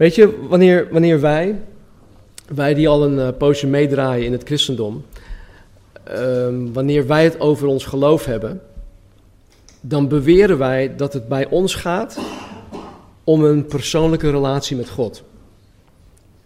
Weet 0.00 0.14
je, 0.14 0.46
wanneer, 0.48 0.88
wanneer 0.90 1.20
wij, 1.20 1.60
wij 2.48 2.74
die 2.74 2.88
al 2.88 3.04
een 3.04 3.18
uh, 3.18 3.28
poosje 3.38 3.66
meedraaien 3.66 4.24
in 4.24 4.32
het 4.32 4.42
christendom, 4.44 5.04
ehm, 6.04 6.72
wanneer 6.72 7.06
wij 7.06 7.24
het 7.24 7.40
over 7.40 7.66
ons 7.66 7.84
geloof 7.84 8.24
hebben, 8.24 8.62
dan 9.80 10.08
beweren 10.08 10.58
wij 10.58 10.96
dat 10.96 11.12
het 11.12 11.28
bij 11.28 11.46
ons 11.48 11.74
gaat 11.74 12.18
om 13.24 13.44
een 13.44 13.66
persoonlijke 13.66 14.30
relatie 14.30 14.76
met 14.76 14.88
God. 14.88 15.22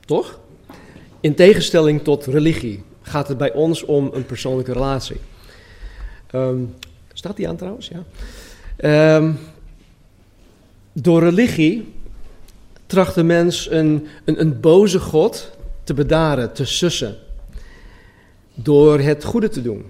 Toch? 0.01 0.41
In 1.21 1.35
tegenstelling 1.35 2.03
tot 2.03 2.27
religie 2.27 2.83
gaat 3.03 3.29
het 3.29 3.39
bij 3.39 3.53
ons 3.53 3.85
om 3.85 4.11
een 4.13 4.27
persoonlijke 4.27 4.73
relatie. 4.73 5.21
Ehm, 6.27 6.59
staat 7.13 7.37
die 7.37 7.49
aan 7.49 7.57
trouwens? 7.57 7.89
Ja. 7.89 8.05
Ehm, 8.77 9.33
door 10.93 11.21
religie 11.21 11.94
tracht 12.87 13.15
de 13.15 13.23
mens 13.23 13.71
een, 13.71 14.07
een, 14.25 14.41
een 14.41 14.61
boze 14.61 15.01
God 15.01 15.51
te 15.85 15.95
bedaren, 15.95 16.53
te 16.53 16.65
sussen. 16.65 17.17
Door 18.55 18.99
het 18.99 19.25
goede 19.25 19.49
te 19.49 19.63
doen. 19.63 19.85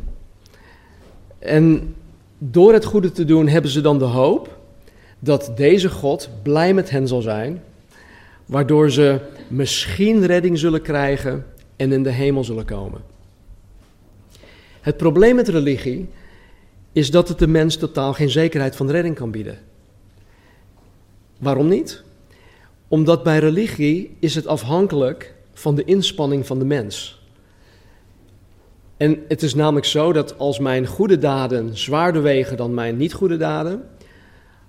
En 1.39 1.95
door 2.39 2.73
het 2.73 2.85
goede 2.85 3.13
te 3.13 3.25
doen 3.25 3.49
hebben 3.49 3.71
ze 3.71 3.81
dan 3.81 3.99
de 3.99 4.05
hoop 4.05 4.59
dat 5.19 5.53
deze 5.57 5.91
God 5.91 6.29
blij 6.43 6.75
met 6.75 6.91
hen 6.91 7.09
zal 7.09 7.21
zijn, 7.23 7.63
waardoor 8.47 8.91
ze 8.91 9.21
misschien 9.49 10.27
redding 10.27 10.59
zullen 10.59 10.83
krijgen 10.83 11.47
en 11.77 11.93
in 11.93 12.03
de 12.03 12.11
hemel 12.11 12.45
zullen 12.45 12.65
komen. 12.65 13.01
Het 14.81 14.97
probleem 14.97 15.35
met 15.35 15.49
religie 15.49 16.09
is 16.93 17.11
dat 17.11 17.29
het 17.29 17.39
de 17.39 17.47
mens 17.47 17.77
totaal 17.77 18.13
geen 18.13 18.31
zekerheid 18.31 18.77
van 18.77 18.91
redding 18.91 19.15
kan 19.15 19.31
bieden. 19.31 19.59
Waarom 21.39 21.69
niet? 21.69 22.03
Omdat 22.95 23.23
bij 23.23 23.39
religie 23.39 24.17
is 24.19 24.35
het 24.35 24.47
afhankelijk 24.47 25.35
van 25.53 25.75
de 25.75 25.85
inspanning 25.85 26.47
van 26.47 26.59
de 26.59 26.65
mens. 26.65 27.23
En 28.97 29.25
het 29.29 29.43
is 29.43 29.55
namelijk 29.55 29.87
zo 29.87 30.13
dat 30.13 30.39
als 30.39 30.59
mijn 30.59 30.87
goede 30.87 31.19
daden 31.19 31.77
zwaarder 31.77 32.23
wegen 32.23 32.57
dan 32.57 32.75
mijn 32.75 32.97
niet 32.97 33.13
goede 33.13 33.37
daden, 33.37 33.89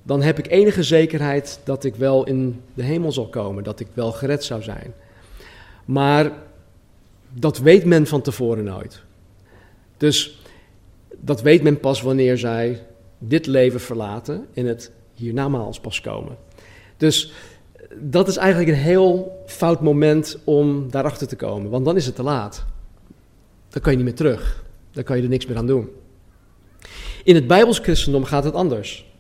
dan 0.04 0.22
heb 0.22 0.40
ik 0.40 0.48
enige 0.48 0.84
zekerheid 0.84 1.60
dat 1.64 1.84
ik 1.84 1.96
wel 1.96 2.26
in 2.26 2.62
de 2.74 2.84
hemel 2.84 3.12
zal 3.12 3.28
komen, 3.28 3.64
dat 3.64 3.80
ik 3.80 3.88
wel 3.94 4.12
gered 4.12 4.44
zou 4.44 4.62
zijn. 4.62 4.94
Maar 5.86 6.32
dat 7.30 7.58
weet 7.58 7.86
men 7.86 8.08
van 8.08 8.22
tevoren 8.22 8.64
nooit. 8.64 9.02
Dus 9.98 10.42
dat 11.18 11.42
weet 11.42 11.64
men 11.64 11.80
pas 11.80 12.02
wanneer 12.02 12.38
zij 12.38 12.86
dit 13.18 13.46
leven 13.46 13.82
verlaten 13.82 14.46
en 14.54 14.66
het 14.66 14.92
hiernamaals 15.14 15.80
pas 15.80 16.02
komen. 16.02 16.38
Dus 16.98 17.34
dat 18.00 18.28
is 18.28 18.38
eigenlijk 18.38 18.70
een 18.70 18.84
heel 18.84 19.42
fout 19.46 19.82
moment 19.82 20.38
om 20.44 20.92
daarachter 20.92 21.28
te 21.28 21.36
komen, 21.36 21.72
want 21.72 21.86
dan 21.86 21.96
is 21.96 22.06
het 22.06 22.16
te 22.16 22.24
laat. 22.24 22.66
Dan 23.70 23.82
kan 23.82 23.92
je 23.92 23.98
niet 23.98 24.08
meer 24.08 24.16
terug. 24.16 24.64
Dan 24.92 25.04
kan 25.04 25.18
je 25.18 25.24
er 25.24 25.30
niks 25.30 25.46
meer 25.46 25.58
aan 25.58 25.68
doen. 25.68 25.90
In 27.24 27.36
het 27.36 27.48
Bijbels 27.48 27.80
christendom 27.80 28.24
gaat 28.24 28.44
het 28.44 28.54
anders. 28.54 29.14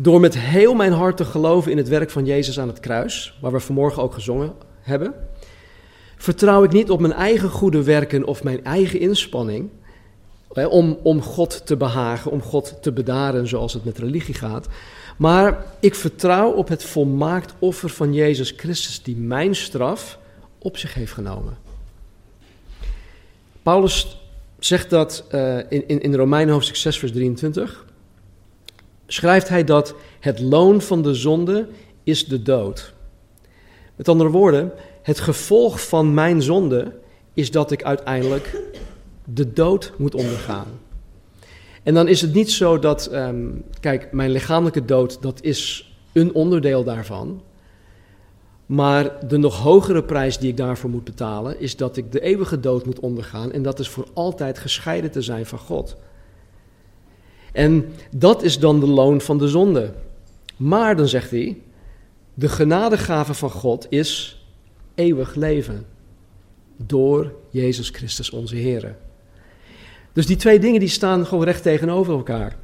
Door 0.00 0.20
met 0.20 0.38
heel 0.38 0.74
mijn 0.74 0.92
hart 0.92 1.16
te 1.16 1.24
geloven 1.24 1.70
in 1.70 1.76
het 1.76 1.88
werk 1.88 2.10
van 2.10 2.24
Jezus 2.24 2.60
aan 2.60 2.68
het 2.68 2.80
kruis, 2.80 3.38
waar 3.40 3.52
we 3.52 3.60
vanmorgen 3.60 4.02
ook 4.02 4.14
gezongen 4.14 4.52
hebben, 4.80 5.14
vertrouw 6.16 6.64
ik 6.64 6.72
niet 6.72 6.90
op 6.90 7.00
mijn 7.00 7.12
eigen 7.12 7.48
goede 7.48 7.82
werken 7.82 8.24
of 8.24 8.42
mijn 8.42 8.64
eigen 8.64 9.00
inspanning 9.00 9.70
om, 10.48 10.98
om 11.02 11.22
God 11.22 11.66
te 11.66 11.76
behagen, 11.76 12.30
om 12.30 12.42
God 12.42 12.82
te 12.82 12.92
bedaren 12.92 13.48
zoals 13.48 13.72
het 13.72 13.84
met 13.84 13.98
religie 13.98 14.34
gaat. 14.34 14.68
Maar 15.16 15.64
ik 15.80 15.94
vertrouw 15.94 16.50
op 16.50 16.68
het 16.68 16.84
volmaakt 16.84 17.54
offer 17.58 17.88
van 17.88 18.14
Jezus 18.14 18.52
Christus 18.56 19.02
die 19.02 19.16
mijn 19.16 19.54
straf 19.54 20.18
op 20.58 20.76
zich 20.76 20.94
heeft 20.94 21.12
genomen. 21.12 21.58
Paulus 23.62 24.20
zegt 24.58 24.90
dat 24.90 25.24
uh, 25.30 25.58
in, 25.58 25.88
in, 25.88 26.00
in 26.00 26.14
Romeinen 26.14 26.52
hoofdstuk 26.52 26.76
6 26.76 26.98
vers 26.98 27.12
23. 27.12 27.86
Schrijft 29.06 29.48
hij 29.48 29.64
dat 29.64 29.94
het 30.20 30.40
loon 30.40 30.80
van 30.80 31.02
de 31.02 31.14
zonde 31.14 31.68
is 32.04 32.26
de 32.26 32.42
dood. 32.42 32.92
Met 33.96 34.08
andere 34.08 34.30
woorden, 34.30 34.72
het 35.02 35.20
gevolg 35.20 35.88
van 35.88 36.14
mijn 36.14 36.42
zonde 36.42 36.92
is 37.34 37.50
dat 37.50 37.70
ik 37.70 37.82
uiteindelijk 37.82 38.60
de 39.24 39.52
dood 39.52 39.92
moet 39.96 40.14
ondergaan. 40.14 40.66
En 41.82 41.94
dan 41.94 42.08
is 42.08 42.20
het 42.20 42.34
niet 42.34 42.50
zo 42.50 42.78
dat, 42.78 43.12
um, 43.12 43.64
kijk, 43.80 44.12
mijn 44.12 44.30
lichamelijke 44.30 44.84
dood, 44.84 45.22
dat 45.22 45.42
is 45.42 45.92
een 46.12 46.34
onderdeel 46.34 46.84
daarvan. 46.84 47.42
Maar 48.66 49.28
de 49.28 49.36
nog 49.36 49.58
hogere 49.58 50.02
prijs 50.02 50.38
die 50.38 50.50
ik 50.50 50.56
daarvoor 50.56 50.90
moet 50.90 51.04
betalen, 51.04 51.60
is 51.60 51.76
dat 51.76 51.96
ik 51.96 52.12
de 52.12 52.20
eeuwige 52.20 52.60
dood 52.60 52.86
moet 52.86 53.00
ondergaan. 53.00 53.52
En 53.52 53.62
dat 53.62 53.78
is 53.78 53.88
voor 53.88 54.06
altijd 54.12 54.58
gescheiden 54.58 55.10
te 55.10 55.22
zijn 55.22 55.46
van 55.46 55.58
God. 55.58 55.96
En 57.52 57.92
dat 58.10 58.42
is 58.42 58.58
dan 58.58 58.80
de 58.80 58.86
loon 58.86 59.20
van 59.20 59.38
de 59.38 59.48
zonde. 59.48 59.92
Maar 60.56 60.96
dan 60.96 61.08
zegt 61.08 61.30
hij, 61.30 61.58
de 62.34 62.48
genadegave 62.48 63.34
van 63.34 63.50
God 63.50 63.86
is 63.88 64.42
eeuwig 64.94 65.34
leven. 65.34 65.86
Door 66.76 67.32
Jezus 67.50 67.88
Christus 67.88 68.30
onze 68.30 68.56
Heer. 68.56 68.96
Dus 70.12 70.26
die 70.26 70.36
twee 70.36 70.58
dingen 70.58 70.80
die 70.80 70.88
staan 70.88 71.26
gewoon 71.26 71.44
recht 71.44 71.62
tegenover 71.62 72.14
elkaar. 72.14 72.56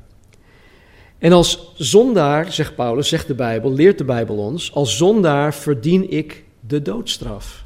En 1.19 1.33
als 1.33 1.73
zondaar, 1.77 2.53
zegt 2.53 2.75
Paulus, 2.75 3.09
zegt 3.09 3.27
de 3.27 3.35
Bijbel, 3.35 3.73
leert 3.73 3.99
de 3.99 4.05
Bijbel 4.05 4.37
ons, 4.37 4.75
als 4.75 4.97
zondaar 4.97 5.55
verdien 5.55 6.11
ik 6.11 6.45
de 6.61 6.83
doodstraf. 6.83 7.65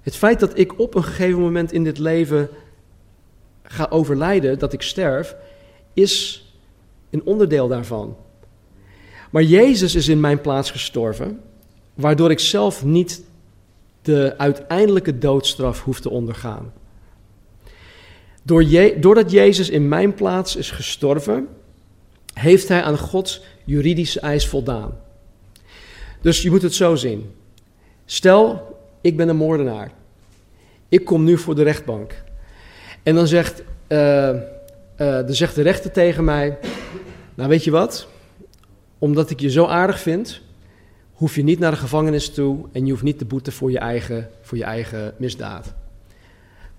Het 0.00 0.16
feit 0.16 0.40
dat 0.40 0.58
ik 0.58 0.78
op 0.78 0.94
een 0.94 1.04
gegeven 1.04 1.40
moment 1.40 1.72
in 1.72 1.84
dit 1.84 1.98
leven 1.98 2.48
ga 3.62 3.86
overlijden, 3.90 4.58
dat 4.58 4.72
ik 4.72 4.82
sterf, 4.82 5.36
is 5.92 6.44
een 7.10 7.24
onderdeel 7.24 7.68
daarvan. 7.68 8.16
Maar 9.30 9.42
Jezus 9.42 9.94
is 9.94 10.08
in 10.08 10.20
mijn 10.20 10.40
plaats 10.40 10.70
gestorven, 10.70 11.40
waardoor 11.94 12.30
ik 12.30 12.38
zelf 12.38 12.84
niet 12.84 13.22
de 14.02 14.34
uiteindelijke 14.38 15.18
doodstraf 15.18 15.82
hoef 15.82 16.00
te 16.00 16.10
ondergaan. 16.10 16.72
Door 18.48 18.64
je, 18.64 18.96
doordat 19.00 19.30
Jezus 19.30 19.70
in 19.70 19.88
mijn 19.88 20.14
plaats 20.14 20.56
is 20.56 20.70
gestorven, 20.70 21.48
heeft 22.34 22.68
hij 22.68 22.82
aan 22.82 22.98
Gods 22.98 23.42
juridische 23.64 24.20
eis 24.20 24.48
voldaan. 24.48 24.98
Dus 26.20 26.42
je 26.42 26.50
moet 26.50 26.62
het 26.62 26.74
zo 26.74 26.94
zien. 26.94 27.30
Stel, 28.04 28.76
ik 29.00 29.16
ben 29.16 29.28
een 29.28 29.36
moordenaar. 29.36 29.90
Ik 30.88 31.04
kom 31.04 31.24
nu 31.24 31.38
voor 31.38 31.54
de 31.54 31.62
rechtbank. 31.62 32.22
En 33.02 33.14
dan 33.14 33.26
zegt, 33.26 33.62
uh, 33.88 33.98
uh, 33.98 34.38
dan 34.96 35.34
zegt 35.34 35.54
de 35.54 35.62
rechter 35.62 35.90
tegen 35.90 36.24
mij: 36.24 36.58
Nou, 37.34 37.48
weet 37.48 37.64
je 37.64 37.70
wat? 37.70 38.08
Omdat 38.98 39.30
ik 39.30 39.40
je 39.40 39.50
zo 39.50 39.66
aardig 39.66 40.00
vind, 40.00 40.40
hoef 41.12 41.34
je 41.34 41.42
niet 41.42 41.58
naar 41.58 41.70
de 41.70 41.76
gevangenis 41.76 42.30
toe 42.30 42.68
en 42.72 42.84
je 42.84 42.90
hoeft 42.90 43.02
niet 43.02 43.18
te 43.18 43.24
boeten 43.24 43.52
voor 43.52 43.70
je 43.70 43.78
eigen, 43.78 44.30
voor 44.40 44.58
je 44.58 44.64
eigen 44.64 45.14
misdaad. 45.16 45.74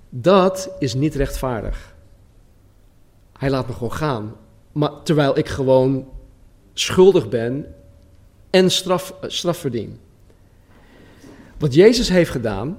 Dat 0.09 0.71
is 0.79 0.93
niet 0.93 1.15
rechtvaardig. 1.15 1.95
Hij 3.37 3.49
laat 3.49 3.67
me 3.67 3.73
gewoon 3.73 3.93
gaan. 3.93 4.35
Maar 4.71 4.91
terwijl 5.03 5.37
ik 5.37 5.47
gewoon 5.47 6.07
schuldig 6.73 7.29
ben 7.29 7.75
en 8.49 8.71
straf, 8.71 9.13
straf 9.21 9.57
verdien. 9.57 9.99
Wat 11.57 11.73
Jezus 11.73 12.09
heeft 12.09 12.31
gedaan, 12.31 12.77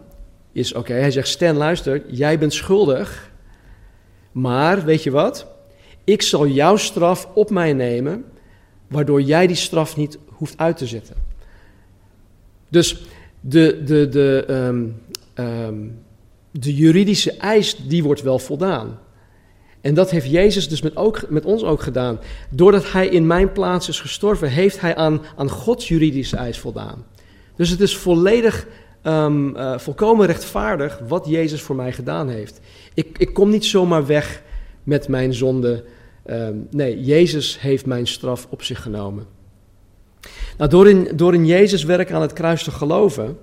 is 0.53 0.75
oké, 0.75 0.93
hij 0.93 1.11
zegt, 1.11 1.29
Stan 1.29 1.57
luister, 1.57 2.03
jij 2.11 2.39
bent 2.39 2.53
schuldig, 2.53 3.31
maar 4.33 4.85
weet 4.85 5.03
je 5.03 5.11
wat? 5.11 5.47
Ik 6.05 6.23
zal 6.23 6.47
jouw 6.47 6.77
straf 6.77 7.29
op 7.35 7.51
mij 7.51 7.73
nemen, 7.73 8.25
waardoor 8.89 9.23
jij 9.23 9.47
die 9.47 9.57
straf 9.57 9.97
niet 9.97 10.19
hoeft 10.27 10.59
uit 10.59 10.77
te 10.77 10.87
zetten. 10.87 11.17
Dus 12.69 13.05
de, 13.41 13.83
de, 13.85 14.09
de, 14.09 14.45
um, 14.49 15.03
um, 15.35 15.99
de 16.51 16.75
juridische 16.75 17.33
eis, 17.37 17.77
die 17.77 18.03
wordt 18.03 18.23
wel 18.23 18.39
voldaan. 18.39 18.99
En 19.81 19.95
dat 19.95 20.11
heeft 20.11 20.31
Jezus 20.31 20.69
dus 20.69 20.83
met, 20.83 20.97
ook, 20.97 21.23
met 21.29 21.45
ons 21.45 21.63
ook 21.63 21.83
gedaan. 21.83 22.19
Doordat 22.51 22.93
hij 22.93 23.09
in 23.09 23.27
mijn 23.27 23.53
plaats 23.53 23.89
is 23.89 24.01
gestorven, 24.01 24.49
heeft 24.49 24.81
hij 24.81 24.97
aan, 24.97 25.21
aan 25.37 25.51
Gods 25.51 25.89
juridische 25.89 26.37
eis 26.37 26.59
voldaan. 26.59 27.05
Dus 27.57 27.69
het 27.69 27.81
is 27.81 27.97
volledig, 27.97 28.67
um, 29.03 29.57
uh, 29.57 29.79
volkomen 29.79 30.27
rechtvaardig 30.27 31.01
wat 31.09 31.27
Jezus 31.27 31.63
voor 31.63 31.77
mij 31.77 31.93
gedaan 31.93 32.29
heeft. 32.29 32.61
Ik, 32.95 33.19
ik 33.19 33.35
kom 33.35 33.51
niet 33.51 33.65
zomaar 33.65 34.07
weg 34.07 34.43
met 34.83 35.09
mijn 35.09 35.35
zonde. 35.35 35.85
Um, 36.27 36.67
nee, 36.71 37.01
Jezus 37.01 37.61
heeft 37.61 37.87
mijn 37.87 38.07
straf 38.07 38.47
op 38.51 38.63
zich 38.63 38.83
genomen. 38.83 39.27
Nou, 40.59 40.71
door 40.71 40.89
in, 40.89 41.09
door 41.15 41.35
in 41.35 41.47
Jezus 41.47 41.85
werk 41.85 42.13
aan 42.13 42.23
het 42.23 42.33
kruis 42.33 42.65
te 42.65 42.71
geloven 42.71 43.39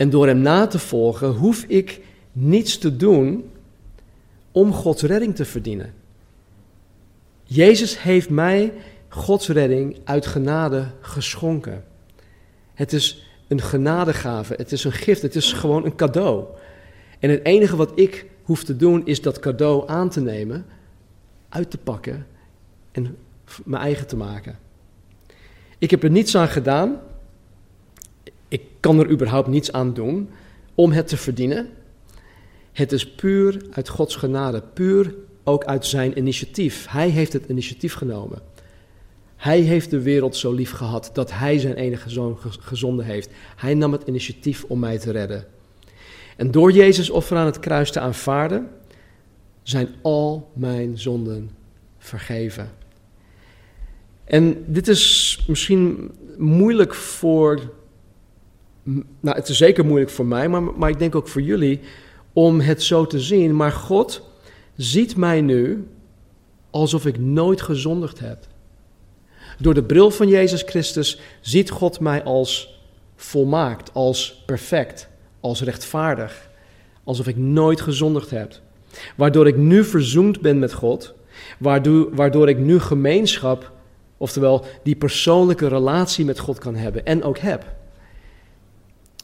en 0.00 0.10
door 0.10 0.26
hem 0.26 0.38
na 0.38 0.66
te 0.66 0.78
volgen, 0.78 1.28
hoef 1.28 1.64
ik 1.68 2.00
niets 2.32 2.78
te 2.78 2.96
doen 2.96 3.50
om 4.52 4.72
Gods 4.72 5.02
redding 5.02 5.36
te 5.36 5.44
verdienen. 5.44 5.94
Jezus 7.44 8.02
heeft 8.02 8.30
mij 8.30 8.72
Gods 9.08 9.48
redding 9.48 9.98
uit 10.04 10.26
genade 10.26 10.86
geschonken. 11.00 11.84
Het 12.74 12.92
is 12.92 13.26
een 13.48 13.60
genadegave. 13.60 14.54
Het 14.56 14.72
is 14.72 14.84
een 14.84 14.92
gift. 14.92 15.22
Het 15.22 15.36
is 15.36 15.52
gewoon 15.52 15.84
een 15.84 15.96
cadeau. 15.96 16.44
En 17.18 17.30
het 17.30 17.44
enige 17.44 17.76
wat 17.76 17.92
ik 17.94 18.26
hoef 18.42 18.64
te 18.64 18.76
doen 18.76 19.06
is 19.06 19.22
dat 19.22 19.38
cadeau 19.38 19.88
aan 19.88 20.08
te 20.08 20.20
nemen, 20.20 20.66
uit 21.48 21.70
te 21.70 21.78
pakken 21.78 22.26
en 22.92 23.16
mijn 23.64 23.82
eigen 23.82 24.06
te 24.06 24.16
maken. 24.16 24.58
Ik 25.78 25.90
heb 25.90 26.02
er 26.02 26.10
niets 26.10 26.36
aan 26.36 26.48
gedaan. 26.48 27.00
Kan 28.80 28.98
er 28.98 29.10
überhaupt 29.10 29.48
niets 29.48 29.72
aan 29.72 29.94
doen 29.94 30.28
om 30.74 30.92
het 30.92 31.08
te 31.08 31.16
verdienen. 31.16 31.68
Het 32.72 32.92
is 32.92 33.10
puur 33.14 33.62
uit 33.70 33.88
Gods 33.88 34.16
genade, 34.16 34.62
puur 34.74 35.14
ook 35.44 35.64
uit 35.64 35.86
zijn 35.86 36.18
initiatief. 36.18 36.86
Hij 36.88 37.08
heeft 37.08 37.32
het 37.32 37.44
initiatief 37.48 37.94
genomen. 37.94 38.42
Hij 39.36 39.60
heeft 39.60 39.90
de 39.90 40.00
wereld 40.00 40.36
zo 40.36 40.52
lief 40.52 40.70
gehad 40.70 41.10
dat 41.12 41.32
hij 41.32 41.58
zijn 41.58 41.74
enige 41.74 42.10
zoon 42.10 42.38
gezonden 42.60 43.04
heeft. 43.04 43.30
Hij 43.56 43.74
nam 43.74 43.92
het 43.92 44.02
initiatief 44.06 44.64
om 44.64 44.78
mij 44.78 44.98
te 44.98 45.10
redden. 45.10 45.46
En 46.36 46.50
door 46.50 46.72
Jezus 46.72 47.10
offer 47.10 47.36
aan 47.36 47.46
het 47.46 47.58
kruis 47.58 47.90
te 47.90 48.00
aanvaarden, 48.00 48.68
zijn 49.62 49.88
al 50.02 50.50
mijn 50.54 50.98
zonden 50.98 51.50
vergeven. 51.98 52.70
En 54.24 54.64
dit 54.66 54.88
is 54.88 55.44
misschien 55.48 56.10
moeilijk 56.36 56.94
voor. 56.94 57.72
Nou, 59.20 59.36
het 59.36 59.48
is 59.48 59.56
zeker 59.56 59.84
moeilijk 59.84 60.10
voor 60.10 60.26
mij, 60.26 60.48
maar, 60.48 60.62
maar 60.62 60.90
ik 60.90 60.98
denk 60.98 61.14
ook 61.14 61.28
voor 61.28 61.42
jullie 61.42 61.80
om 62.32 62.60
het 62.60 62.82
zo 62.82 63.06
te 63.06 63.20
zien. 63.20 63.56
Maar 63.56 63.72
God 63.72 64.22
ziet 64.76 65.16
mij 65.16 65.40
nu 65.40 65.88
alsof 66.70 67.06
ik 67.06 67.18
nooit 67.18 67.62
gezondigd 67.62 68.18
heb. 68.18 68.38
Door 69.58 69.74
de 69.74 69.82
bril 69.82 70.10
van 70.10 70.28
Jezus 70.28 70.62
Christus 70.62 71.20
ziet 71.40 71.70
God 71.70 72.00
mij 72.00 72.22
als 72.22 72.80
volmaakt, 73.16 73.94
als 73.94 74.42
perfect, 74.46 75.08
als 75.40 75.62
rechtvaardig, 75.62 76.50
alsof 77.04 77.26
ik 77.26 77.36
nooit 77.36 77.80
gezondigd 77.80 78.30
heb. 78.30 78.60
Waardoor 79.16 79.46
ik 79.46 79.56
nu 79.56 79.84
verzoend 79.84 80.40
ben 80.40 80.58
met 80.58 80.72
God, 80.72 81.14
waardoor, 81.58 82.14
waardoor 82.14 82.48
ik 82.48 82.58
nu 82.58 82.78
gemeenschap, 82.78 83.72
oftewel 84.16 84.64
die 84.82 84.96
persoonlijke 84.96 85.68
relatie 85.68 86.24
met 86.24 86.38
God 86.38 86.58
kan 86.58 86.74
hebben 86.74 87.04
en 87.04 87.22
ook 87.22 87.38
heb. 87.38 87.64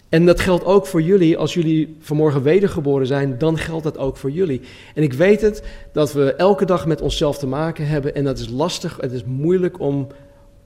En 0.09 0.27
dat 0.27 0.41
geldt 0.41 0.65
ook 0.65 0.87
voor 0.87 1.03
jullie. 1.03 1.37
Als 1.37 1.55
jullie 1.55 1.97
vanmorgen 2.01 2.43
wedergeboren 2.43 3.07
zijn, 3.07 3.39
dan 3.39 3.59
geldt 3.59 3.85
dat 3.85 3.99
ook 3.99 4.17
voor 4.17 4.31
jullie. 4.31 4.61
En 4.95 5.03
ik 5.03 5.13
weet 5.13 5.41
het 5.41 5.63
dat 5.93 6.13
we 6.13 6.35
elke 6.35 6.65
dag 6.65 6.87
met 6.87 7.01
onszelf 7.01 7.39
te 7.39 7.47
maken 7.47 7.87
hebben. 7.87 8.15
En 8.15 8.25
dat 8.25 8.39
is 8.39 8.49
lastig, 8.49 8.97
het 9.01 9.13
is 9.13 9.25
moeilijk 9.25 9.81
om, 9.81 10.07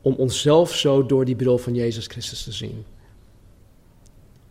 om 0.02 0.14
onszelf 0.14 0.75
zo 0.75 1.06
door 1.06 1.25
die 1.25 1.37
bril 1.37 1.58
van 1.58 1.75
Jezus 1.75 2.06
Christus 2.06 2.42
te 2.42 2.52
zien. 2.52 2.84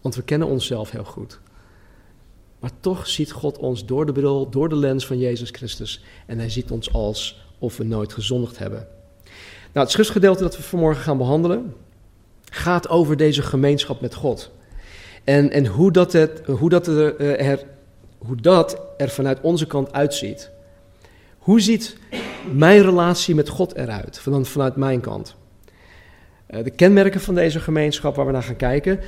Want 0.01 0.15
we 0.15 0.21
kennen 0.21 0.47
onszelf 0.47 0.91
heel 0.91 1.03
goed. 1.03 1.39
Maar 2.59 2.71
toch 2.79 3.07
ziet 3.07 3.31
God 3.31 3.57
ons 3.57 3.85
door 3.85 4.05
de 4.05 4.11
bril, 4.11 4.49
door 4.49 4.69
de 4.69 4.75
lens 4.75 5.05
van 5.05 5.17
Jezus 5.17 5.49
Christus. 5.49 6.03
En 6.25 6.37
hij 6.37 6.49
ziet 6.49 6.71
ons 6.71 6.93
als 6.93 7.47
of 7.59 7.77
we 7.77 7.83
nooit 7.83 8.13
gezondigd 8.13 8.57
hebben. 8.57 8.87
Nou, 9.73 9.85
het 9.85 9.91
schriftgedeelte 9.91 10.43
dat 10.43 10.57
we 10.57 10.63
vanmorgen 10.63 11.03
gaan 11.03 11.17
behandelen 11.17 11.73
gaat 12.49 12.89
over 12.89 13.17
deze 13.17 13.41
gemeenschap 13.41 14.01
met 14.01 14.13
God. 14.13 14.51
En, 15.23 15.51
en 15.51 15.65
hoe, 15.65 15.91
dat 15.91 16.11
het, 16.11 16.41
hoe, 16.45 16.69
dat 16.69 16.87
er, 16.87 17.15
eh, 17.15 17.47
er, 17.47 17.63
hoe 18.17 18.35
dat 18.35 18.81
er 18.97 19.09
vanuit 19.09 19.41
onze 19.41 19.67
kant 19.67 19.93
uitziet. 19.93 20.49
Hoe 21.37 21.61
ziet 21.61 21.97
mijn 22.53 22.81
relatie 22.81 23.35
met 23.35 23.49
God 23.49 23.75
eruit, 23.75 24.19
van, 24.19 24.45
vanuit 24.45 24.75
mijn 24.75 24.99
kant? 24.99 25.35
Eh, 26.45 26.63
de 26.63 26.69
kenmerken 26.69 27.21
van 27.21 27.35
deze 27.35 27.59
gemeenschap 27.59 28.15
waar 28.15 28.25
we 28.25 28.31
naar 28.31 28.43
gaan 28.43 28.55
kijken, 28.55 28.99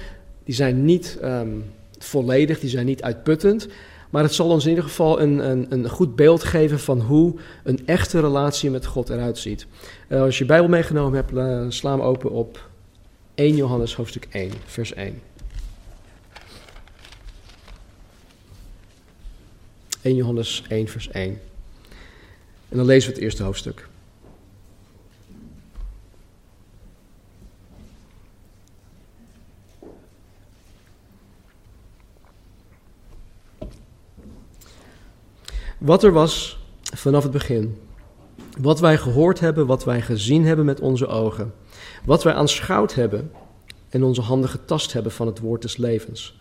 die 0.44 0.56
zijn 0.56 0.86
niet 0.86 1.18
ehm, 1.22 1.50
volledig, 1.98 2.60
die 2.60 2.70
zijn 2.70 2.86
niet 2.86 3.04
uitputtend. 3.04 3.68
Maar 4.10 4.24
het 4.24 4.34
zal 4.34 4.50
ons 4.50 4.64
in 4.64 4.70
ieder 4.70 4.84
geval 4.84 5.22
een, 5.22 5.50
een, 5.50 5.66
een 5.70 5.90
goed 5.90 6.16
beeld 6.16 6.44
geven 6.44 6.80
van 6.80 7.02
hoe 7.02 7.36
een 7.64 7.80
echte 7.86 8.20
relatie 8.20 8.70
met 8.70 8.86
God 8.86 9.10
eruit 9.10 9.38
ziet. 9.38 9.68
Uh, 10.10 10.22
als 10.22 10.38
je 10.38 10.46
Bijbel 10.46 10.70
meegenomen 10.70 11.26
hebt, 11.26 11.74
sla 11.74 11.92
hem 11.92 12.02
open 12.02 12.32
op 12.32 12.70
1 13.36 13.56
Johannes 13.56 13.96
hoofdstuk 13.96 14.28
1, 14.32 14.52
vers 14.66 14.94
1. 14.94 15.22
1 20.02 20.16
Johannes 20.16 20.64
1, 20.68 20.88
vers 20.88 21.10
1. 21.10 21.40
En 22.70 22.78
dan 22.78 22.86
lezen 22.86 23.10
we 23.10 23.16
het 23.16 23.24
eerste 23.24 23.44
hoofdstuk. 23.44 23.90
Wat 35.78 36.04
er 36.04 36.12
was 36.12 36.60
vanaf 36.94 37.24
het 37.24 37.32
begin. 37.32 37.82
Wat 38.60 38.80
wij 38.80 38.98
gehoord 38.98 39.40
hebben, 39.40 39.66
wat 39.66 39.84
wij 39.84 40.02
gezien 40.02 40.46
hebben 40.46 40.66
met 40.66 40.80
onze 40.80 41.08
ogen. 41.08 41.54
Wat 42.06 42.24
wij 42.24 42.34
aanschouwd 42.34 42.94
hebben 42.94 43.32
en 43.90 44.04
onze 44.04 44.22
handen 44.22 44.50
getast 44.50 44.94
hebben 44.94 45.12
van 45.12 45.28
het 45.28 45.40
woord 45.40 45.62
des 45.62 45.78
levens. 45.78 46.41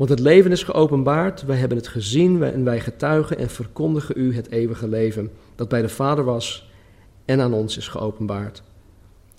Want 0.00 0.12
het 0.12 0.20
leven 0.20 0.50
is 0.50 0.62
geopenbaard, 0.62 1.42
wij 1.42 1.56
hebben 1.56 1.78
het 1.78 1.88
gezien 1.88 2.42
en 2.42 2.64
wij 2.64 2.80
getuigen 2.80 3.38
en 3.38 3.50
verkondigen 3.50 4.14
u 4.18 4.34
het 4.34 4.50
eeuwige 4.50 4.88
leven, 4.88 5.30
dat 5.54 5.68
bij 5.68 5.82
de 5.82 5.88
Vader 5.88 6.24
was 6.24 6.70
en 7.24 7.40
aan 7.40 7.52
ons 7.52 7.76
is 7.76 7.88
geopenbaard. 7.88 8.62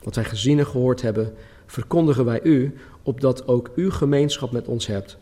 Wat 0.03 0.15
wij 0.15 0.23
gezien 0.23 0.59
en 0.59 0.65
gehoord 0.65 1.01
hebben, 1.01 1.33
verkondigen 1.65 2.25
wij 2.25 2.39
u, 2.43 2.73
opdat 3.03 3.47
ook 3.47 3.71
u 3.75 3.91
gemeenschap 3.91 4.51
met 4.51 4.67
ons 4.67 4.87
hebt. 4.87 5.17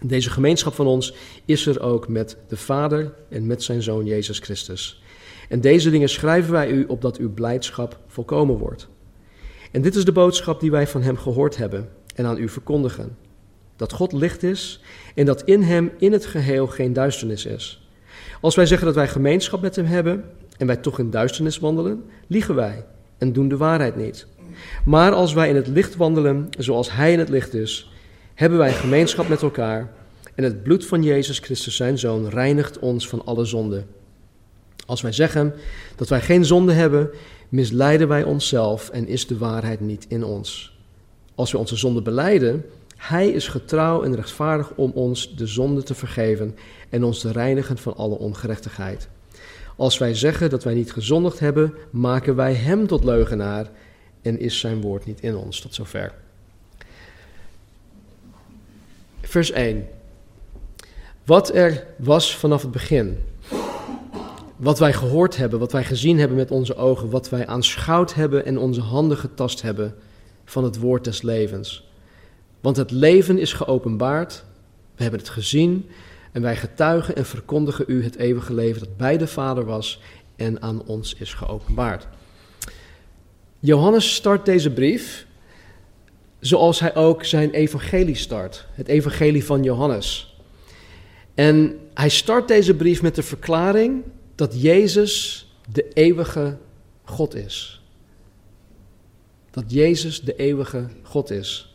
Deze 0.00 0.30
gemeenschap 0.30 0.74
van 0.74 0.86
ons 0.86 1.14
is 1.44 1.66
er 1.66 1.80
ook 1.80 2.08
met 2.08 2.36
de 2.48 2.56
Vader 2.56 3.12
en 3.28 3.46
met 3.46 3.62
zijn 3.62 3.82
Zoon 3.82 4.04
Jezus 4.04 4.38
Christus. 4.38 5.02
En 5.48 5.60
deze 5.60 5.90
dingen 5.90 6.08
schrijven 6.08 6.52
wij 6.52 6.70
u, 6.70 6.84
opdat 6.84 7.16
uw 7.16 7.32
blijdschap 7.32 7.98
volkomen 8.06 8.56
wordt. 8.56 8.88
En 9.70 9.82
dit 9.82 9.94
is 9.94 10.04
de 10.04 10.12
boodschap 10.12 10.60
die 10.60 10.70
wij 10.70 10.86
van 10.86 11.02
hem 11.02 11.16
gehoord 11.16 11.56
hebben 11.56 11.88
en 12.14 12.26
aan 12.26 12.38
u 12.38 12.48
verkondigen 12.48 13.23
dat 13.76 13.92
God 13.92 14.12
licht 14.12 14.42
is 14.42 14.80
en 15.14 15.26
dat 15.26 15.42
in 15.42 15.62
Hem 15.62 15.90
in 15.98 16.12
het 16.12 16.26
geheel 16.26 16.66
geen 16.66 16.92
duisternis 16.92 17.46
is. 17.46 17.88
Als 18.40 18.54
wij 18.54 18.66
zeggen 18.66 18.86
dat 18.86 18.94
wij 18.94 19.08
gemeenschap 19.08 19.60
met 19.60 19.76
Hem 19.76 19.84
hebben 19.86 20.24
en 20.56 20.66
wij 20.66 20.76
toch 20.76 20.98
in 20.98 21.10
duisternis 21.10 21.58
wandelen, 21.58 22.04
liegen 22.26 22.54
wij 22.54 22.84
en 23.18 23.32
doen 23.32 23.48
de 23.48 23.56
waarheid 23.56 23.96
niet. 23.96 24.26
Maar 24.84 25.12
als 25.12 25.32
wij 25.32 25.48
in 25.48 25.56
het 25.56 25.66
licht 25.66 25.96
wandelen 25.96 26.48
zoals 26.58 26.92
Hij 26.92 27.12
in 27.12 27.18
het 27.18 27.28
licht 27.28 27.54
is, 27.54 27.90
hebben 28.34 28.58
wij 28.58 28.72
gemeenschap 28.72 29.28
met 29.28 29.42
elkaar 29.42 29.92
en 30.34 30.44
het 30.44 30.62
bloed 30.62 30.86
van 30.86 31.02
Jezus 31.02 31.38
Christus, 31.38 31.76
zijn 31.76 31.98
Zoon, 31.98 32.28
reinigt 32.28 32.78
ons 32.78 33.08
van 33.08 33.24
alle 33.24 33.44
zonde. 33.44 33.84
Als 34.86 35.02
wij 35.02 35.12
zeggen 35.12 35.54
dat 35.96 36.08
wij 36.08 36.20
geen 36.20 36.44
zonde 36.44 36.72
hebben, 36.72 37.10
misleiden 37.48 38.08
wij 38.08 38.22
onszelf 38.22 38.88
en 38.90 39.08
is 39.08 39.26
de 39.26 39.38
waarheid 39.38 39.80
niet 39.80 40.06
in 40.08 40.24
ons. 40.24 40.78
Als 41.34 41.52
we 41.52 41.58
onze 41.58 41.76
zonde 41.76 42.02
beleiden, 42.02 42.64
hij 43.08 43.28
is 43.28 43.48
getrouw 43.48 44.02
en 44.02 44.14
rechtvaardig 44.14 44.72
om 44.74 44.90
ons 44.94 45.36
de 45.36 45.46
zonde 45.46 45.82
te 45.82 45.94
vergeven 45.94 46.56
en 46.88 47.04
ons 47.04 47.20
te 47.20 47.32
reinigen 47.32 47.78
van 47.78 47.96
alle 47.96 48.18
ongerechtigheid. 48.18 49.08
Als 49.76 49.98
wij 49.98 50.14
zeggen 50.14 50.50
dat 50.50 50.64
wij 50.64 50.74
niet 50.74 50.92
gezondigd 50.92 51.38
hebben, 51.38 51.74
maken 51.90 52.36
wij 52.36 52.54
Hem 52.54 52.86
tot 52.86 53.04
leugenaar 53.04 53.70
en 54.22 54.38
is 54.38 54.58
Zijn 54.58 54.80
woord 54.80 55.06
niet 55.06 55.20
in 55.20 55.36
ons. 55.36 55.60
Tot 55.60 55.74
zover. 55.74 56.12
Vers 59.20 59.50
1. 59.50 59.88
Wat 61.24 61.54
er 61.54 61.86
was 61.96 62.36
vanaf 62.36 62.62
het 62.62 62.70
begin. 62.70 63.18
Wat 64.56 64.78
wij 64.78 64.92
gehoord 64.92 65.36
hebben, 65.36 65.58
wat 65.58 65.72
wij 65.72 65.84
gezien 65.84 66.18
hebben 66.18 66.36
met 66.36 66.50
onze 66.50 66.76
ogen, 66.76 67.10
wat 67.10 67.28
wij 67.28 67.46
aanschouwd 67.46 68.14
hebben 68.14 68.44
en 68.44 68.58
onze 68.58 68.80
handen 68.80 69.16
getast 69.16 69.62
hebben 69.62 69.94
van 70.44 70.64
het 70.64 70.78
woord 70.78 71.04
des 71.04 71.22
levens. 71.22 71.92
Want 72.64 72.76
het 72.76 72.90
leven 72.90 73.38
is 73.38 73.52
geopenbaard, 73.52 74.44
we 74.96 75.02
hebben 75.02 75.20
het 75.20 75.28
gezien 75.28 75.88
en 76.32 76.42
wij 76.42 76.56
getuigen 76.56 77.16
en 77.16 77.26
verkondigen 77.26 77.84
u 77.88 78.04
het 78.04 78.16
eeuwige 78.16 78.54
leven 78.54 78.80
dat 78.80 78.96
bij 78.96 79.18
de 79.18 79.26
Vader 79.26 79.64
was 79.64 80.00
en 80.36 80.62
aan 80.62 80.82
ons 80.86 81.14
is 81.14 81.34
geopenbaard. 81.34 82.06
Johannes 83.58 84.14
start 84.14 84.44
deze 84.44 84.70
brief 84.70 85.26
zoals 86.40 86.80
hij 86.80 86.94
ook 86.94 87.24
zijn 87.24 87.50
evangelie 87.50 88.14
start, 88.14 88.66
het 88.72 88.88
evangelie 88.88 89.44
van 89.44 89.62
Johannes. 89.62 90.36
En 91.34 91.78
hij 91.94 92.08
start 92.08 92.48
deze 92.48 92.74
brief 92.74 93.02
met 93.02 93.14
de 93.14 93.22
verklaring 93.22 94.02
dat 94.34 94.62
Jezus 94.62 95.46
de 95.72 95.88
eeuwige 95.92 96.56
God 97.02 97.34
is. 97.34 97.82
Dat 99.50 99.64
Jezus 99.72 100.20
de 100.20 100.36
eeuwige 100.36 100.88
God 101.02 101.30
is. 101.30 101.73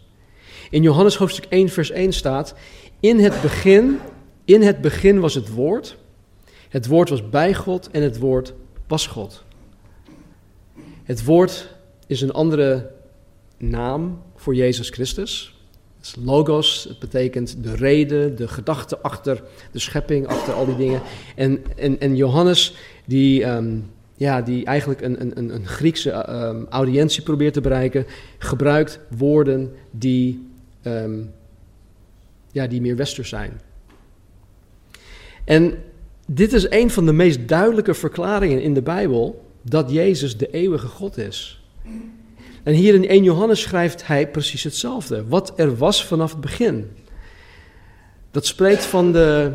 In 0.69 0.81
Johannes 0.81 1.15
hoofdstuk 1.15 1.45
1, 1.49 1.69
vers 1.69 1.91
1 1.91 2.13
staat: 2.13 2.53
In 2.99 3.19
het 3.19 3.41
begin, 3.41 3.99
in 4.45 4.61
het 4.61 4.81
begin 4.81 5.19
was 5.19 5.33
het 5.33 5.53
woord. 5.53 5.97
Het 6.69 6.88
woord 6.88 7.09
was 7.09 7.29
bij 7.29 7.53
God 7.53 7.89
en 7.91 8.01
het 8.01 8.17
woord 8.17 8.53
was 8.88 9.07
God. 9.07 9.43
Het 11.03 11.23
woord 11.23 11.75
is 12.07 12.21
een 12.21 12.31
andere 12.31 12.91
naam 13.57 14.21
voor 14.35 14.55
Jezus 14.55 14.89
Christus. 14.89 15.57
Het 15.97 16.05
is 16.05 16.15
logos, 16.23 16.85
het 16.89 16.99
betekent 16.99 17.63
de 17.63 17.75
reden, 17.75 18.35
de 18.35 18.47
gedachte 18.47 18.99
achter 18.99 19.43
de 19.71 19.79
schepping, 19.79 20.27
achter 20.27 20.53
al 20.53 20.65
die 20.65 20.75
dingen. 20.75 21.01
En, 21.35 21.63
en, 21.75 21.99
en 21.99 22.15
Johannes, 22.15 22.75
die, 23.05 23.43
ehm, 23.43 23.77
ja, 24.15 24.41
die 24.41 24.65
eigenlijk 24.65 25.01
een, 25.01 25.21
een, 25.38 25.53
een 25.53 25.67
Griekse 25.67 26.29
um, 26.29 26.65
audiëntie 26.69 27.23
probeert 27.23 27.53
te 27.53 27.61
bereiken, 27.61 28.05
gebruikt 28.38 28.99
woorden 29.17 29.73
die, 29.91 30.49
ehm, 30.81 31.19
ja, 32.51 32.67
die 32.67 32.81
meer 32.81 32.95
westers 32.95 33.29
zijn. 33.29 33.62
En 35.45 35.83
dit 36.25 36.53
is 36.53 36.69
een 36.69 36.89
van 36.89 37.05
de 37.05 37.13
meest 37.13 37.48
duidelijke 37.48 37.93
verklaringen 37.93 38.62
in 38.62 38.74
de 38.74 38.81
Bijbel 38.81 39.45
dat 39.62 39.91
Jezus 39.91 40.38
de 40.38 40.51
eeuwige 40.51 40.88
God 40.88 41.17
is. 41.17 41.63
En 42.63 42.74
hier 42.74 42.93
in 42.93 43.07
1 43.07 43.24
Johannes 43.24 43.62
schrijft 43.62 44.07
hij 44.07 44.29
precies 44.29 44.63
hetzelfde. 44.63 45.27
Wat 45.27 45.59
er 45.59 45.77
was 45.77 46.05
vanaf 46.05 46.31
het 46.31 46.41
begin. 46.41 46.91
Dat 48.31 48.45
spreekt 48.45 48.86
van 48.86 49.12
de, 49.12 49.51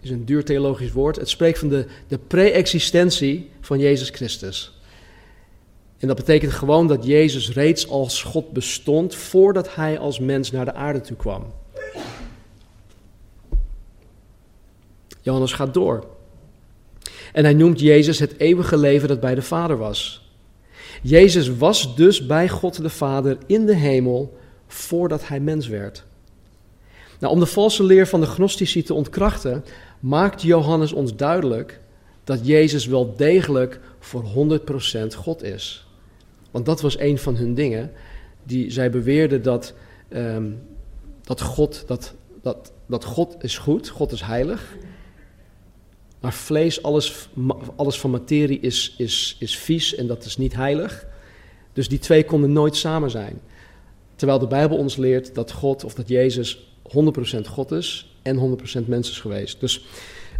is 0.00 0.10
een 0.10 0.24
duur 0.24 0.44
theologisch 0.44 0.92
woord, 0.92 1.16
het 1.16 1.28
spreekt 1.28 1.58
van 1.58 1.68
de, 1.68 1.86
de 2.08 2.18
pre-existentie 2.18 3.50
van 3.60 3.78
Jezus 3.78 4.10
Christus. 4.10 4.78
En 6.04 6.10
dat 6.10 6.18
betekent 6.18 6.52
gewoon 6.52 6.86
dat 6.86 7.04
Jezus 7.04 7.52
reeds 7.52 7.88
als 7.88 8.22
God 8.22 8.52
bestond 8.52 9.14
voordat 9.14 9.74
hij 9.74 9.98
als 9.98 10.18
mens 10.18 10.50
naar 10.50 10.64
de 10.64 10.74
aarde 10.74 11.00
toe 11.00 11.16
kwam. 11.16 11.44
Johannes 15.20 15.52
gaat 15.52 15.74
door. 15.74 16.06
En 17.32 17.44
hij 17.44 17.54
noemt 17.54 17.80
Jezus 17.80 18.18
het 18.18 18.38
eeuwige 18.38 18.76
leven 18.76 19.08
dat 19.08 19.20
bij 19.20 19.34
de 19.34 19.42
Vader 19.42 19.76
was. 19.76 20.28
Jezus 21.02 21.56
was 21.56 21.96
dus 21.96 22.26
bij 22.26 22.48
God 22.48 22.82
de 22.82 22.90
Vader 22.90 23.38
in 23.46 23.66
de 23.66 23.76
hemel 23.76 24.36
voordat 24.66 25.28
hij 25.28 25.40
mens 25.40 25.66
werd. 25.66 26.04
Nou, 27.18 27.32
om 27.32 27.40
de 27.40 27.46
valse 27.46 27.82
leer 27.82 28.06
van 28.06 28.20
de 28.20 28.26
gnostici 28.26 28.82
te 28.82 28.94
ontkrachten, 28.94 29.64
maakt 30.00 30.42
Johannes 30.42 30.92
ons 30.92 31.16
duidelijk 31.16 31.80
dat 32.24 32.46
Jezus 32.46 32.86
wel 32.86 33.16
degelijk 33.16 33.80
voor 33.98 34.24
100% 35.04 35.06
God 35.16 35.42
is. 35.42 35.84
Want 36.54 36.66
dat 36.66 36.80
was 36.80 36.98
een 36.98 37.18
van 37.18 37.36
hun 37.36 37.54
dingen. 37.54 37.92
Die, 38.44 38.70
zij 38.70 38.90
beweerden 38.90 39.42
dat, 39.42 39.74
ehm, 40.08 40.50
dat, 41.22 41.40
God, 41.40 41.84
dat, 41.86 42.14
dat, 42.42 42.72
dat 42.86 43.04
God 43.04 43.36
is 43.40 43.58
goed, 43.58 43.88
God 43.88 44.12
is 44.12 44.20
heilig. 44.22 44.76
Maar 46.20 46.32
vlees, 46.32 46.82
alles, 46.82 47.28
alles 47.76 48.00
van 48.00 48.10
materie 48.10 48.60
is, 48.60 48.94
is, 48.98 49.36
is 49.38 49.58
vies 49.58 49.94
en 49.94 50.06
dat 50.06 50.24
is 50.24 50.36
niet 50.36 50.54
heilig. 50.54 51.06
Dus 51.72 51.88
die 51.88 51.98
twee 51.98 52.24
konden 52.24 52.52
nooit 52.52 52.76
samen 52.76 53.10
zijn. 53.10 53.40
Terwijl 54.16 54.38
de 54.38 54.46
Bijbel 54.46 54.76
ons 54.76 54.96
leert 54.96 55.34
dat 55.34 55.52
God 55.52 55.84
of 55.84 55.94
dat 55.94 56.08
Jezus 56.08 56.66
100% 57.36 57.40
God 57.48 57.70
is 57.72 58.16
en 58.22 58.58
100% 58.82 58.86
mens 58.86 59.10
is 59.10 59.20
geweest. 59.20 59.60
Dus 59.60 59.84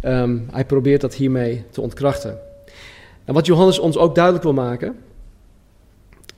um, 0.03 0.47
hij 0.51 0.65
probeert 0.65 1.01
dat 1.01 1.15
hiermee 1.15 1.63
te 1.71 1.81
ontkrachten. 1.81 2.39
En 3.25 3.33
wat 3.33 3.45
Johannes 3.45 3.79
ons 3.79 3.97
ook 3.97 4.15
duidelijk 4.15 4.43
wil 4.43 4.53
maken, 4.53 4.95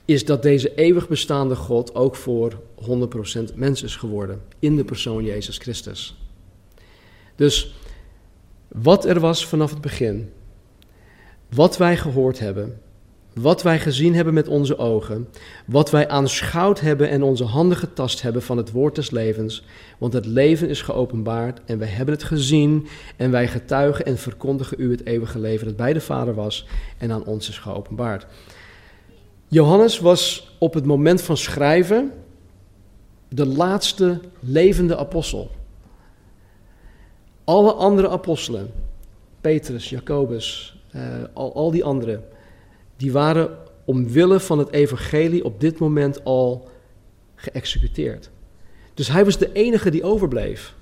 is 0.08 0.24
dat 0.24 0.42
deze 0.42 0.74
eeuwig 0.74 1.08
bestaande 1.08 1.56
God 1.56 1.94
ook 1.94 2.16
voor 2.16 2.60
100% 3.50 3.54
mens 3.54 3.82
is 3.82 3.96
geworden 3.96 4.40
in 4.58 4.76
de 4.76 4.84
persoon 4.84 5.24
Jezus 5.24 5.58
Christus. 5.58 6.16
Dus 7.36 7.74
wat 8.68 9.04
er 9.04 9.20
was 9.20 9.46
vanaf 9.46 9.70
het 9.70 9.80
begin, 9.80 10.30
wat 11.48 11.76
wij 11.76 11.96
gehoord 11.96 12.38
hebben, 12.38 12.80
wat 13.34 13.62
wij 13.62 13.80
gezien 13.80 14.14
hebben 14.14 14.34
met 14.34 14.48
onze 14.48 14.78
ogen, 14.78 15.28
wat 15.66 15.90
wij 15.90 16.08
aanschouwd 16.08 16.80
hebben 16.80 17.08
en 17.08 17.22
onze 17.22 17.44
handen 17.44 17.78
getast 17.78 18.22
hebben 18.22 18.42
van 18.42 18.56
het 18.56 18.70
woord 18.70 18.94
des 18.94 19.10
levens, 19.10 19.64
want 19.98 20.12
het 20.12 20.26
leven 20.26 20.68
is 20.68 20.82
geopenbaard 20.82 21.60
en 21.64 21.78
wij 21.78 21.88
hebben 21.88 22.14
het 22.14 22.24
gezien 22.24 22.86
en 23.16 23.30
wij 23.30 23.48
getuigen 23.48 24.04
en 24.04 24.18
verkondigen 24.18 24.80
u 24.80 24.90
het 24.90 25.06
eeuwige 25.06 25.38
leven 25.38 25.66
dat 25.66 25.76
bij 25.76 25.92
de 25.92 26.00
Vader 26.00 26.34
was 26.34 26.66
en 26.98 27.12
aan 27.12 27.24
ons 27.24 27.48
is 27.48 27.58
geopenbaard. 27.58 28.26
Johannes 29.48 29.98
was 29.98 30.50
op 30.58 30.74
het 30.74 30.84
moment 30.84 31.22
van 31.22 31.36
schrijven 31.36 32.12
de 33.28 33.46
laatste 33.46 34.20
levende 34.40 34.96
apostel. 34.96 35.50
Alle 37.44 37.72
andere 37.72 38.08
apostelen, 38.08 38.70
Petrus, 39.40 39.90
Jacobus, 39.90 40.78
uh, 40.96 41.02
al, 41.32 41.54
al 41.54 41.70
die 41.70 41.84
anderen, 41.84 42.24
die 42.96 43.12
waren 43.12 43.50
omwille 43.84 44.40
van 44.40 44.58
het 44.58 44.72
evangelie 44.72 45.44
op 45.44 45.60
dit 45.60 45.78
moment 45.78 46.24
al 46.24 46.68
geëxecuteerd. 47.34 48.30
Dus 48.94 49.08
hij 49.08 49.24
was 49.24 49.38
de 49.38 49.52
enige 49.52 49.90
die 49.90 50.04
overbleef. 50.04 50.74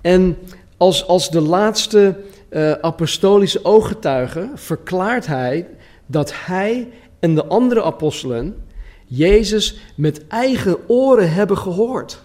En 0.00 0.36
als, 0.76 1.06
als 1.06 1.30
de 1.30 1.40
laatste 1.40 2.16
uh, 2.50 2.72
apostolische 2.72 3.64
ooggetuige 3.64 4.50
verklaart 4.54 5.26
hij 5.26 5.68
dat 6.06 6.32
hij 6.34 6.88
en 7.18 7.34
de 7.34 7.46
andere 7.46 7.82
apostelen 7.82 8.66
Jezus 9.06 9.78
met 9.96 10.26
eigen 10.26 10.88
oren 10.88 11.32
hebben 11.32 11.58
gehoord. 11.58 12.22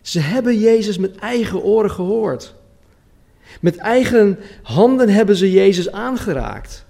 Ze 0.00 0.20
hebben 0.20 0.58
Jezus 0.58 0.98
met 0.98 1.16
eigen 1.16 1.62
oren 1.62 1.90
gehoord. 1.90 2.54
Met 3.60 3.76
eigen 3.76 4.38
handen 4.62 5.08
hebben 5.08 5.36
ze 5.36 5.52
Jezus 5.52 5.92
aangeraakt. 5.92 6.84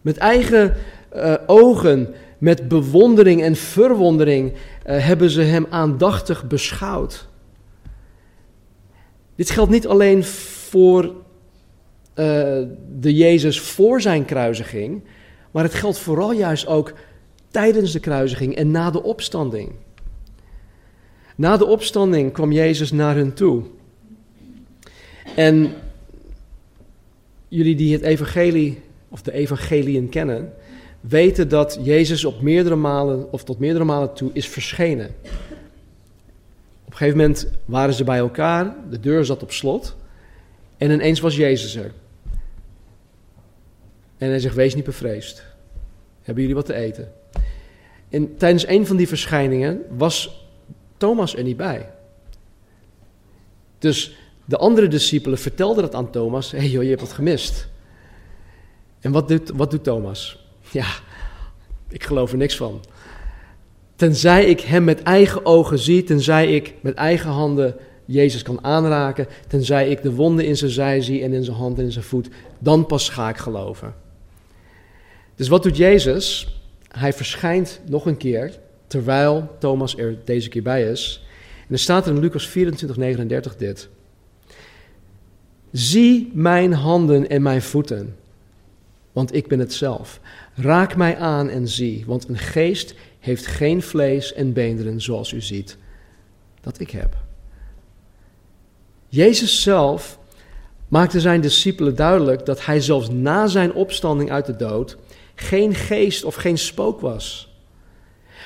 Met 0.00 0.16
eigen 0.16 0.76
uh, 1.16 1.34
ogen, 1.46 2.14
met 2.38 2.68
bewondering 2.68 3.42
en 3.42 3.56
verwondering 3.56 4.52
uh, 4.52 4.58
hebben 5.06 5.30
ze 5.30 5.42
hem 5.42 5.66
aandachtig 5.70 6.46
beschouwd. 6.46 7.26
Dit 9.34 9.50
geldt 9.50 9.70
niet 9.70 9.86
alleen 9.86 10.24
voor 10.24 11.14
uh, 12.14 12.24
de 12.98 13.14
Jezus 13.14 13.60
voor 13.60 14.00
zijn 14.00 14.24
kruisiging, 14.24 15.02
maar 15.50 15.64
het 15.64 15.74
geldt 15.74 15.98
vooral 15.98 16.32
juist 16.32 16.66
ook 16.66 16.92
tijdens 17.50 17.92
de 17.92 18.00
kruisiging 18.00 18.54
en 18.54 18.70
na 18.70 18.90
de 18.90 19.02
opstanding. 19.02 19.72
Na 21.36 21.56
de 21.56 21.66
opstanding 21.66 22.32
kwam 22.32 22.52
Jezus 22.52 22.92
naar 22.92 23.16
hen 23.16 23.34
toe. 23.34 23.62
En 25.36 25.72
jullie 27.48 27.74
die 27.74 27.92
het 27.92 28.02
evangelie 28.02 28.80
of 29.08 29.22
de 29.22 29.32
evangeliën 29.32 30.08
kennen, 30.08 30.52
weten 31.00 31.48
dat 31.48 31.78
Jezus 31.82 32.24
op 32.24 32.40
meerdere 32.40 32.76
malen 32.76 33.32
of 33.32 33.44
tot 33.44 33.58
meerdere 33.58 33.84
malen 33.84 34.14
toe 34.14 34.30
is 34.32 34.48
verschenen. 34.48 35.14
Op 36.84 36.90
een 36.90 36.96
gegeven 36.96 37.18
moment 37.18 37.48
waren 37.64 37.94
ze 37.94 38.04
bij 38.04 38.18
elkaar, 38.18 38.74
de 38.90 39.00
deur 39.00 39.24
zat 39.24 39.42
op 39.42 39.52
slot 39.52 39.96
en 40.76 40.90
ineens 40.90 41.20
was 41.20 41.36
Jezus 41.36 41.76
er. 41.76 41.92
En 44.24 44.30
hij 44.30 44.38
zegt: 44.38 44.54
Wees 44.54 44.74
niet 44.74 44.84
bevreesd. 44.84 45.44
Hebben 46.22 46.42
jullie 46.42 46.58
wat 46.58 46.66
te 46.66 46.74
eten? 46.74 47.12
En 48.08 48.36
tijdens 48.36 48.66
een 48.66 48.86
van 48.86 48.96
die 48.96 49.08
verschijningen 49.08 49.82
was 49.96 50.46
Thomas 50.96 51.36
er 51.36 51.42
niet 51.42 51.56
bij. 51.56 51.90
Dus 53.78 54.16
de 54.44 54.56
andere 54.56 54.88
discipelen 54.88 55.38
vertelden 55.38 55.82
dat 55.82 55.94
aan 55.94 56.10
Thomas: 56.10 56.50
hé 56.50 56.58
hey 56.58 56.68
joh, 56.68 56.82
je 56.82 56.88
hebt 56.88 57.00
wat 57.00 57.12
gemist. 57.12 57.68
En 59.00 59.12
wat 59.12 59.28
doet, 59.28 59.50
wat 59.54 59.70
doet 59.70 59.84
Thomas? 59.84 60.46
Ja, 60.70 60.86
ik 61.88 62.04
geloof 62.04 62.30
er 62.32 62.38
niks 62.38 62.56
van. 62.56 62.84
Tenzij 63.96 64.44
ik 64.44 64.60
hem 64.60 64.84
met 64.84 65.02
eigen 65.02 65.46
ogen 65.46 65.78
zie, 65.78 66.04
tenzij 66.04 66.54
ik 66.54 66.74
met 66.80 66.94
eigen 66.94 67.30
handen 67.30 67.76
Jezus 68.04 68.42
kan 68.42 68.64
aanraken, 68.64 69.26
tenzij 69.48 69.88
ik 69.88 70.02
de 70.02 70.14
wonden 70.14 70.46
in 70.46 70.56
zijn 70.56 70.70
zij 70.70 71.00
zie 71.00 71.22
en 71.22 71.32
in 71.32 71.44
zijn 71.44 71.56
hand 71.56 71.78
en 71.78 71.84
in 71.84 71.92
zijn 71.92 72.04
voet, 72.04 72.28
dan 72.58 72.86
pas 72.86 73.08
ga 73.08 73.28
ik 73.28 73.36
geloven. 73.36 74.03
Dus 75.34 75.48
wat 75.48 75.62
doet 75.62 75.76
Jezus? 75.76 76.58
Hij 76.88 77.12
verschijnt 77.12 77.80
nog 77.86 78.06
een 78.06 78.16
keer 78.16 78.58
terwijl 78.86 79.56
Thomas 79.58 79.96
er 79.96 80.18
deze 80.24 80.48
keer 80.48 80.62
bij 80.62 80.90
is. 80.90 81.24
En 81.66 81.72
er 81.72 81.78
staat 81.78 82.06
in 82.06 82.18
Lucas 82.18 82.48
24, 82.48 82.96
39 82.96 83.56
dit. 83.56 83.88
Zie 85.70 86.30
mijn 86.34 86.72
handen 86.72 87.28
en 87.28 87.42
mijn 87.42 87.62
voeten, 87.62 88.16
want 89.12 89.34
ik 89.34 89.48
ben 89.48 89.58
het 89.58 89.72
zelf. 89.72 90.20
Raak 90.54 90.96
mij 90.96 91.16
aan 91.16 91.48
en 91.48 91.68
zie, 91.68 92.04
want 92.06 92.28
een 92.28 92.38
geest 92.38 92.94
heeft 93.18 93.46
geen 93.46 93.82
vlees 93.82 94.32
en 94.32 94.52
beenderen 94.52 95.00
zoals 95.00 95.32
u 95.32 95.40
ziet 95.40 95.76
dat 96.60 96.80
ik 96.80 96.90
heb. 96.90 97.16
Jezus 99.08 99.62
zelf 99.62 100.18
maakte 100.88 101.20
zijn 101.20 101.40
discipelen 101.40 101.96
duidelijk 101.96 102.46
dat 102.46 102.66
hij 102.66 102.80
zelfs 102.80 103.10
na 103.10 103.46
zijn 103.46 103.72
opstanding 103.72 104.30
uit 104.30 104.46
de 104.46 104.56
dood 104.56 104.96
geen 105.34 105.74
geest 105.74 106.24
of 106.24 106.34
geen 106.34 106.58
spook 106.58 107.00
was. 107.00 107.52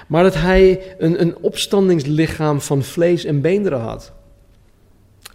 Maar 0.06 0.22
dat 0.22 0.34
hij 0.34 0.94
een, 0.98 1.20
een 1.20 1.36
opstandingslichaam 1.36 2.60
van 2.60 2.82
vlees 2.82 3.24
en 3.24 3.40
beenderen 3.40 3.80
had. 3.80 4.12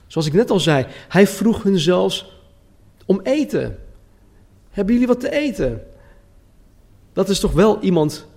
Zoals 0.07 0.27
ik 0.27 0.33
net 0.33 0.49
al 0.49 0.59
zei, 0.59 0.85
hij 1.07 1.27
vroeg 1.27 1.63
hun 1.63 1.79
zelfs 1.79 2.39
om 3.05 3.19
eten. 3.23 3.79
Hebben 4.69 4.93
jullie 4.93 5.09
wat 5.09 5.19
te 5.19 5.31
eten? 5.31 5.83
Dat 7.13 7.29
is 7.29 7.39
toch 7.39 7.51
wel 7.51 7.81
iemand 7.81 8.27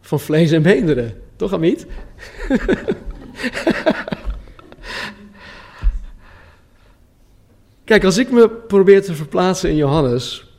van 0.00 0.20
vlees 0.20 0.50
en 0.50 0.62
beenderen. 0.62 1.22
Toch, 1.36 1.52
Amit? 1.52 1.86
Kijk, 7.84 8.04
als 8.04 8.18
ik 8.18 8.30
me 8.30 8.50
probeer 8.50 9.02
te 9.02 9.14
verplaatsen 9.14 9.70
in 9.70 9.76
Johannes, 9.76 10.53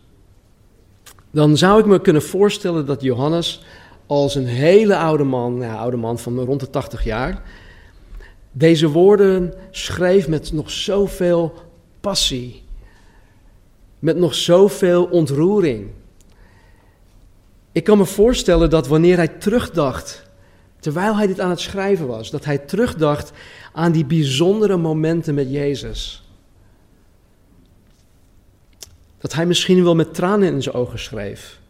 dan 1.35 1.57
zou 1.57 1.79
ik 1.79 1.85
me 1.85 2.01
kunnen 2.01 2.21
voorstellen 2.21 2.85
dat 2.85 3.01
Johannes 3.01 3.63
als 4.05 4.35
een 4.35 4.45
hele 4.45 4.97
oude 4.97 5.23
man, 5.23 5.59
ja, 5.59 5.75
oude 5.75 5.97
man 5.97 6.19
van 6.19 6.39
rond 6.39 6.59
de 6.59 6.69
80 6.69 7.03
jaar, 7.03 7.41
deze 8.51 8.89
woorden 8.89 9.53
schreef 9.71 10.27
met 10.27 10.51
nog 10.53 10.71
zoveel 10.71 11.53
passie, 12.01 12.63
met 13.99 14.17
nog 14.17 14.35
zoveel 14.35 15.05
ontroering. 15.05 15.87
Ik 17.71 17.83
kan 17.83 17.97
me 17.97 18.05
voorstellen 18.05 18.69
dat 18.69 18.87
wanneer 18.87 19.15
hij 19.15 19.27
terugdacht, 19.27 20.29
terwijl 20.79 21.15
hij 21.15 21.27
dit 21.27 21.39
aan 21.39 21.49
het 21.49 21.59
schrijven 21.59 22.07
was, 22.07 22.29
dat 22.29 22.45
hij 22.45 22.57
terugdacht 22.57 23.31
aan 23.73 23.91
die 23.91 24.05
bijzondere 24.05 24.77
momenten 24.77 25.35
met 25.35 25.51
Jezus. 25.51 26.24
Dat 29.25 29.33
hij 29.33 29.45
misschien 29.45 29.83
wel 29.83 29.95
met 29.95 30.13
tranen 30.13 30.53
in 30.53 30.61
zijn 30.61 30.75
ogen 30.75 30.99
schreef. 30.99 31.61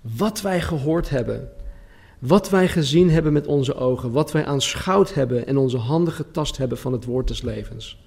Wat 0.00 0.40
wij 0.40 0.60
gehoord 0.60 1.10
hebben, 1.10 1.48
wat 2.18 2.50
wij 2.50 2.68
gezien 2.68 3.10
hebben 3.10 3.32
met 3.32 3.46
onze 3.46 3.74
ogen, 3.74 4.12
wat 4.12 4.32
wij 4.32 4.44
aanschouwd 4.44 5.14
hebben 5.14 5.46
en 5.46 5.56
onze 5.56 5.76
handen 5.76 6.12
getast 6.12 6.56
hebben 6.56 6.78
van 6.78 6.92
het 6.92 7.04
woord 7.04 7.28
des 7.28 7.42
levens. 7.42 8.02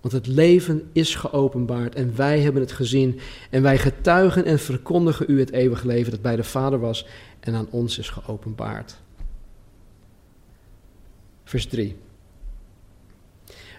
Want 0.00 0.14
het 0.14 0.26
leven 0.26 0.90
is 0.92 1.14
geopenbaard 1.14 1.94
en 1.94 2.16
wij 2.16 2.40
hebben 2.40 2.62
het 2.62 2.72
gezien 2.72 3.20
en 3.50 3.62
wij 3.62 3.78
getuigen 3.78 4.44
en 4.44 4.58
verkondigen 4.58 5.26
u 5.28 5.38
het 5.38 5.52
eeuwige 5.52 5.86
leven 5.86 6.10
dat 6.10 6.22
bij 6.22 6.36
de 6.36 6.44
Vader 6.44 6.80
was 6.80 7.06
en 7.40 7.54
aan 7.54 7.68
ons 7.70 7.98
is 7.98 8.08
geopenbaard. 8.10 8.96
Vers 11.44 11.66
3. 11.66 11.96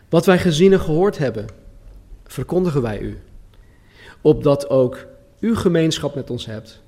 Wat 0.09 0.25
wij 0.25 0.39
gezien 0.39 0.73
en 0.73 0.79
gehoord 0.79 1.17
hebben, 1.17 1.61
verkondigen 2.23 2.81
wij 2.81 2.99
u, 2.99 3.19
opdat 4.21 4.69
ook 4.69 5.05
u 5.39 5.55
gemeenschap 5.55 6.15
met 6.15 6.29
ons 6.29 6.45
hebt. 6.45 6.81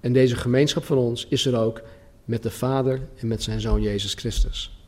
En 0.00 0.12
deze 0.12 0.36
gemeenschap 0.36 0.84
van 0.84 0.98
ons 0.98 1.26
is 1.28 1.46
er 1.46 1.58
ook 1.58 1.82
met 2.24 2.42
de 2.42 2.50
Vader 2.50 3.00
en 3.16 3.26
met 3.26 3.42
zijn 3.42 3.60
Zoon 3.60 3.82
Jezus 3.82 4.14
Christus. 4.14 4.80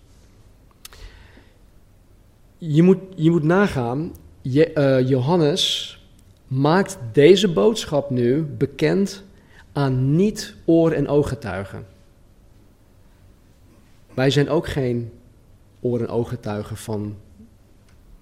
Je 2.58 2.82
moet, 2.82 2.98
je 3.14 3.30
moet 3.30 3.42
nagaan, 3.42 4.12
je, 4.42 4.70
uh, 4.74 5.08
Johannes 5.08 5.92
maakt 6.46 6.98
deze 7.12 7.52
boodschap 7.52 8.10
nu 8.10 8.42
bekend 8.42 9.24
aan 9.72 10.16
niet-oor- 10.16 10.92
en 10.92 11.08
ooggetuigen. 11.08 11.86
Wij 14.14 14.30
zijn 14.30 14.48
ook 14.48 14.68
geen 14.68 15.12
oor- 15.80 16.00
en 16.00 16.08
ooggetuigen 16.08 16.76
van 16.76 17.16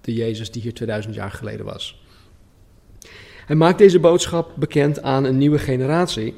de 0.07 0.13
Jezus 0.13 0.51
die 0.51 0.61
hier 0.61 0.73
2000 0.73 1.15
jaar 1.15 1.31
geleden 1.31 1.65
was. 1.65 2.01
Hij 3.45 3.55
maakt 3.55 3.77
deze 3.77 3.99
boodschap 3.99 4.53
bekend 4.55 5.01
aan 5.01 5.23
een 5.23 5.37
nieuwe 5.37 5.59
generatie. 5.59 6.35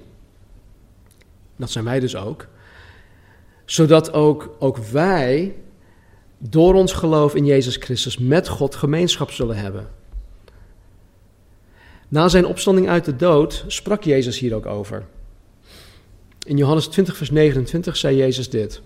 Dat 1.55 1.69
zijn 1.69 1.85
wij 1.85 1.99
dus 1.99 2.15
ook. 2.15 2.47
Zodat 3.65 4.13
ook, 4.13 4.55
ook 4.59 4.77
wij 4.77 5.55
door 6.38 6.73
ons 6.73 6.93
geloof 6.93 7.35
in 7.35 7.45
Jezus 7.45 7.75
Christus 7.75 8.17
met 8.17 8.47
God 8.47 8.75
gemeenschap 8.75 9.31
zullen 9.31 9.57
hebben. 9.57 9.89
Na 12.07 12.27
zijn 12.27 12.45
opstanding 12.45 12.89
uit 12.89 13.05
de 13.05 13.15
dood 13.15 13.63
sprak 13.67 14.03
Jezus 14.03 14.39
hier 14.39 14.55
ook 14.55 14.65
over. 14.65 15.05
In 16.46 16.57
Johannes 16.57 16.87
20, 16.87 17.17
vers 17.17 17.31
29 17.31 17.98
zei 17.98 18.15
Jezus 18.15 18.50
dit 18.50 18.81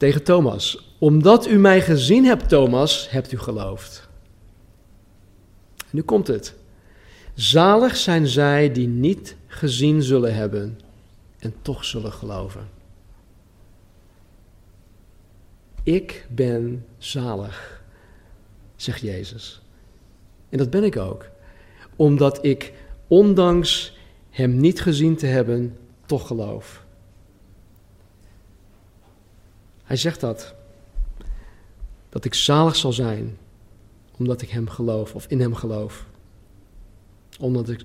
tegen 0.00 0.22
Thomas: 0.22 0.94
Omdat 0.98 1.46
u 1.46 1.58
mij 1.58 1.80
gezien 1.80 2.24
hebt, 2.24 2.48
Thomas, 2.48 3.10
hebt 3.10 3.32
u 3.32 3.38
geloofd. 3.38 4.08
Nu 5.90 6.02
komt 6.02 6.26
het. 6.26 6.54
Zalig 7.34 7.96
zijn 7.96 8.26
zij 8.26 8.72
die 8.72 8.88
niet 8.88 9.36
gezien 9.46 10.02
zullen 10.02 10.34
hebben 10.34 10.80
en 11.38 11.54
toch 11.62 11.84
zullen 11.84 12.12
geloven. 12.12 12.68
Ik 15.82 16.26
ben 16.30 16.86
zalig, 16.98 17.82
zegt 18.76 19.00
Jezus. 19.00 19.62
En 20.48 20.58
dat 20.58 20.70
ben 20.70 20.84
ik 20.84 20.96
ook, 20.96 21.28
omdat 21.96 22.44
ik, 22.44 22.72
ondanks 23.06 23.98
Hem 24.30 24.56
niet 24.56 24.80
gezien 24.80 25.16
te 25.16 25.26
hebben, 25.26 25.76
toch 26.06 26.26
geloof. 26.26 26.79
Hij 29.90 29.98
zegt 29.98 30.20
dat, 30.20 30.54
dat 32.08 32.24
ik 32.24 32.34
zalig 32.34 32.76
zal 32.76 32.92
zijn, 32.92 33.38
omdat 34.18 34.42
ik 34.42 34.50
Hem 34.50 34.68
geloof 34.68 35.14
of 35.14 35.26
in 35.26 35.40
Hem 35.40 35.54
geloof. 35.54 36.06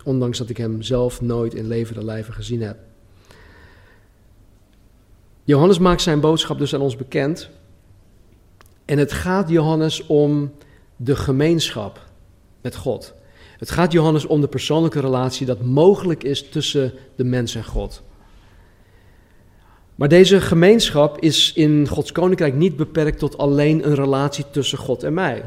Ondanks 0.03 0.37
dat 0.37 0.49
ik 0.49 0.57
Hem 0.57 0.81
zelf 0.81 1.21
nooit 1.21 1.53
in 1.53 1.67
levende 1.67 2.03
lijven 2.03 2.33
gezien 2.33 2.61
heb. 2.61 2.77
Johannes 5.43 5.79
maakt 5.79 6.01
zijn 6.01 6.19
boodschap 6.19 6.57
dus 6.57 6.73
aan 6.73 6.81
ons 6.81 6.95
bekend. 6.95 7.49
En 8.85 8.97
het 8.97 9.11
gaat 9.11 9.49
Johannes 9.49 10.05
om 10.05 10.53
de 10.95 11.15
gemeenschap 11.15 12.09
met 12.61 12.75
God. 12.75 13.13
Het 13.57 13.69
gaat 13.69 13.91
Johannes 13.91 14.25
om 14.25 14.41
de 14.41 14.47
persoonlijke 14.47 14.99
relatie 14.99 15.45
dat 15.45 15.61
mogelijk 15.61 16.23
is 16.23 16.49
tussen 16.49 16.93
de 17.15 17.23
mens 17.23 17.55
en 17.55 17.65
God. 17.65 18.03
Maar 19.95 20.07
deze 20.07 20.41
gemeenschap 20.41 21.19
is 21.19 21.53
in 21.53 21.87
Gods 21.87 22.11
koninkrijk 22.11 22.53
niet 22.53 22.75
beperkt 22.75 23.19
tot 23.19 23.37
alleen 23.37 23.85
een 23.85 23.95
relatie 23.95 24.45
tussen 24.51 24.77
God 24.77 25.03
en 25.03 25.13
mij. 25.13 25.43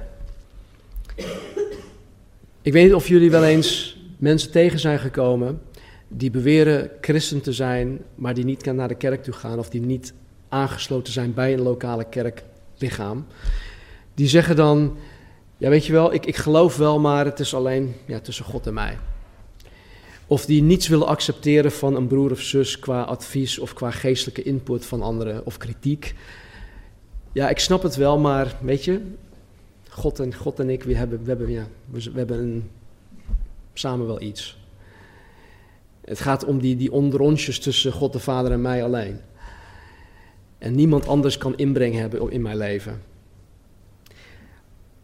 Ik 2.63 2.73
weet 2.73 2.85
niet 2.85 2.95
of 2.95 3.09
jullie 3.09 3.31
wel 3.31 3.45
eens 3.45 3.99
mensen 4.17 4.51
tegen 4.51 4.79
zijn 4.79 4.99
gekomen 4.99 5.61
die 6.09 6.31
beweren 6.31 6.91
christen 7.01 7.41
te 7.41 7.53
zijn, 7.53 8.01
maar 8.15 8.35
die 8.35 8.45
niet 8.45 8.65
naar 8.65 8.89
de 8.89 8.95
kerk 8.95 9.23
toe 9.23 9.35
gaan 9.35 9.59
of 9.59 9.71
die 9.71 9.81
niet 9.81 10.13
aangesloten 10.49 11.13
zijn 11.13 11.35
bij 11.35 11.53
een 11.53 11.63
lokale 11.63 12.05
kerklichaam. 12.05 13.27
Die 14.15 14.29
zeggen 14.29 14.57
dan, 14.57 14.97
ja 15.57 15.69
weet 15.69 15.87
je 15.87 15.93
wel, 15.93 16.13
ik, 16.13 16.27
ik 16.27 16.37
geloof 16.37 16.77
wel, 16.77 17.01
maar 17.01 17.25
het 17.25 17.41
is 17.41 17.55
alleen 17.55 17.95
ja, 18.07 18.19
tussen 18.19 18.45
God 18.45 18.67
en 18.67 18.75
mij. 18.75 18.99
Of 20.31 20.47
die 20.47 20.62
niets 20.62 20.88
willen 20.88 21.07
accepteren 21.07 21.73
van 21.73 21.97
een 21.97 22.07
broer 22.07 22.31
of 22.31 22.41
zus 22.41 22.79
qua 22.79 23.03
advies 23.03 23.59
of 23.59 23.73
qua 23.73 23.91
geestelijke 23.91 24.43
input 24.43 24.87
van 24.87 25.03
anderen 25.03 25.47
of 25.47 25.57
kritiek. 25.57 26.14
Ja, 27.33 27.49
ik 27.49 27.59
snap 27.59 27.83
het 27.83 27.97
wel, 27.97 28.19
maar 28.19 28.57
weet 28.61 28.85
je, 28.85 29.01
God 29.88 30.21
en, 30.21 30.35
God 30.35 30.59
en 30.59 30.71
ik, 30.71 30.83
we 30.83 30.95
hebben, 30.95 31.23
we 31.23 31.29
hebben, 31.29 31.51
ja, 31.51 31.67
we, 31.91 32.11
hebben 32.14 32.38
een, 32.38 32.71
samen 33.73 34.07
wel 34.07 34.21
iets. 34.21 34.59
Het 36.05 36.21
gaat 36.21 36.45
om 36.45 36.61
die, 36.61 36.77
die 36.77 36.93
onderrondjes 36.93 37.59
tussen 37.59 37.93
God 37.93 38.12
de 38.12 38.19
Vader 38.19 38.53
en 38.53 38.61
mij 38.61 38.85
alleen. 38.85 39.21
En 40.59 40.75
niemand 40.75 41.07
anders 41.07 41.38
kan 41.38 41.57
inbreng 41.57 41.95
hebben 41.95 42.31
in 42.31 42.43
mijn 42.43 42.57
leven. 42.57 43.03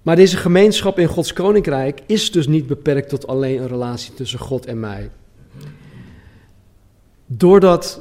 Maar 0.05 0.17
deze 0.17 0.37
gemeenschap 0.37 0.99
in 0.99 1.07
Gods 1.07 1.33
koninkrijk 1.33 2.01
is 2.07 2.33
dus 2.33 2.47
niet 2.47 2.67
beperkt 2.67 3.09
tot 3.09 3.27
alleen 3.27 3.61
een 3.61 3.69
relatie 3.69 4.15
tussen 4.15 4.39
God 4.39 4.67
en 4.67 4.81
mij. 4.81 5.11
Doordat 7.27 8.01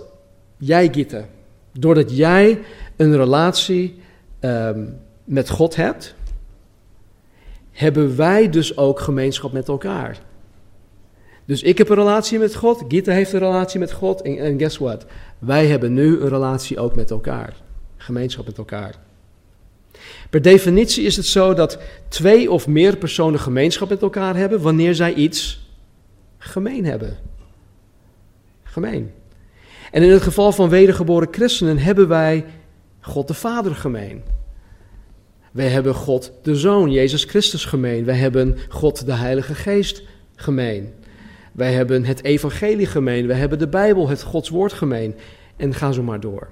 jij, 0.58 0.90
Gitte, 0.92 1.26
doordat 1.72 2.18
jij 2.18 2.60
een 2.96 3.16
relatie 3.16 4.02
um, 4.40 5.00
met 5.24 5.50
God 5.50 5.76
hebt, 5.76 6.16
hebben 7.72 8.16
wij 8.16 8.50
dus 8.50 8.78
ook 8.78 9.00
gemeenschap 9.00 9.52
met 9.52 9.68
elkaar. 9.68 10.20
Dus 11.46 11.62
ik 11.62 11.78
heb 11.78 11.90
een 11.90 11.96
relatie 11.96 12.40
met 12.40 12.56
God, 12.56 12.84
Gita 12.88 13.12
heeft 13.12 13.34
een 13.34 13.40
relatie 13.40 13.80
met 13.80 13.92
God 13.92 14.22
en 14.22 14.60
guess 14.60 14.78
what? 14.78 15.06
Wij 15.40 15.68
hebben 15.68 15.94
nu 15.94 16.20
een 16.20 16.30
relatie 16.30 16.80
ook 16.80 16.96
met 16.96 17.12
elkaar. 17.12 17.56
Gemeenschap 17.98 18.46
met 18.46 18.58
elkaar. 18.58 18.96
Per 20.34 20.42
definitie 20.42 21.04
is 21.04 21.16
het 21.16 21.26
zo 21.26 21.54
dat 21.54 21.80
twee 22.08 22.52
of 22.52 22.68
meer 22.68 22.98
personen 22.98 23.40
gemeenschap 23.40 23.90
met 23.90 24.02
elkaar 24.02 24.36
hebben 24.36 24.62
wanneer 24.62 24.96
zij 24.96 25.14
iets 25.14 25.68
gemeen 26.38 26.86
hebben. 26.86 27.18
Gemeen. 28.64 29.12
En 29.92 30.04
in 30.04 30.10
het 30.10 30.22
geval 30.22 30.52
van 30.52 30.70
wedergeboren 30.70 31.28
christenen 31.32 31.78
hebben 31.78 32.08
wij 32.08 32.46
God 33.00 33.28
de 33.28 33.34
Vader 33.34 33.76
gemeen. 33.76 34.24
Wij 35.52 35.68
hebben 35.68 35.96
God 35.96 36.32
de 36.44 36.56
Zoon, 36.56 36.92
Jezus 36.92 37.24
Christus 37.24 37.66
gemeen. 37.66 38.06
Wij 38.06 38.18
hebben 38.18 38.58
God 38.70 39.06
de 39.06 39.14
Heilige 39.14 39.56
Geest 39.56 40.04
gemeen. 40.36 40.94
Wij 41.52 41.74
hebben 41.74 42.06
het 42.06 42.24
evangelie 42.24 42.88
gemeen, 42.88 43.28
wij 43.28 43.38
hebben 43.38 43.60
de 43.60 43.68
Bijbel, 43.68 44.10
het 44.10 44.22
Gods 44.22 44.50
woord 44.50 44.74
gemeen. 44.74 45.16
En 45.56 45.74
ga 45.74 45.92
zo 45.92 46.04
maar 46.04 46.20
door. 46.20 46.50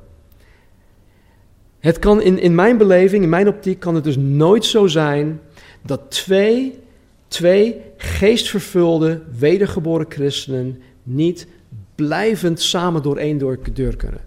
Het 1.81 1.99
kan 1.99 2.21
in, 2.21 2.39
in 2.39 2.55
mijn 2.55 2.77
beleving, 2.77 3.23
in 3.23 3.29
mijn 3.29 3.47
optiek, 3.47 3.79
kan 3.79 3.95
het 3.95 4.03
dus 4.03 4.17
nooit 4.17 4.65
zo 4.65 4.87
zijn 4.87 5.39
dat 5.81 6.01
twee, 6.11 6.79
twee 7.27 7.81
geestvervulde, 7.97 9.21
wedergeboren 9.37 10.05
christenen 10.09 10.81
niet 11.03 11.47
blijvend 11.95 12.61
samen 12.61 13.01
door 13.01 13.17
één 13.17 13.37
deur 13.73 13.95
kunnen. 13.95 14.21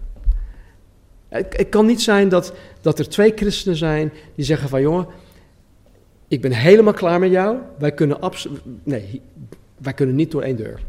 Het, 1.27 1.65
kan 1.69 1.85
niet 1.85 2.01
zijn 2.01 2.29
dat, 2.29 2.53
dat 2.81 2.99
er 2.99 3.09
twee 3.09 3.31
christenen 3.35 3.77
zijn 3.77 4.11
die 4.35 4.45
zeggen 4.45 4.69
van 4.69 4.81
jongen, 4.81 5.07
ik 6.27 6.41
ben 6.41 6.51
helemaal 6.51 6.93
klaar 6.93 7.19
met 7.19 7.31
jou. 7.31 7.57
Wij 7.77 7.91
kunnen 7.91 8.21
absoluut. 8.21 8.61
Nee, 8.83 9.21
wij 9.77 9.93
kunnen 9.93 10.15
niet 10.15 10.31
door 10.31 10.41
één 10.41 10.55
deur. 10.55 10.79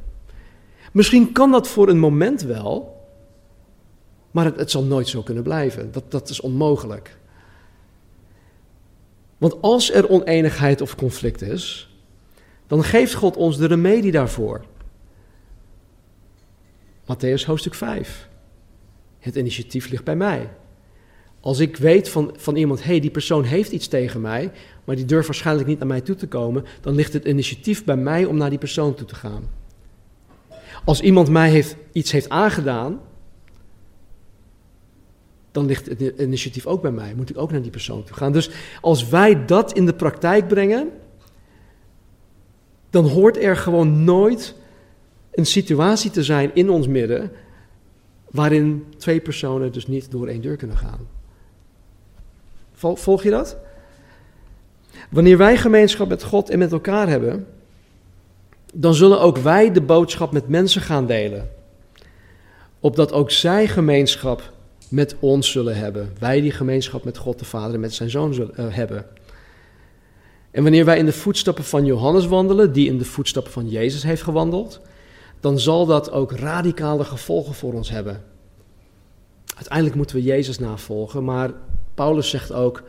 Misschien 0.92 1.32
kan 1.32 1.50
dat 1.50 1.68
voor 1.68 1.88
een 1.88 1.98
moment 1.98 2.42
wel, 2.42 2.95
maar 4.36 4.52
het, 4.56 4.70
zal 4.70 4.82
nooit 4.82 5.08
zo 5.08 5.22
kunnen 5.22 5.42
blijven. 5.42 5.92
Dat, 5.92 6.10
dat 6.10 6.28
is 6.28 6.40
onmogelijk. 6.40 7.16
Want 9.38 9.62
als 9.62 9.92
er 9.92 10.08
oneenigheid 10.08 10.80
of 10.80 10.96
conflict 10.96 11.42
is, 11.42 11.94
dan 12.66 12.84
geeft 12.84 13.14
God 13.14 13.36
ons 13.36 13.56
de 13.58 13.66
remedie 13.66 14.12
daarvoor. 14.12 14.64
Matthäus 17.02 17.46
hoofdstuk 17.46 17.74
5. 17.74 18.28
Het 19.18 19.36
initiatief 19.36 19.88
ligt 19.88 20.04
bij 20.04 20.16
mij. 20.16 20.50
Als 21.40 21.58
ik 21.58 21.76
weet 21.76 22.08
van, 22.08 22.34
van 22.36 22.56
iemand, 22.56 22.82
hé, 22.82 22.90
hey, 22.90 23.00
die 23.00 23.10
persoon 23.10 23.44
heeft 23.44 23.72
iets 23.72 23.88
tegen 23.88 24.20
mij, 24.20 24.52
maar 24.84 24.96
die 24.96 25.04
durft 25.04 25.26
waarschijnlijk 25.26 25.68
niet 25.68 25.78
naar 25.78 25.88
mij 25.88 26.00
toe 26.00 26.16
te 26.16 26.28
komen, 26.28 26.64
dan 26.80 26.94
ligt 26.94 27.12
het 27.12 27.24
initiatief 27.24 27.84
bij 27.84 27.96
mij 27.96 28.24
om 28.24 28.36
naar 28.36 28.50
die 28.50 28.58
persoon 28.58 28.94
toe 28.94 29.06
te 29.06 29.14
gaan. 29.14 29.48
Als 30.84 31.00
iemand 31.00 31.28
mij 31.28 31.50
heeft, 31.50 31.76
iets 31.92 32.12
heeft 32.12 32.28
aangedaan, 32.28 33.00
dan 35.56 35.66
ligt 35.66 35.86
het 35.86 36.00
initiatief 36.18 36.66
ook 36.66 36.82
bij 36.82 36.90
mij. 36.90 37.14
Moet 37.14 37.30
ik 37.30 37.38
ook 37.38 37.50
naar 37.50 37.62
die 37.62 37.70
persoon 37.70 38.04
toe 38.04 38.16
gaan. 38.16 38.32
Dus 38.32 38.50
als 38.80 39.08
wij 39.08 39.44
dat 39.44 39.72
in 39.72 39.86
de 39.86 39.94
praktijk 39.94 40.48
brengen, 40.48 40.90
dan 42.90 43.08
hoort 43.08 43.42
er 43.42 43.56
gewoon 43.56 44.04
nooit 44.04 44.54
een 45.32 45.46
situatie 45.46 46.10
te 46.10 46.24
zijn 46.24 46.50
in 46.54 46.70
ons 46.70 46.86
midden 46.86 47.32
waarin 48.30 48.84
twee 48.96 49.20
personen 49.20 49.72
dus 49.72 49.86
niet 49.86 50.10
door 50.10 50.28
één 50.28 50.40
deur 50.40 50.56
kunnen 50.56 50.76
gaan. 50.76 51.08
Volg 52.74 53.22
je 53.22 53.30
dat? 53.30 53.56
Wanneer 55.10 55.38
wij 55.38 55.56
gemeenschap 55.56 56.08
met 56.08 56.22
God 56.22 56.50
en 56.50 56.58
met 56.58 56.72
elkaar 56.72 57.08
hebben, 57.08 57.46
dan 58.74 58.94
zullen 58.94 59.20
ook 59.20 59.38
wij 59.38 59.72
de 59.72 59.82
boodschap 59.82 60.32
met 60.32 60.48
mensen 60.48 60.80
gaan 60.80 61.06
delen. 61.06 61.50
Opdat 62.80 63.12
ook 63.12 63.30
zij 63.30 63.68
gemeenschap 63.68 64.54
met 64.88 65.16
ons 65.20 65.50
zullen 65.50 65.76
hebben. 65.76 66.12
Wij 66.18 66.40
die 66.40 66.50
gemeenschap 66.50 67.04
met 67.04 67.16
God 67.16 67.38
de 67.38 67.44
Vader 67.44 67.74
en 67.74 67.80
met 67.80 67.94
zijn 67.94 68.10
Zoon 68.10 68.34
zullen 68.34 68.54
uh, 68.60 68.66
hebben. 68.74 69.06
En 70.50 70.62
wanneer 70.62 70.84
wij 70.84 70.98
in 70.98 71.06
de 71.06 71.12
voetstappen 71.12 71.64
van 71.64 71.84
Johannes 71.84 72.26
wandelen, 72.26 72.72
die 72.72 72.88
in 72.88 72.98
de 72.98 73.04
voetstappen 73.04 73.52
van 73.52 73.68
Jezus 73.68 74.02
heeft 74.02 74.22
gewandeld, 74.22 74.80
dan 75.40 75.58
zal 75.58 75.86
dat 75.86 76.10
ook 76.10 76.32
radicale 76.32 77.04
gevolgen 77.04 77.54
voor 77.54 77.72
ons 77.72 77.90
hebben. 77.90 78.22
Uiteindelijk 79.54 79.96
moeten 79.96 80.16
we 80.16 80.22
Jezus 80.22 80.58
navolgen, 80.58 81.24
maar 81.24 81.52
Paulus 81.94 82.30
zegt 82.30 82.52
ook: 82.52 82.82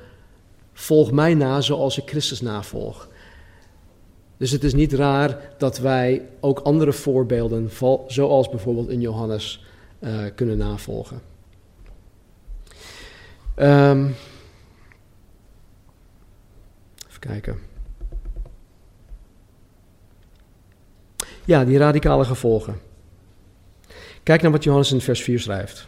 Volg 0.74 1.12
mij 1.12 1.34
na 1.34 1.62
zoals 1.62 1.98
ik 1.98 2.10
Christus 2.10 2.42
navolg. 2.42 3.08
Dus 4.38 4.52
het 4.52 4.64
is 4.64 4.74
niet 4.74 4.94
raar 4.94 5.54
dat 5.58 5.78
wij 5.78 6.22
ook 6.40 6.60
andere 6.60 6.94
voorbeelden, 6.94 7.70
zoals 8.08 8.50
bijvoorbeeld 8.50 8.90
in 8.90 9.02
Johannes, 9.02 9.64
uh, 10.00 10.20
kunnen 10.36 10.58
navolgen. 10.58 11.22
Um, 13.60 14.16
even 17.08 17.20
kijken. 17.20 17.60
Ja, 21.46 21.66
die 21.66 21.78
radicale 21.78 22.26
gevolgen. 22.26 22.80
Kijk 24.24 24.42
naar 24.42 24.52
wat 24.52 24.64
Johannes 24.64 24.92
in 24.92 25.02
vers 25.02 25.22
4 25.22 25.40
schrijft. 25.40 25.88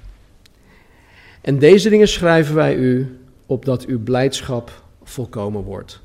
En 1.42 1.60
deze 1.60 1.90
dingen 1.90 2.08
schrijven 2.08 2.56
wij 2.56 2.76
u, 2.76 3.20
opdat 3.46 3.86
uw 3.86 4.04
blijdschap 4.04 4.84
volkomen 5.04 5.64
wordt. 5.64 6.02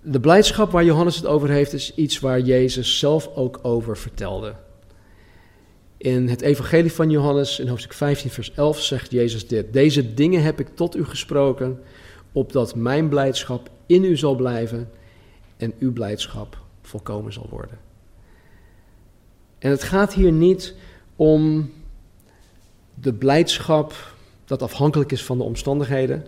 De 0.00 0.20
blijdschap 0.20 0.70
waar 0.70 0.84
Johannes 0.84 1.16
het 1.16 1.26
over 1.26 1.48
heeft, 1.48 1.72
is 1.72 1.94
iets 1.94 2.18
waar 2.18 2.40
Jezus 2.40 2.98
zelf 2.98 3.28
ook 3.34 3.58
over 3.62 3.96
vertelde. 3.96 4.54
In 5.98 6.28
het 6.28 6.40
Evangelie 6.40 6.92
van 6.92 7.10
Johannes, 7.10 7.58
in 7.58 7.68
hoofdstuk 7.68 7.92
15, 7.92 8.30
vers 8.30 8.54
11, 8.54 8.80
zegt 8.80 9.10
Jezus 9.10 9.46
dit: 9.46 9.72
Deze 9.72 10.14
dingen 10.14 10.42
heb 10.42 10.60
ik 10.60 10.68
tot 10.74 10.96
u 10.96 11.04
gesproken, 11.04 11.80
opdat 12.32 12.74
mijn 12.74 13.08
blijdschap 13.08 13.70
in 13.86 14.04
u 14.04 14.16
zal 14.16 14.34
blijven 14.34 14.90
en 15.56 15.74
uw 15.78 15.92
blijdschap 15.92 16.58
volkomen 16.82 17.32
zal 17.32 17.46
worden. 17.50 17.78
En 19.58 19.70
het 19.70 19.82
gaat 19.82 20.14
hier 20.14 20.32
niet 20.32 20.74
om 21.16 21.72
de 22.94 23.12
blijdschap 23.12 24.14
dat 24.44 24.62
afhankelijk 24.62 25.12
is 25.12 25.24
van 25.24 25.38
de 25.38 25.44
omstandigheden. 25.44 26.26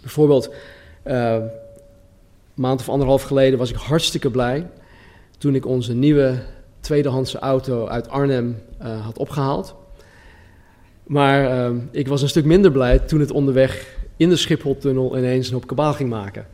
Bijvoorbeeld, 0.00 0.50
een 1.02 1.50
maand 2.54 2.80
of 2.80 2.88
anderhalf 2.88 3.22
geleden 3.22 3.58
was 3.58 3.70
ik 3.70 3.76
hartstikke 3.76 4.30
blij 4.30 4.70
toen 5.38 5.54
ik 5.54 5.66
onze 5.66 5.94
nieuwe 5.94 6.42
tweedehandse 6.86 7.38
auto 7.38 7.86
uit 7.86 8.08
Arnhem 8.08 8.56
uh, 8.82 9.04
had 9.04 9.18
opgehaald. 9.18 9.74
Maar 11.06 11.70
uh, 11.70 11.76
ik 11.90 12.08
was 12.08 12.22
een 12.22 12.28
stuk 12.28 12.44
minder 12.44 12.70
blij 12.72 12.98
toen 12.98 13.20
het 13.20 13.30
onderweg 13.30 13.98
in 14.16 14.28
de 14.28 14.36
Schipholtunnel 14.36 15.18
ineens 15.18 15.46
een 15.46 15.52
hoop 15.52 15.66
kabaal 15.66 15.92
ging 15.92 16.10
maken. 16.10 16.46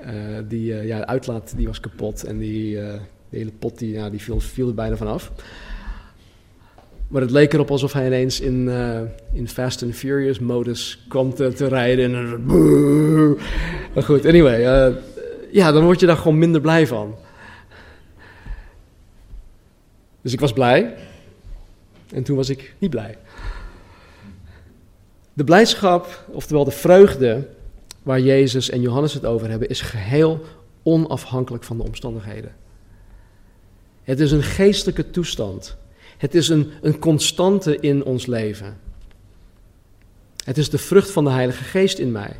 Uh, 0.00 0.08
die 0.48 0.74
ja, 0.74 0.98
de 0.98 1.06
uitlaat 1.06 1.52
die 1.56 1.66
was 1.66 1.80
kapot 1.80 2.24
en 2.24 2.38
die, 2.38 2.74
de 2.74 2.98
hele 3.30 3.52
pot 3.58 3.78
die, 3.78 3.92
ja, 3.92 4.10
die 4.10 4.22
viel, 4.38 4.68
er 4.68 4.74
bijna 4.74 4.96
vanaf. 4.96 5.32
Maar 7.08 7.20
het 7.20 7.30
leek 7.30 7.52
erop 7.52 7.70
alsof 7.70 7.92
hij 7.92 8.06
ineens 8.06 8.40
in, 8.40 8.70
in 9.32 9.48
Fast 9.48 9.82
and 9.82 9.94
Furious 9.94 10.38
modus 10.38 11.04
kwam 11.08 11.34
te, 11.34 11.52
te 11.52 11.68
rijden. 11.68 12.14
En, 12.14 12.44
maar 13.94 14.02
goed, 14.02 14.26
anyway. 14.26 14.92
ja, 15.50 15.72
dan 15.72 15.84
word 15.84 16.00
je 16.00 16.06
daar 16.06 16.16
gewoon 16.16 16.38
minder 16.38 16.60
blij 16.60 16.86
van. 16.86 17.14
Dus 20.22 20.32
ik 20.32 20.40
was 20.40 20.52
blij. 20.52 20.96
En 22.12 22.22
toen 22.22 22.36
was 22.36 22.48
ik 22.48 22.74
niet 22.78 22.90
blij. 22.90 23.18
De 25.32 25.44
blijdschap, 25.44 26.24
oftewel 26.30 26.64
de 26.64 26.70
vreugde 26.70 27.48
waar 28.02 28.20
Jezus 28.20 28.70
en 28.70 28.80
Johannes 28.80 29.14
het 29.14 29.24
over 29.24 29.50
hebben, 29.50 29.68
is 29.68 29.80
geheel 29.80 30.44
onafhankelijk 30.82 31.64
van 31.64 31.76
de 31.76 31.82
omstandigheden. 31.82 32.54
Het 34.02 34.20
is 34.20 34.30
een 34.30 34.42
geestelijke 34.42 35.10
toestand. 35.10 35.76
Het 36.16 36.34
is 36.34 36.48
een, 36.48 36.70
een 36.82 36.98
constante 36.98 37.78
in 37.80 38.04
ons 38.04 38.26
leven. 38.26 38.76
Het 40.44 40.58
is 40.58 40.70
de 40.70 40.78
vrucht 40.78 41.10
van 41.10 41.24
de 41.24 41.30
Heilige 41.30 41.64
Geest 41.64 41.98
in 41.98 42.12
mij. 42.12 42.36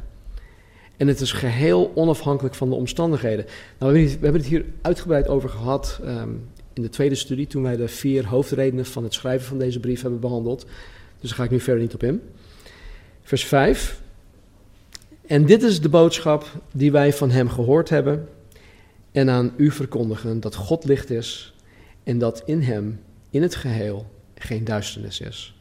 En 0.97 1.09
het 1.09 1.21
is 1.21 1.33
geheel 1.33 1.93
onafhankelijk 1.95 2.55
van 2.55 2.69
de 2.69 2.75
omstandigheden. 2.75 3.47
Nou, 3.79 3.93
we, 3.93 3.99
hebben 4.11 4.41
het 4.41 4.47
hier 4.47 4.65
uitgebreid 4.83 5.29
over 5.29 5.49
gehad 5.49 6.01
ehm, 6.05 6.31
in 6.79 6.85
de 6.85 6.91
tweede 6.91 7.15
studie, 7.15 7.47
toen 7.47 7.63
wij 7.63 7.77
de 7.77 7.89
vier 7.89 8.27
hoofdredenen 8.27 8.87
van 8.87 9.03
het 9.05 9.15
schrijven 9.15 9.47
van 9.47 9.59
deze 9.59 9.81
brief 9.81 10.03
hebben 10.03 10.21
behandeld. 10.21 10.67
Dus 11.21 11.29
daar 11.29 11.39
ga 11.39 11.45
ik 11.45 11.51
nu 11.51 11.61
verder 11.61 11.83
niet 11.83 11.95
op 11.95 12.03
in. 12.03 12.23
Vers 13.23 13.45
5. 13.45 14.01
En 15.27 15.47
dit 15.47 15.63
is 15.63 15.81
de 15.81 15.89
boodschap 15.89 16.47
die 16.73 16.93
wij 16.93 17.13
van 17.13 17.31
hem 17.31 17.49
gehoord 17.49 17.89
hebben 17.89 18.29
en 19.13 19.31
aan 19.31 19.53
u 19.57 19.71
verkondigen: 19.71 20.41
dat 20.41 20.55
God 20.55 20.85
licht 20.85 21.11
is 21.11 21.55
en 22.05 22.19
dat 22.19 22.43
in 22.45 22.63
hem, 22.63 23.01
in 23.31 23.43
het 23.43 23.55
geheel, 23.55 24.07
geen 24.35 24.65
duisternis 24.65 25.21
is. 25.21 25.55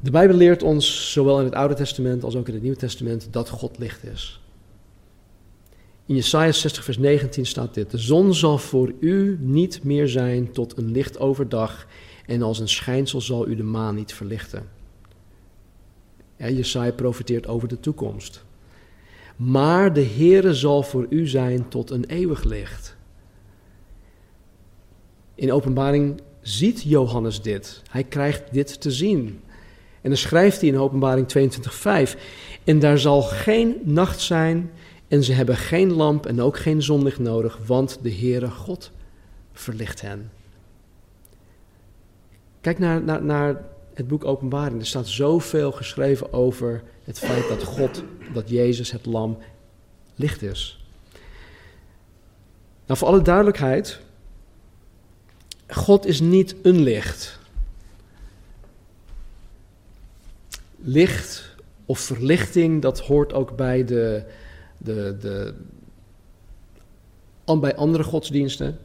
De 0.00 0.10
Bijbel 0.10 0.36
leert 0.36 0.62
ons, 0.62 1.12
zowel 1.12 1.38
in 1.38 1.44
het 1.44 1.54
Oude 1.54 1.74
Testament 1.74 2.24
als 2.24 2.36
ook 2.36 2.48
in 2.48 2.54
het 2.54 2.62
Nieuwe 2.62 2.78
Testament, 2.78 3.28
dat 3.30 3.48
God 3.48 3.78
licht 3.78 4.04
is. 4.04 4.40
In 6.10 6.16
Jesaja 6.16 6.52
60, 6.52 6.84
vers 6.84 6.98
19 6.98 7.46
staat 7.46 7.74
dit: 7.74 7.90
De 7.90 7.98
zon 7.98 8.34
zal 8.34 8.58
voor 8.58 8.92
u 9.00 9.38
niet 9.40 9.84
meer 9.84 10.08
zijn 10.08 10.52
tot 10.52 10.76
een 10.78 10.90
licht 10.90 11.18
overdag, 11.18 11.86
en 12.26 12.42
als 12.42 12.58
een 12.58 12.68
schijnsel 12.68 13.20
zal 13.20 13.48
u 13.48 13.56
de 13.56 13.62
maan 13.62 13.94
niet 13.94 14.14
verlichten. 14.14 14.68
Ja, 16.36 16.48
Jesaja 16.48 16.92
profiteert 16.92 17.46
over 17.46 17.68
de 17.68 17.80
toekomst. 17.80 18.44
Maar 19.36 19.92
de 19.92 20.04
Heere 20.04 20.54
zal 20.54 20.82
voor 20.82 21.06
u 21.10 21.26
zijn 21.26 21.68
tot 21.68 21.90
een 21.90 22.04
eeuwig 22.04 22.44
licht. 22.44 22.96
In 25.34 25.52
openbaring 25.52 26.20
ziet 26.40 26.82
Johannes 26.82 27.42
dit. 27.42 27.82
Hij 27.90 28.04
krijgt 28.04 28.52
dit 28.52 28.80
te 28.80 28.90
zien. 28.90 29.40
En 30.00 30.10
dan 30.10 30.18
schrijft 30.18 30.60
hij 30.60 30.68
in 30.70 30.78
openbaring 30.78 31.26
22:5. 31.28 32.16
En 32.64 32.78
daar 32.78 32.98
zal 32.98 33.22
geen 33.22 33.76
nacht 33.84 34.20
zijn 34.20 34.70
en 35.10 35.24
ze 35.24 35.32
hebben 35.32 35.56
geen 35.56 35.92
lamp 35.92 36.26
en 36.26 36.40
ook 36.40 36.58
geen 36.58 36.82
zonlicht 36.82 37.18
nodig, 37.18 37.58
want 37.66 37.98
de 38.02 38.14
Heere 38.14 38.50
God 38.50 38.90
verlicht 39.52 40.00
hen. 40.00 40.30
Kijk 42.60 42.78
naar, 42.78 43.02
naar, 43.02 43.22
naar 43.22 43.64
het 43.94 44.08
boek 44.08 44.24
Openbaring. 44.24 44.80
Er 44.80 44.86
staat 44.86 45.08
zoveel 45.08 45.72
geschreven 45.72 46.32
over 46.32 46.82
het 47.04 47.18
feit 47.18 47.48
dat 47.48 47.62
God, 47.62 48.02
dat 48.32 48.48
Jezus 48.48 48.90
het 48.90 49.06
lam, 49.06 49.38
licht 50.14 50.42
is. 50.42 50.84
Nou, 52.86 52.98
voor 52.98 53.08
alle 53.08 53.22
duidelijkheid, 53.22 54.00
God 55.66 56.06
is 56.06 56.20
niet 56.20 56.54
een 56.62 56.82
licht. 56.82 57.38
Licht 60.76 61.54
of 61.86 61.98
verlichting, 61.98 62.82
dat 62.82 63.00
hoort 63.00 63.32
ook 63.32 63.56
bij, 63.56 63.84
de, 63.84 64.24
de, 64.82 65.16
de, 65.20 65.54
bij 67.60 67.76
andere 67.76 68.04
godsdiensten. 68.04 68.78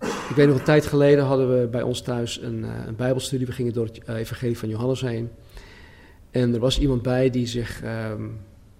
Ik 0.00 0.36
weet 0.36 0.46
nog 0.46 0.58
een 0.58 0.64
tijd 0.64 0.86
geleden 0.86 1.24
hadden 1.24 1.60
we 1.60 1.66
bij 1.66 1.82
ons 1.82 2.00
thuis 2.00 2.40
een, 2.42 2.64
eh, 2.64 2.86
een 2.86 2.96
bijbelstudie. 2.96 3.46
We 3.46 3.52
gingen 3.52 3.72
door 3.72 3.86
het 3.86 4.08
evangelie 4.08 4.58
van 4.58 4.68
Johannes 4.68 5.00
heen. 5.00 5.30
En 6.30 6.54
er 6.54 6.60
was 6.60 6.78
iemand 6.78 7.02
bij 7.02 7.30
die 7.30 7.46
zich, 7.46 7.82
ehm, 7.82 8.22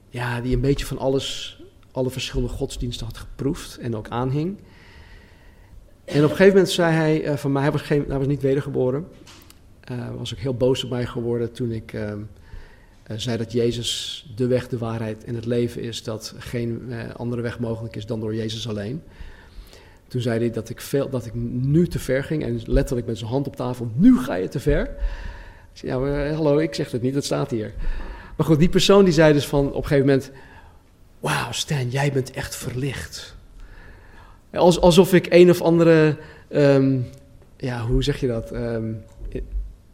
ja, 0.09 0.41
die 0.41 0.55
een 0.55 0.61
beetje 0.61 0.87
van 0.87 0.99
alles, 0.99 1.61
alle 1.93 2.11
verschillende 2.11 2.53
godsdiensten 2.53 3.07
had 3.07 3.19
geproefd 3.19 3.79
en 3.79 3.97
ook 3.97 4.09
aanhing. 4.09 4.59
En 6.05 6.17
op 6.17 6.31
een 6.31 6.37
gegeven 6.37 6.55
moment 6.55 6.71
zei 6.71 6.93
hij 6.95 7.25
uh, 7.25 7.37
van 7.37 7.53
mij, 7.53 7.63
hij 7.63 7.73
was, 7.73 7.83
geen, 7.83 8.05
hij 8.09 8.19
was 8.19 8.27
niet 8.27 8.43
wedergeboren. 8.43 9.09
Uh, 9.91 10.09
was 10.19 10.35
ook 10.35 10.41
heel 10.41 10.55
boos 10.55 10.85
op 10.85 10.91
mij 10.91 11.07
geworden 11.07 11.53
toen 11.53 11.71
ik 11.71 11.93
uh, 11.93 12.13
zei 13.17 13.37
dat 13.37 13.53
Jezus 13.53 14.27
de 14.37 14.47
weg, 14.47 14.69
de 14.69 14.79
waarheid 14.79 15.25
en 15.25 15.35
het 15.35 15.47
leven 15.47 15.83
is. 15.83 16.03
Dat 16.03 16.35
geen 16.39 16.93
andere 17.17 17.43
weg 17.43 17.59
mogelijk 17.59 17.97
is 17.97 18.07
dan 18.07 18.21
door 18.21 18.35
Jezus 18.35 18.69
alleen. 18.69 19.03
Toen 20.09 20.21
zei 20.21 20.39
hij 20.39 20.51
dat 20.51 20.69
ik, 20.69 20.81
veel, 20.81 21.09
dat 21.09 21.27
ik 21.27 21.35
nu 21.35 21.87
te 21.87 21.99
ver 21.99 22.25
ging 22.25 22.45
en 22.45 22.61
letterlijk 22.65 23.07
met 23.07 23.19
zijn 23.19 23.31
hand 23.31 23.47
op 23.47 23.57
tafel, 23.57 23.91
nu 23.95 24.19
ga 24.19 24.35
je 24.35 24.49
te 24.49 24.61
ver. 24.61 24.83
Ik 25.73 25.79
zei, 25.79 25.93
ja, 25.93 25.99
maar, 25.99 26.33
hallo, 26.33 26.59
ik 26.59 26.75
zeg 26.75 26.91
het 26.91 27.03
niet, 27.03 27.15
het 27.15 27.25
staat 27.25 27.51
hier. 27.51 27.73
Maar 28.37 28.47
goed, 28.47 28.59
die 28.59 28.69
persoon 28.69 29.05
die 29.05 29.13
zei 29.13 29.33
dus 29.33 29.47
van 29.47 29.67
op 29.69 29.83
een 29.83 29.89
gegeven 29.89 30.07
moment, 30.07 30.31
wauw 31.21 31.53
Stan, 31.53 31.89
jij 31.89 32.13
bent 32.13 32.31
echt 32.31 32.57
verlicht. 32.57 33.37
Als, 34.53 34.81
alsof 34.81 35.13
ik 35.13 35.27
een 35.31 35.51
of 35.51 35.63
andere, 35.63 36.17
um, 36.51 37.07
ja, 37.57 37.87
hoe 37.87 38.03
zeg 38.03 38.21
je 38.21 38.27
dat? 38.27 38.53
Um, 38.53 39.05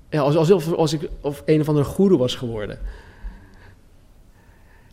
ja, 0.09 0.21
alsof 0.21 0.73
als 0.73 0.93
ik 0.93 1.09
of 1.21 1.43
een 1.47 1.61
of 1.61 1.69
andere 1.69 1.87
goede 1.87 2.17
was 2.17 2.35
geworden. 2.35 2.79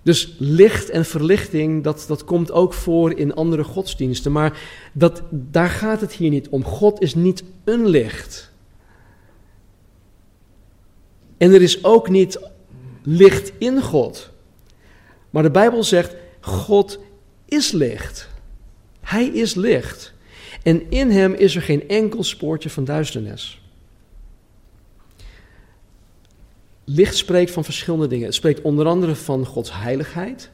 Dus 0.04 0.36
licht 0.38 0.90
en 0.90 1.06
verlichting, 1.06 1.84
dat, 1.84 2.06
dat 2.08 2.24
komt 2.24 2.52
ook 2.52 2.74
voor 2.74 3.14
in 3.14 3.34
andere 3.34 3.64
godsdiensten. 3.64 4.32
Maar 4.32 4.62
dat, 4.94 5.22
daar 5.30 5.70
gaat 5.70 6.02
het 6.02 6.14
hier 6.14 6.30
niet 6.30 6.50
om. 6.50 6.64
God 6.64 7.02
is 7.02 7.16
niet 7.16 7.44
een 7.64 7.88
licht. 7.88 8.52
En 11.38 11.54
er 11.54 11.62
is 11.62 11.84
ook 11.84 12.10
niet 12.10 12.40
licht 13.04 13.52
in 13.58 13.82
God. 13.82 14.32
Maar 15.30 15.44
de 15.44 15.52
Bijbel 15.52 15.84
zegt, 15.84 16.16
God 16.40 17.00
is 17.46 17.72
licht. 17.72 18.30
Hij 19.02 19.26
is 19.26 19.56
licht. 19.56 20.14
En 20.64 20.92
in 20.92 21.10
hem 21.10 21.34
is 21.34 21.56
er 21.56 21.62
geen 21.62 21.88
enkel 21.88 22.24
spoortje 22.24 22.70
van 22.70 22.84
duisternis. 22.84 23.63
Licht 26.84 27.16
spreekt 27.16 27.52
van 27.52 27.64
verschillende 27.64 28.08
dingen. 28.08 28.26
Het 28.26 28.36
spreekt 28.36 28.62
onder 28.62 28.86
andere 28.86 29.16
van 29.16 29.46
Gods 29.46 29.74
heiligheid. 29.74 30.52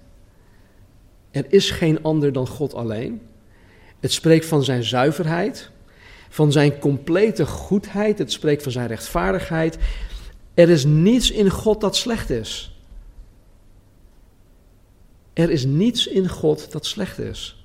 Er 1.31 1.45
is 1.49 1.71
geen 1.71 2.03
ander 2.03 2.33
dan 2.33 2.47
God 2.47 2.73
alleen. 2.73 3.21
Het 3.99 4.11
spreekt 4.11 4.45
van 4.45 4.63
zijn 4.63 4.83
zuiverheid, 4.83 5.69
van 6.29 6.51
zijn 6.51 6.79
complete 6.79 7.45
goedheid. 7.45 8.17
Het 8.17 8.31
spreekt 8.31 8.63
van 8.63 8.71
zijn 8.71 8.87
rechtvaardigheid. 8.87 9.77
Er 10.53 10.69
is 10.69 10.85
niets 10.85 11.31
in 11.31 11.49
God 11.49 11.81
dat 11.81 11.95
slecht 11.95 12.29
is. 12.29 12.77
Er 15.33 15.49
is 15.49 15.65
niets 15.65 16.07
in 16.07 16.29
God 16.29 16.71
dat 16.71 16.85
slecht 16.85 17.19
is. 17.19 17.63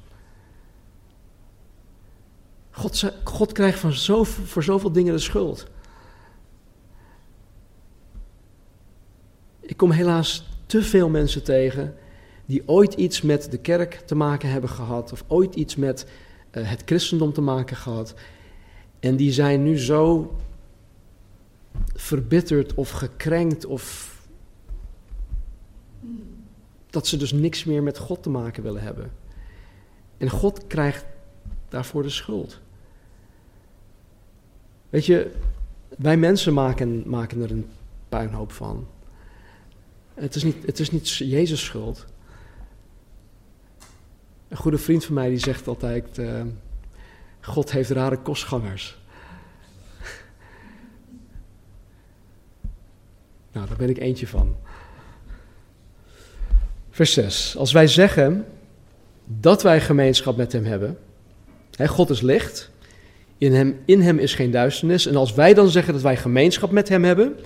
God, 2.70 3.12
God 3.24 3.52
krijgt 3.52 3.78
van 3.78 3.92
zoveel, 3.92 4.44
voor 4.44 4.62
zoveel 4.62 4.92
dingen 4.92 5.12
de 5.12 5.18
schuld. 5.18 5.66
Ik 9.66 9.76
kom 9.76 9.90
helaas 9.90 10.48
te 10.66 10.82
veel 10.82 11.08
mensen 11.08 11.44
tegen 11.44 11.94
die 12.46 12.62
ooit 12.66 12.94
iets 12.94 13.22
met 13.22 13.50
de 13.50 13.58
kerk 13.58 13.94
te 13.94 14.14
maken 14.14 14.50
hebben 14.50 14.70
gehad, 14.70 15.12
of 15.12 15.24
ooit 15.26 15.54
iets 15.54 15.76
met 15.76 16.06
uh, 16.52 16.70
het 16.70 16.82
christendom 16.84 17.32
te 17.32 17.40
maken 17.40 17.76
gehad. 17.76 18.14
En 19.00 19.16
die 19.16 19.32
zijn 19.32 19.62
nu 19.62 19.78
zo 19.78 20.36
verbitterd 21.94 22.74
of 22.74 22.90
gekrenkt 22.90 23.66
of 23.66 24.12
dat 26.90 27.06
ze 27.06 27.16
dus 27.16 27.32
niks 27.32 27.64
meer 27.64 27.82
met 27.82 27.98
God 27.98 28.22
te 28.22 28.30
maken 28.30 28.62
willen 28.62 28.82
hebben. 28.82 29.12
En 30.16 30.30
God 30.30 30.66
krijgt 30.66 31.04
daarvoor 31.68 32.02
de 32.02 32.08
schuld. 32.08 32.60
Weet 34.90 35.06
je, 35.06 35.30
wij 35.98 36.16
mensen 36.16 36.54
maken, 36.54 37.02
maken 37.06 37.42
er 37.42 37.50
een 37.50 37.66
puinhoop 38.08 38.52
van. 38.52 38.86
Het 40.14 40.34
is 40.34 40.42
niet, 40.42 40.66
het 40.66 40.78
is 40.78 40.90
niet 40.90 41.08
Jezus' 41.08 41.64
schuld. 41.64 42.04
Een 44.48 44.56
goede 44.56 44.78
vriend 44.78 45.04
van 45.04 45.14
mij 45.14 45.28
die 45.28 45.38
zegt 45.38 45.66
altijd: 45.66 46.18
uh, 46.18 46.42
God 47.40 47.72
heeft 47.72 47.90
rare 47.90 48.18
kostgangers. 48.18 48.98
nou, 53.52 53.66
daar 53.68 53.76
ben 53.76 53.88
ik 53.88 53.98
eentje 53.98 54.26
van. 54.26 54.56
Vers 56.90 57.12
6. 57.12 57.56
Als 57.56 57.72
wij 57.72 57.86
zeggen 57.86 58.46
dat 59.24 59.62
wij 59.62 59.80
gemeenschap 59.80 60.36
met 60.36 60.52
Hem 60.52 60.64
hebben, 60.64 60.98
hè, 61.70 61.88
God 61.88 62.10
is 62.10 62.20
licht, 62.20 62.70
in 63.38 63.52
hem, 63.52 63.80
in 63.84 64.00
hem 64.00 64.18
is 64.18 64.34
geen 64.34 64.50
duisternis. 64.50 65.06
En 65.06 65.16
als 65.16 65.34
wij 65.34 65.54
dan 65.54 65.68
zeggen 65.68 65.92
dat 65.92 66.02
wij 66.02 66.16
gemeenschap 66.16 66.70
met 66.70 66.88
Hem 66.88 67.04
hebben, 67.04 67.36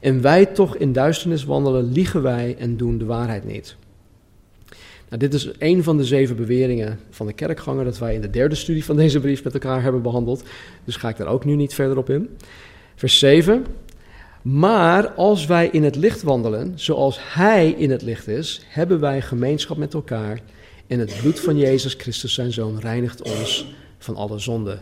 en 0.00 0.20
wij 0.22 0.46
toch 0.46 0.76
in 0.76 0.92
duisternis 0.92 1.44
wandelen, 1.44 1.92
liegen 1.92 2.22
wij 2.22 2.56
en 2.58 2.76
doen 2.76 2.98
de 2.98 3.04
waarheid 3.04 3.44
niet. 3.44 3.76
Nou, 5.08 5.22
dit 5.22 5.34
is 5.34 5.50
een 5.58 5.82
van 5.82 5.96
de 5.96 6.04
zeven 6.04 6.36
beweringen 6.36 7.00
van 7.10 7.26
de 7.26 7.32
kerkganger 7.32 7.84
dat 7.84 7.98
wij 7.98 8.14
in 8.14 8.20
de 8.20 8.30
derde 8.30 8.54
studie 8.54 8.84
van 8.84 8.96
deze 8.96 9.20
brief 9.20 9.44
met 9.44 9.54
elkaar 9.54 9.82
hebben 9.82 10.02
behandeld. 10.02 10.42
Dus 10.84 10.96
ga 10.96 11.08
ik 11.08 11.16
daar 11.16 11.26
ook 11.26 11.44
nu 11.44 11.54
niet 11.54 11.74
verder 11.74 11.98
op 11.98 12.10
in. 12.10 12.36
Vers 12.94 13.18
7. 13.18 13.66
Maar 14.42 15.10
als 15.10 15.46
wij 15.46 15.68
in 15.68 15.84
het 15.84 15.96
licht 15.96 16.22
wandelen, 16.22 16.72
zoals 16.74 17.18
Hij 17.20 17.70
in 17.70 17.90
het 17.90 18.02
licht 18.02 18.28
is, 18.28 18.62
hebben 18.66 19.00
wij 19.00 19.22
gemeenschap 19.22 19.76
met 19.76 19.94
elkaar. 19.94 20.40
En 20.86 20.98
het 20.98 21.16
bloed 21.20 21.40
van 21.40 21.56
Jezus 21.56 21.94
Christus, 21.94 22.34
zijn 22.34 22.52
Zoon, 22.52 22.80
reinigt 22.80 23.22
ons 23.22 23.74
van 23.98 24.16
alle 24.16 24.38
zonde. 24.38 24.78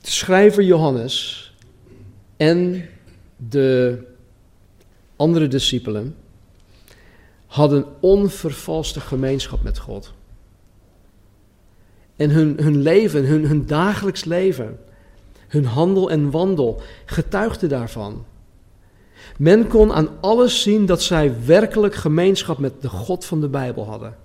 De 0.00 0.10
schrijver 0.10 0.62
Johannes 0.62 1.47
en 2.38 2.88
de 3.36 3.98
andere 5.16 5.48
discipelen 5.48 6.14
hadden 7.46 7.86
onvervalste 8.00 9.00
gemeenschap 9.00 9.62
met 9.62 9.78
God. 9.78 10.12
En 12.16 12.30
hun, 12.30 12.56
hun 12.60 12.82
leven, 12.82 13.24
hun, 13.24 13.46
hun 13.46 13.66
dagelijks 13.66 14.24
leven, 14.24 14.78
hun 15.48 15.64
handel 15.64 16.10
en 16.10 16.30
wandel 16.30 16.82
getuigde 17.04 17.66
daarvan. 17.66 18.24
Men 19.38 19.66
kon 19.66 19.92
aan 19.92 20.08
alles 20.20 20.62
zien 20.62 20.86
dat 20.86 21.02
zij 21.02 21.44
werkelijk 21.44 21.94
gemeenschap 21.94 22.58
met 22.58 22.82
de 22.82 22.88
God 22.88 23.24
van 23.24 23.40
de 23.40 23.48
Bijbel 23.48 23.86
hadden. 23.86 24.16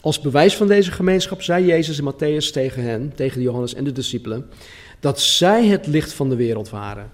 Als 0.00 0.20
bewijs 0.20 0.56
van 0.56 0.66
deze 0.66 0.90
gemeenschap 0.90 1.42
zei 1.42 1.66
Jezus 1.66 1.98
in 1.98 2.12
Matthäus 2.12 2.52
tegen 2.52 2.82
hen, 2.82 3.12
tegen 3.14 3.42
Johannes 3.42 3.74
en 3.74 3.84
de 3.84 3.92
discipelen: 3.92 4.50
dat 5.00 5.20
zij 5.20 5.66
het 5.66 5.86
licht 5.86 6.12
van 6.12 6.28
de 6.28 6.36
wereld 6.36 6.70
waren. 6.70 7.10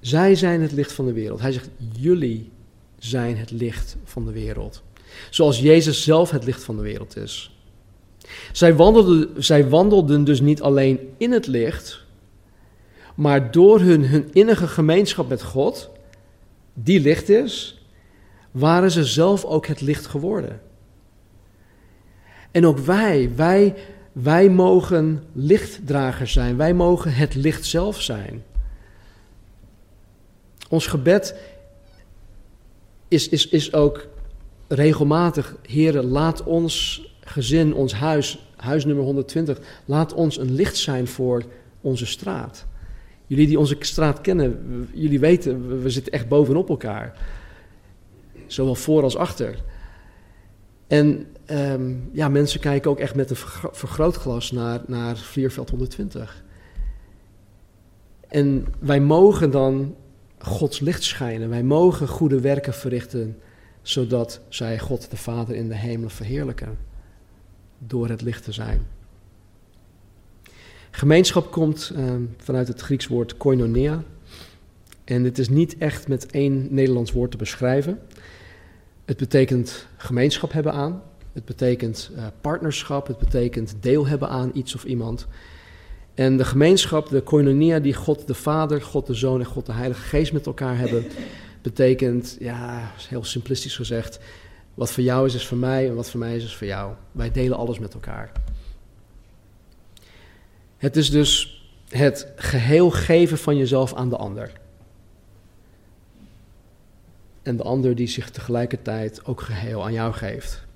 Zij 0.00 0.34
zijn 0.34 0.60
het 0.60 0.72
licht 0.72 0.92
van 0.92 1.06
de 1.06 1.12
wereld. 1.12 1.40
Hij 1.40 1.52
zegt, 1.52 1.68
jullie 1.92 2.50
zijn 2.98 3.36
het 3.36 3.50
licht 3.50 3.96
van 4.04 4.24
de 4.24 4.32
wereld. 4.32 4.82
Zoals 5.30 5.60
Jezus 5.60 6.02
zelf 6.02 6.30
het 6.30 6.44
licht 6.44 6.64
van 6.64 6.76
de 6.76 6.82
wereld 6.82 7.16
is. 7.16 7.56
Zij 8.52 8.74
wandelden, 8.74 9.44
zij 9.44 9.68
wandelden 9.68 10.24
dus 10.24 10.40
niet 10.40 10.62
alleen 10.62 11.14
in 11.16 11.32
het 11.32 11.46
licht, 11.46 12.04
maar 13.14 13.50
door 13.50 13.80
hun, 13.80 14.04
hun 14.04 14.28
innige 14.32 14.66
gemeenschap 14.66 15.28
met 15.28 15.42
God, 15.42 15.90
die 16.74 17.00
licht 17.00 17.28
is, 17.28 17.82
waren 18.50 18.90
ze 18.90 19.04
zelf 19.04 19.44
ook 19.44 19.66
het 19.66 19.80
licht 19.80 20.06
geworden. 20.06 20.60
En 22.50 22.66
ook 22.66 22.78
wij, 22.78 23.30
wij 23.36 23.74
wij 24.12 24.48
mogen 24.48 25.22
lichtdragers 25.32 26.32
zijn. 26.32 26.56
Wij 26.56 26.74
mogen 26.74 27.14
het 27.14 27.34
licht 27.34 27.64
zelf 27.64 28.00
zijn. 28.00 28.42
Ons 30.68 30.86
gebed 30.86 31.34
is, 33.08 33.28
is, 33.28 33.48
is 33.48 33.72
ook 33.72 34.06
regelmatig, 34.68 35.56
heren, 35.66 36.04
laat 36.04 36.42
ons 36.42 37.06
gezin, 37.20 37.74
ons 37.74 37.92
huis, 37.92 38.46
huis 38.56 38.84
nummer 38.84 39.04
120, 39.04 39.58
laat 39.84 40.14
ons 40.14 40.38
een 40.38 40.54
licht 40.54 40.76
zijn 40.76 41.06
voor 41.06 41.42
onze 41.80 42.06
straat. 42.06 42.66
Jullie 43.26 43.46
die 43.46 43.58
onze 43.58 43.76
straat 43.78 44.20
kennen, 44.20 44.88
jullie 44.92 45.20
weten, 45.20 45.82
we, 45.82 45.90
zitten 45.90 46.12
echt 46.12 46.28
bovenop 46.28 46.68
elkaar. 46.68 47.18
Zowel 48.46 48.74
voor 48.74 49.02
als 49.02 49.16
achter. 49.16 49.58
En 50.86 51.26
ehm, 51.52 51.94
ja, 52.12 52.28
mensen 52.28 52.60
kijken 52.60 52.90
ook 52.90 52.98
echt 52.98 53.14
met 53.14 53.30
een 53.30 53.36
vergrootglas 53.72 54.50
naar, 54.50 54.80
naar 54.86 55.16
Vlierveld 55.16 55.70
120. 55.70 56.44
En 58.28 58.66
wij 58.78 59.00
mogen 59.00 59.50
dan 59.50 59.96
Gods 60.38 60.80
licht 60.80 61.02
schijnen. 61.02 61.48
Wij 61.48 61.62
mogen 61.62 62.08
goede 62.08 62.40
werken 62.40 62.74
verrichten, 62.74 63.38
zodat 63.82 64.40
zij 64.48 64.78
God 64.78 65.10
de 65.10 65.16
Vader 65.16 65.54
in 65.54 65.68
de 65.68 65.76
hemel 65.76 66.08
verheerlijken. 66.08 66.78
Door 67.78 68.08
het 68.08 68.22
licht 68.22 68.44
te 68.44 68.52
zijn. 68.52 68.86
Gemeenschap 70.90 71.50
komt 71.50 71.92
ehm, 71.96 72.22
vanuit 72.36 72.68
het 72.68 72.80
Grieks 72.80 73.06
woord 73.06 73.36
koinonia. 73.36 74.02
En 75.04 75.24
het 75.24 75.38
is 75.38 75.48
niet 75.48 75.78
echt 75.78 76.08
met 76.08 76.26
één 76.30 76.66
Nederlands 76.70 77.12
woord 77.12 77.30
te 77.30 77.36
beschrijven. 77.36 77.98
Het 79.04 79.16
betekent 79.16 79.86
gemeenschap 79.96 80.52
hebben 80.52 80.72
aan. 80.72 81.02
Het 81.32 81.44
betekent 81.44 82.10
uh, 82.16 82.26
partnerschap. 82.40 83.06
Het 83.06 83.18
betekent 83.18 83.74
deel 83.80 84.06
hebben 84.06 84.28
aan 84.28 84.50
iets 84.54 84.74
of 84.74 84.84
iemand. 84.84 85.26
En 86.14 86.36
de 86.36 86.44
gemeenschap, 86.44 87.08
de 87.08 87.20
koinonia 87.20 87.78
die 87.78 87.94
God 87.94 88.26
de 88.26 88.34
Vader, 88.34 88.82
God 88.82 89.06
de 89.06 89.14
Zoon 89.14 89.40
en 89.40 89.46
God 89.46 89.66
de 89.66 89.72
Heilige 89.72 90.02
Geest 90.02 90.32
met 90.32 90.46
elkaar 90.46 90.78
hebben, 90.78 91.04
betekent, 91.62 92.36
ja, 92.40 92.90
heel 93.08 93.24
simplistisch 93.24 93.76
gezegd, 93.76 94.18
wat 94.74 94.92
voor 94.92 95.02
jou 95.02 95.26
is, 95.26 95.34
is 95.34 95.46
voor 95.46 95.58
mij 95.58 95.88
en 95.88 95.94
wat 95.94 96.10
voor 96.10 96.20
mij 96.20 96.36
is, 96.36 96.44
is 96.44 96.56
voor 96.56 96.66
jou. 96.66 96.94
Wij 97.12 97.30
delen 97.30 97.58
alles 97.58 97.78
met 97.78 97.94
elkaar. 97.94 98.32
Het 100.76 100.96
is 100.96 101.10
dus 101.10 101.62
het 101.88 102.32
geheel 102.36 102.90
geven 102.90 103.38
van 103.38 103.56
jezelf 103.56 103.94
aan 103.94 104.08
de 104.08 104.16
ander. 104.16 104.52
En 107.42 107.56
de 107.56 107.62
ander 107.62 107.94
die 107.94 108.06
zich 108.06 108.30
tegelijkertijd 108.30 109.24
ook 109.24 109.40
geheel 109.40 109.84
aan 109.84 109.92
jou 109.92 110.12
geeft. 110.12 110.66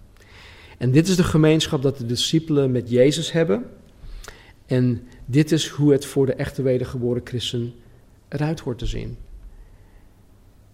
En 0.77 0.91
dit 0.91 1.09
is 1.09 1.17
de 1.17 1.25
gemeenschap 1.25 1.83
dat 1.83 1.99
de 1.99 2.07
discipelen 2.07 2.71
met 2.71 2.91
Jezus 2.91 3.33
hebben. 3.33 3.65
En 4.67 5.09
dit 5.27 5.53
is 5.53 5.69
hoe 5.69 5.93
het 5.93 6.07
voor 6.07 6.27
de 6.27 6.35
echte 6.35 6.62
wedergeboren 6.62 7.23
christen 7.25 7.75
eruit 8.29 8.61
hoort 8.61 8.79
te 8.79 8.87
zien. 8.87 9.17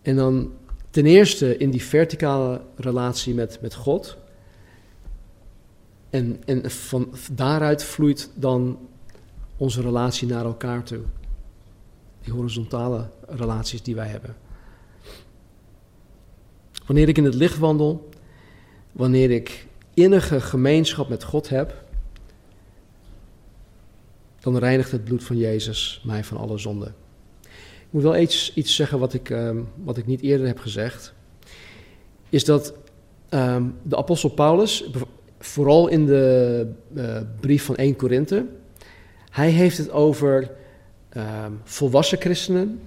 En 0.03 0.17
dan 0.17 0.53
ten 0.91 1.07
eerste 1.07 1.57
in 1.57 1.71
die 1.71 1.83
verticale 1.83 2.61
relatie 2.77 3.35
met, 3.35 3.59
met 3.61 3.75
God. 3.75 4.17
En, 6.11 6.41
en 6.45 6.71
van 6.71 7.15
daaruit 7.33 7.85
vloeit 7.85 8.31
dan 8.35 8.79
onze 9.57 9.81
relatie 9.81 10.29
naar 10.29 10.45
elkaar 10.45 10.83
toe. 10.83 11.03
Die 12.23 12.33
horizontale 12.33 13.11
relaties 13.29 13.83
die 13.83 13.95
wij 13.95 14.09
hebben. 14.09 14.37
Wanneer 16.87 17.09
ik 17.09 17.19
in 17.19 17.25
het 17.25 17.35
licht 17.35 17.59
wandel, 17.59 18.09
wanneer 18.93 19.31
ik 19.31 19.67
innige 19.95 20.41
gemeenschap 20.41 21.09
met 21.09 21.25
God 21.25 21.49
heb, 21.49 21.85
dan 24.41 24.59
reinigt 24.59 24.91
het 24.91 25.05
bloed 25.05 25.25
van 25.25 25.37
Jezus 25.37 26.03
mij 26.05 26.25
van 26.25 26.37
alle 26.37 26.59
zonde. 26.59 26.93
Ik 27.93 27.99
moet 27.99 28.03
wel 28.03 28.17
iets, 28.17 28.55
iets 28.55 28.75
zeggen 28.75 28.99
wat 28.99 29.15
ik, 29.15 29.31
um, 29.31 29.69
wat 29.85 29.97
ik 29.97 30.07
niet 30.07 30.21
eerder 30.21 30.47
heb 30.47 30.59
gezegd. 30.59 31.13
Is 32.29 32.45
dat 32.45 32.75
um, 33.31 33.75
de 33.83 33.97
apostel 33.97 34.29
Paulus, 34.29 34.85
vooral 35.39 35.89
in 35.89 36.07
de 36.07 36.67
uh, 36.95 37.21
brief 37.41 37.65
van 37.65 37.77
1 37.77 37.97
Korinthe, 37.97 38.47
hij 39.31 39.51
heeft 39.51 39.79
het 39.79 39.91
over 39.91 40.51
um, 41.17 41.61
volwassen 41.65 42.21
christenen 42.21 42.81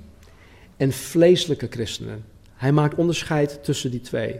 en 0.77 0.91
vleeselijke 0.91 1.67
christenen. 1.69 2.25
Hij 2.53 2.71
maakt 2.71 2.95
onderscheid 2.95 3.63
tussen 3.63 3.91
die 3.91 4.01
twee. 4.01 4.39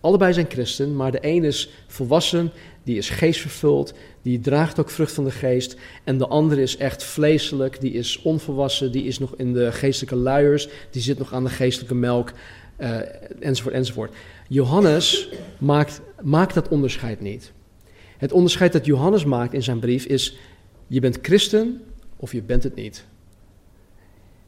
Allebei 0.00 0.32
zijn 0.32 0.46
christen, 0.48 0.96
maar 0.96 1.12
de 1.12 1.18
een 1.20 1.44
is 1.44 1.70
volwassen, 1.86 2.50
die 2.82 2.96
is 2.96 3.10
geestvervuld, 3.10 3.94
die 4.22 4.40
draagt 4.40 4.80
ook 4.80 4.90
vrucht 4.90 5.12
van 5.12 5.24
de 5.24 5.30
geest. 5.30 5.76
En 6.04 6.18
de 6.18 6.26
andere 6.26 6.62
is 6.62 6.76
echt 6.76 7.04
vleeselijk, 7.04 7.80
die 7.80 7.92
is 7.92 8.22
onvolwassen, 8.22 8.92
die 8.92 9.04
is 9.04 9.18
nog 9.18 9.34
in 9.36 9.52
de 9.52 9.72
geestelijke 9.72 10.16
luiers, 10.16 10.68
die 10.90 11.02
zit 11.02 11.18
nog 11.18 11.32
aan 11.32 11.44
de 11.44 11.50
geestelijke 11.50 11.94
melk, 11.94 12.32
uh, 12.78 12.98
enzovoort, 13.40 13.74
enzovoort. 13.74 14.14
Johannes 14.48 15.28
maakt, 15.58 16.00
maakt 16.22 16.54
dat 16.54 16.68
onderscheid 16.68 17.20
niet. 17.20 17.52
Het 18.18 18.32
onderscheid 18.32 18.72
dat 18.72 18.86
Johannes 18.86 19.24
maakt 19.24 19.52
in 19.52 19.62
zijn 19.62 19.78
brief 19.78 20.04
is 20.04 20.36
je 20.86 21.00
bent 21.00 21.18
christen 21.22 21.82
of 22.16 22.32
je 22.32 22.42
bent 22.42 22.62
het 22.62 22.74
niet. 22.74 23.04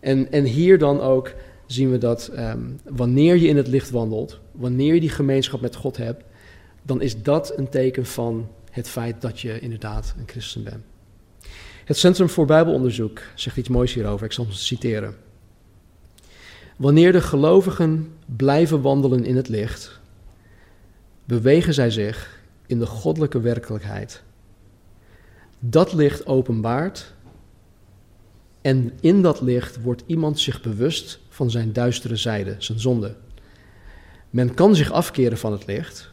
En, 0.00 0.32
en 0.32 0.44
hier 0.44 0.78
dan 0.78 1.00
ook 1.00 1.34
zien 1.66 1.90
we 1.90 1.98
dat 1.98 2.26
ehm, 2.26 2.70
wanneer 2.84 3.36
je 3.36 3.48
in 3.48 3.56
het 3.56 3.68
licht 3.68 3.90
wandelt, 3.90 4.40
wanneer 4.52 4.94
je 4.94 5.00
die 5.00 5.08
gemeenschap 5.08 5.60
met 5.60 5.76
God 5.76 5.96
hebt, 5.96 6.24
dan 6.82 7.00
is 7.00 7.22
dat 7.22 7.58
een 7.58 7.68
teken 7.68 8.06
van 8.06 8.48
het 8.70 8.88
feit 8.88 9.20
dat 9.20 9.40
je 9.40 9.60
inderdaad 9.60 10.14
een 10.18 10.26
christen 10.26 10.64
bent. 10.64 10.84
Het 11.84 11.96
Centrum 11.96 12.28
voor 12.28 12.46
Bijbelonderzoek 12.46 13.22
zegt 13.34 13.56
iets 13.56 13.68
moois 13.68 13.94
hierover, 13.94 14.26
ik 14.26 14.32
zal 14.32 14.46
het 14.46 14.54
citeren. 14.54 15.16
Wanneer 16.76 17.12
de 17.12 17.20
gelovigen 17.20 18.12
blijven 18.36 18.80
wandelen 18.80 19.24
in 19.24 19.36
het 19.36 19.48
licht, 19.48 20.00
bewegen 21.24 21.74
zij 21.74 21.90
zich 21.90 22.40
in 22.66 22.78
de 22.78 22.86
goddelijke 22.86 23.40
werkelijkheid 23.40 24.22
dat 25.64 25.92
licht 25.92 26.26
openbaart 26.26 27.14
en 28.60 28.92
in 29.00 29.22
dat 29.22 29.40
licht 29.40 29.82
wordt 29.82 30.02
iemand 30.06 30.40
zich 30.40 30.62
bewust 30.62 31.20
van 31.32 31.50
zijn 31.50 31.72
duistere 31.72 32.16
zijde, 32.16 32.54
zijn 32.58 32.80
zonde. 32.80 33.14
Men 34.30 34.54
kan 34.54 34.74
zich 34.74 34.92
afkeren 34.92 35.38
van 35.38 35.52
het 35.52 35.66
licht, 35.66 36.12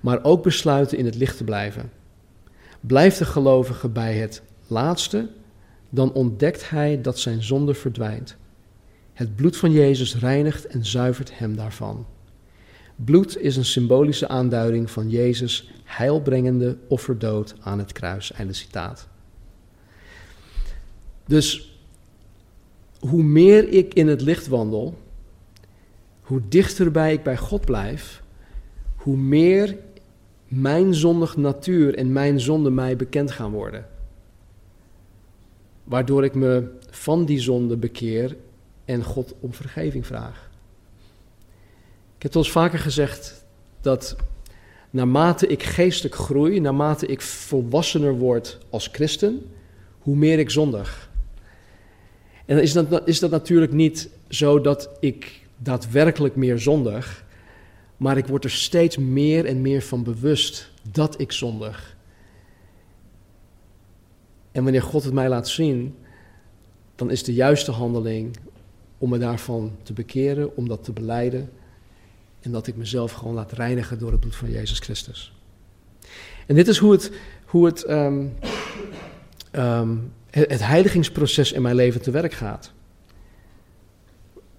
maar 0.00 0.24
ook 0.24 0.42
besluiten 0.42 0.98
in 0.98 1.04
het 1.04 1.14
licht 1.14 1.36
te 1.36 1.44
blijven. 1.44 1.90
Blijft 2.80 3.18
de 3.18 3.24
gelovige 3.24 3.88
bij 3.88 4.16
het 4.16 4.42
laatste, 4.66 5.28
dan 5.90 6.12
ontdekt 6.12 6.70
hij 6.70 7.00
dat 7.00 7.18
zijn 7.18 7.42
zonde 7.42 7.74
verdwijnt. 7.74 8.36
Het 9.12 9.36
bloed 9.36 9.56
van 9.56 9.72
Jezus 9.72 10.16
reinigt 10.16 10.66
en 10.66 10.84
zuivert 10.84 11.38
hem 11.38 11.56
daarvan. 11.56 12.06
Bloed 12.96 13.38
is 13.38 13.56
een 13.56 13.64
symbolische 13.64 14.28
aanduiding 14.28 14.90
van 14.90 15.10
Jezus' 15.10 15.70
heilbrengende 15.84 16.76
offerdood 16.88 17.54
aan 17.60 17.78
het 17.78 17.92
kruis. 17.92 18.32
Einde 18.32 18.52
citaat. 18.52 19.08
Dus 21.26 21.69
hoe 23.00 23.22
meer 23.22 23.68
ik 23.68 23.94
in 23.94 24.08
het 24.08 24.20
licht 24.20 24.46
wandel, 24.46 24.98
hoe 26.20 26.40
dichterbij 26.48 27.12
ik 27.12 27.22
bij 27.22 27.36
God 27.36 27.64
blijf, 27.64 28.22
hoe 28.96 29.16
meer 29.16 29.76
mijn 30.48 30.94
zondig 30.94 31.36
natuur 31.36 31.94
en 31.94 32.12
mijn 32.12 32.40
zonde 32.40 32.70
mij 32.70 32.96
bekend 32.96 33.30
gaan 33.30 33.50
worden. 33.50 33.86
Waardoor 35.84 36.24
ik 36.24 36.34
me 36.34 36.70
van 36.90 37.24
die 37.24 37.40
zonde 37.40 37.76
bekeer 37.76 38.36
en 38.84 39.04
God 39.04 39.34
om 39.40 39.54
vergeving 39.54 40.06
vraag. 40.06 40.50
Ik 42.16 42.22
heb 42.22 42.36
ons 42.36 42.50
vaker 42.50 42.78
gezegd 42.78 43.44
dat 43.80 44.16
naarmate 44.90 45.46
ik 45.46 45.62
geestelijk 45.62 46.14
groei, 46.14 46.60
naarmate 46.60 47.06
ik 47.06 47.20
volwassener 47.20 48.12
word 48.12 48.58
als 48.70 48.88
christen, 48.92 49.52
hoe 49.98 50.16
meer 50.16 50.38
ik 50.38 50.50
zondig. 50.50 51.09
En 52.50 52.56
dan 52.56 52.64
is 52.64 52.72
dat, 52.72 53.08
is 53.08 53.18
dat 53.18 53.30
natuurlijk 53.30 53.72
niet 53.72 54.08
zo 54.28 54.60
dat 54.60 54.90
ik 55.00 55.46
daadwerkelijk 55.56 56.36
meer 56.36 56.58
zondig, 56.58 57.24
maar 57.96 58.16
ik 58.16 58.26
word 58.26 58.44
er 58.44 58.50
steeds 58.50 58.96
meer 58.96 59.46
en 59.46 59.60
meer 59.60 59.82
van 59.82 60.02
bewust 60.02 60.70
dat 60.92 61.20
ik 61.20 61.32
zondig. 61.32 61.96
En 64.52 64.62
wanneer 64.62 64.82
God 64.82 65.04
het 65.04 65.12
mij 65.12 65.28
laat 65.28 65.48
zien, 65.48 65.94
dan 66.94 67.10
is 67.10 67.22
de 67.22 67.34
juiste 67.34 67.70
handeling 67.70 68.36
om 68.98 69.10
me 69.10 69.18
daarvan 69.18 69.72
te 69.82 69.92
bekeren, 69.92 70.56
om 70.56 70.68
dat 70.68 70.84
te 70.84 70.92
beleiden 70.92 71.50
en 72.40 72.50
dat 72.50 72.66
ik 72.66 72.76
mezelf 72.76 73.12
gewoon 73.12 73.34
laat 73.34 73.52
reinigen 73.52 73.98
door 73.98 74.10
het 74.10 74.20
bloed 74.20 74.36
van 74.36 74.50
Jezus 74.50 74.78
Christus. 74.78 75.32
En 76.46 76.54
dit 76.54 76.68
is 76.68 76.78
hoe 76.78 76.92
het, 76.92 77.12
hoe 77.44 77.66
het, 77.66 77.90
um, 77.90 78.34
um, 79.52 80.12
het, 80.30 80.66
heiligingsproces 80.66 81.52
in 81.52 81.62
mijn 81.62 81.74
leven 81.74 82.02
te 82.02 82.10
werk 82.10 82.32
gaat. 82.32 82.72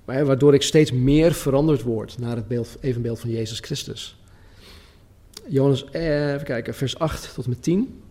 Waardoor 0.06 0.54
ik 0.54 0.62
steeds 0.62 0.92
meer 0.92 1.34
veranderd 1.34 1.82
word 1.82 2.18
naar 2.18 2.36
het 2.36 2.48
beeld, 2.48 2.78
evenbeeld 2.82 3.20
van 3.20 3.30
Jezus 3.30 3.60
Christus. 3.60 4.20
Johannes, 5.48 5.86
eh, 5.86 6.34
even 6.34 6.46
kijken, 6.46 6.76
vers 6.76 7.00
8 7.00 7.34
tot 7.34 7.44
en 7.44 7.50
met 7.50 7.64
10. 7.64 8.02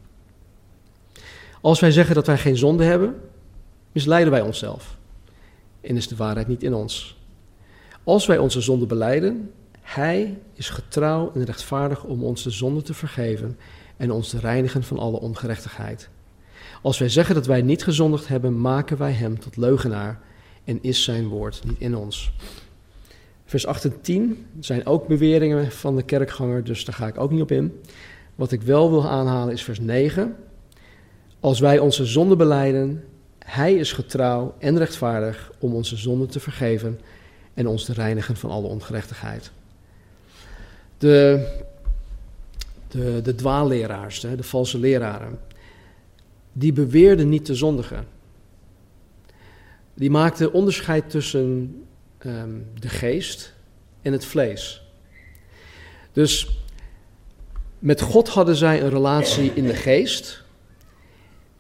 Als 1.61 1.81
wij 1.81 1.91
zeggen 1.91 2.15
dat 2.15 2.27
wij 2.27 2.39
geen 2.39 2.57
zonde 2.57 2.85
hebben, 2.85 3.21
misleiden 3.93 4.33
wij 4.33 4.41
onszelf. 4.41 4.97
En 5.81 5.97
is 5.97 6.09
de 6.09 6.17
waarheid 6.17 6.49
niet 6.49 6.63
in 6.63 6.75
ons. 6.75 7.19
Als 8.05 8.27
wij 8.27 8.39
onze 8.39 8.61
zonde 8.61 8.87
beleiden, 8.87 9.53
hij 9.81 10.39
is 10.55 10.69
getrouw 10.71 11.33
en 11.35 11.45
rechtvaardig 11.45 12.05
om 12.05 12.25
ons 12.25 12.43
de 12.43 12.51
zonde 12.51 12.83
te 12.83 12.95
vergeven 12.95 13.59
en 13.97 14.11
ons 14.11 14.29
te 14.29 14.39
reinigen 14.39 14.83
van 14.83 14.99
alle 14.99 15.21
ongerechtigheid. 15.21 16.09
Als 16.83 16.99
wij 16.99 17.09
zeggen 17.09 17.35
dat 17.35 17.47
wij 17.47 17.63
niet 17.63 17.85
gezondigd 17.85 18.29
hebben, 18.29 18.61
maken 18.61 18.99
wij 18.99 19.13
hem 19.13 19.41
tot 19.41 19.57
leugenaar 19.57 20.21
en 20.65 20.79
is 20.83 21.05
zijn 21.05 21.29
woord 21.29 21.61
niet 21.65 21.81
in 21.81 21.97
ons. 21.97 22.33
Vers 23.45 23.67
8 23.67 23.85
en 23.85 24.01
10 24.01 24.47
zijn 24.61 24.87
ook 24.87 25.07
beweringen 25.07 25.73
van 25.73 25.97
de 25.97 26.03
kerkganger, 26.03 26.65
dus 26.65 26.85
daar 26.85 26.95
ga 26.95 27.07
ik 27.07 27.19
ook 27.19 27.31
niet 27.31 27.43
op 27.43 27.51
in. 27.51 27.81
Wat 28.35 28.53
ik 28.53 28.63
wel 28.63 28.91
wil 28.91 29.09
aanhalen 29.09 29.53
is 29.53 29.63
vers 29.63 29.81
9. 29.81 30.37
Als 31.41 31.61
wij 31.61 31.79
onze 31.79 32.05
zonde 32.05 32.37
beleiden, 32.37 33.05
hij 33.39 33.75
is 33.75 33.93
getrouw 33.93 34.55
en 34.59 34.79
rechtvaardig 34.79 35.53
om 35.59 35.75
onze 35.75 35.97
zonden 35.97 36.29
te 36.29 36.41
vergeven 36.41 37.01
en 37.55 37.67
ons 37.67 37.85
te 37.85 37.93
reinigen 37.93 38.37
van 38.37 38.51
alle 38.51 38.67
ongerechtigheid. 38.67 39.51
De, 40.99 41.49
de, 42.89 43.21
de 43.23 43.35
dwaalleraars, 43.35 44.21
de, 44.21 44.37
de 44.37 44.43
valse 44.43 44.79
leraren, 44.79 45.39
die 46.61 46.73
beweerden 46.73 47.29
niet 47.29 47.45
te 47.45 47.55
zondigen. 47.55 48.07
Die 49.95 50.11
maakten 50.11 50.53
onderscheid 50.53 51.11
tussen 51.11 51.77
ehm, 52.19 52.51
de 52.81 52.89
geest 52.89 53.55
en 54.03 54.13
het 54.13 54.25
vlees. 54.25 54.83
Dus 56.13 56.61
met 57.79 58.01
God 58.01 58.29
hadden 58.29 58.57
zij 58.57 58.83
een 58.83 58.91
relatie 58.91 59.53
in 59.55 59.67
de 59.67 59.75
geest, 59.75 60.45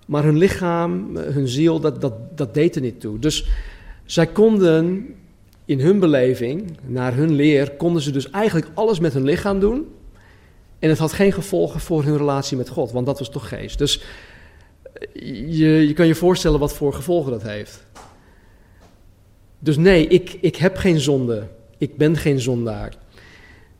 maar 0.06 0.24
hun 0.24 0.36
lichaam, 0.36 1.16
hun 1.16 1.48
ziel, 1.48 1.80
dat, 1.80 2.00
dat, 2.00 2.38
dat 2.38 2.54
deed 2.54 2.74
er 2.74 2.82
niet 2.82 3.00
toe. 3.00 3.18
Dus 3.18 3.48
zij 4.04 4.26
konden 4.26 5.06
in 5.64 5.80
hun 5.80 5.98
beleving, 5.98 6.76
naar 6.86 7.14
hun 7.14 7.32
leer, 7.32 7.70
konden 7.70 8.02
ze 8.02 8.10
dus 8.10 8.30
eigenlijk 8.30 8.70
alles 8.74 8.98
met 8.98 9.12
hun 9.12 9.24
lichaam 9.24 9.60
doen. 9.60 9.86
En 10.78 10.88
het 10.88 10.98
had 10.98 11.12
geen 11.12 11.32
gevolgen 11.32 11.80
voor 11.80 12.04
hun 12.04 12.16
relatie 12.16 12.56
met 12.56 12.68
God, 12.68 12.92
want 12.92 13.06
dat 13.06 13.18
was 13.18 13.30
toch 13.30 13.48
geest. 13.48 13.78
Dus 13.78 14.02
je, 15.46 15.88
je 15.88 15.92
kan 15.92 16.06
je 16.06 16.14
voorstellen 16.14 16.58
wat 16.58 16.74
voor 16.74 16.92
gevolgen 16.92 17.32
dat 17.32 17.42
heeft. 17.42 17.84
Dus 19.58 19.76
nee, 19.76 20.06
ik, 20.06 20.38
ik 20.40 20.56
heb 20.56 20.76
geen 20.76 21.00
zonde. 21.00 21.48
Ik 21.78 21.96
ben 21.96 22.16
geen 22.16 22.40
zondaar. 22.40 22.96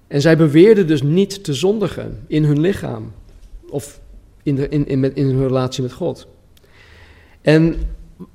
En 0.07 0.21
zij 0.21 0.37
beweerden 0.37 0.87
dus 0.87 1.03
niet 1.03 1.45
te 1.45 1.55
zondigen 1.55 2.25
in 2.27 2.45
hun 2.45 2.61
lichaam. 2.61 3.13
Of 3.69 4.01
in, 4.43 4.55
de, 4.55 4.69
in, 4.69 4.87
in, 4.87 5.15
in 5.15 5.27
hun 5.27 5.47
relatie 5.47 5.83
met 5.83 5.93
God. 5.93 6.27
En 7.41 7.77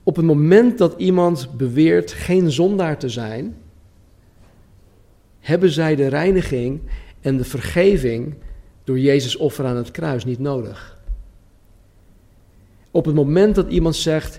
op 0.03 0.15
het 0.15 0.25
moment 0.25 0.77
dat 0.77 0.93
iemand 0.97 1.57
beweert 1.57 2.11
geen 2.11 2.51
zondaar 2.51 2.99
te 2.99 3.09
zijn, 3.09 3.57
hebben 5.39 5.69
zij 5.69 5.95
de 5.95 6.07
reiniging 6.07 6.79
en 7.21 7.37
de 7.37 7.43
vergeving 7.43 8.35
door 8.83 8.99
Jezus 8.99 9.35
offer 9.35 9.65
aan 9.65 9.75
het 9.75 9.91
kruis 9.91 10.25
niet 10.25 10.39
nodig. 10.39 10.94
Op 12.95 13.05
het 13.05 13.15
moment 13.15 13.55
dat 13.55 13.69
iemand 13.69 13.95
zegt: 13.95 14.37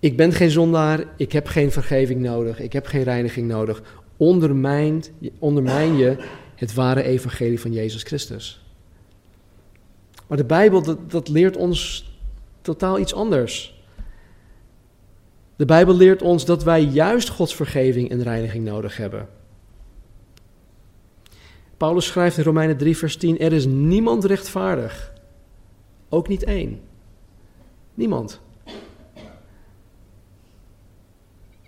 Ik 0.00 0.16
ben 0.16 0.32
geen 0.32 0.50
zondaar, 0.50 1.04
ik 1.16 1.32
heb 1.32 1.46
geen 1.46 1.72
vergeving 1.72 2.20
nodig, 2.20 2.60
ik 2.60 2.72
heb 2.72 2.86
geen 2.86 3.02
reiniging 3.02 3.48
nodig, 3.48 3.82
ondermijnt, 4.16 5.10
ondermijn 5.38 5.96
je 5.96 6.24
het 6.54 6.74
ware 6.74 7.02
evangelie 7.02 7.60
van 7.60 7.72
Jezus 7.72 8.02
Christus. 8.02 8.64
Maar 10.26 10.36
de 10.36 10.44
Bijbel, 10.44 10.82
dat, 10.82 11.10
dat 11.10 11.28
leert 11.28 11.56
ons 11.56 12.10
totaal 12.60 12.98
iets 12.98 13.14
anders. 13.14 13.82
De 15.56 15.64
Bijbel 15.64 15.96
leert 15.96 16.22
ons 16.22 16.44
dat 16.44 16.62
wij 16.62 16.82
juist 16.82 17.28
Gods 17.28 17.54
vergeving 17.54 18.10
en 18.10 18.22
reiniging 18.22 18.64
nodig 18.64 18.96
hebben. 18.96 19.28
Paulus 21.76 22.06
schrijft 22.06 22.38
in 22.38 22.44
Romeinen 22.44 22.76
3, 22.76 22.96
vers 22.96 23.16
10: 23.16 23.38
Er 23.38 23.52
is 23.52 23.66
niemand 23.66 24.24
rechtvaardig, 24.24 25.12
ook 26.08 26.28
niet 26.28 26.44
één. 26.44 26.90
Niemand. 28.02 28.40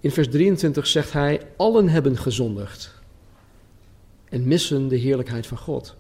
In 0.00 0.10
vers 0.10 0.28
23 0.28 0.86
zegt 0.86 1.12
hij: 1.12 1.40
Allen 1.56 1.88
hebben 1.88 2.16
gezondigd 2.16 3.02
en 4.28 4.48
missen 4.48 4.88
de 4.88 4.96
heerlijkheid 4.96 5.46
van 5.46 5.58
God. 5.58 5.96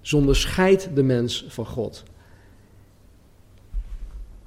Zonde 0.00 0.34
scheidt 0.34 0.94
de 0.94 1.02
mens 1.02 1.44
van 1.48 1.66
God. 1.66 2.02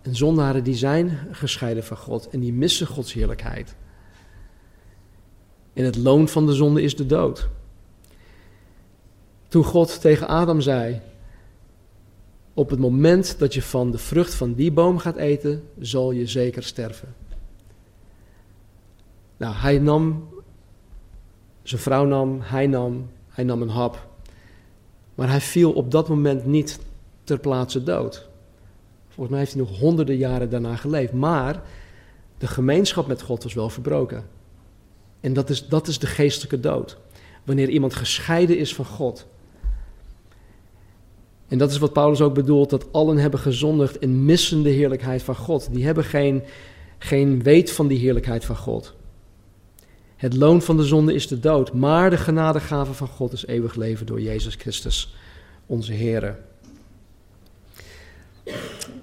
En 0.01 0.15
zondaren 0.15 0.63
die 0.63 0.75
zijn 0.75 1.27
gescheiden 1.31 1.83
van 1.83 1.97
God 1.97 2.29
en 2.29 2.39
die 2.39 2.53
missen 2.53 2.87
Gods 2.87 3.13
heerlijkheid. 3.13 3.75
En 5.73 5.85
het 5.85 5.95
loon 5.95 6.27
van 6.27 6.45
de 6.45 6.53
zonde 6.53 6.81
is 6.81 6.95
de 6.95 7.05
dood. 7.05 7.49
Toen 9.47 9.63
God 9.63 10.01
tegen 10.01 10.27
Adam 10.27 10.61
zei: 10.61 11.01
Op 12.53 12.69
het 12.69 12.79
moment 12.79 13.39
dat 13.39 13.53
je 13.53 13.61
van 13.61 13.91
de 13.91 13.97
vrucht 13.97 14.33
van 14.33 14.53
die 14.53 14.71
boom 14.71 14.97
gaat 14.97 15.15
eten, 15.15 15.63
zal 15.79 16.11
je 16.11 16.27
zeker 16.27 16.63
sterven. 16.63 17.15
Nou, 19.37 19.55
hij 19.55 19.79
nam, 19.79 20.29
zijn 21.63 21.81
vrouw 21.81 22.05
nam, 22.05 22.39
hij 22.41 22.67
nam, 22.67 23.09
hij 23.29 23.43
nam 23.43 23.61
een 23.61 23.69
hap. 23.69 24.07
Maar 25.15 25.29
hij 25.29 25.41
viel 25.41 25.71
op 25.71 25.91
dat 25.91 26.09
moment 26.09 26.45
niet 26.45 26.79
ter 27.23 27.39
plaatse 27.39 27.83
dood. 27.83 28.27
Volgens 29.07 29.29
mij 29.29 29.39
heeft 29.39 29.53
hij 29.53 29.61
nog 29.61 29.79
honderden 29.79 30.17
jaren 30.17 30.49
daarna 30.49 30.75
geleefd. 30.75 31.13
Maar 31.13 31.63
de 32.37 32.47
gemeenschap 32.47 33.07
met 33.07 33.21
God 33.21 33.43
was 33.43 33.53
wel 33.53 33.69
verbroken. 33.69 34.25
En 35.19 35.33
dat 35.33 35.49
is, 35.49 35.67
dat 35.67 35.87
is 35.87 35.99
de 35.99 36.07
geestelijke 36.07 36.59
dood. 36.59 36.97
Wanneer 37.43 37.69
iemand 37.69 37.93
gescheiden 37.93 38.57
is 38.57 38.75
van 38.75 38.85
God. 38.85 39.27
En 41.53 41.59
dat 41.59 41.71
is 41.71 41.77
wat 41.77 41.93
Paulus 41.93 42.21
ook 42.21 42.33
bedoelt, 42.33 42.69
dat 42.69 42.85
allen 42.91 43.17
hebben 43.17 43.39
gezondigd 43.39 43.99
en 43.99 44.25
missen 44.25 44.63
de 44.63 44.69
heerlijkheid 44.69 45.23
van 45.23 45.35
God. 45.35 45.67
Die 45.71 45.85
hebben 45.85 46.03
geen, 46.03 46.43
geen 46.97 47.43
weet 47.43 47.71
van 47.71 47.87
die 47.87 47.97
heerlijkheid 47.97 48.45
van 48.45 48.55
God. 48.55 48.93
Het 50.15 50.35
loon 50.35 50.61
van 50.61 50.77
de 50.77 50.83
zonde 50.83 51.13
is 51.13 51.27
de 51.27 51.39
dood, 51.39 51.73
maar 51.73 52.09
de 52.09 52.17
genadegave 52.17 52.93
van 52.93 53.07
God 53.07 53.33
is 53.33 53.45
eeuwig 53.45 53.75
leven 53.75 54.05
door 54.05 54.21
Jezus 54.21 54.55
Christus, 54.55 55.15
onze 55.65 55.93
Heer. 55.93 56.39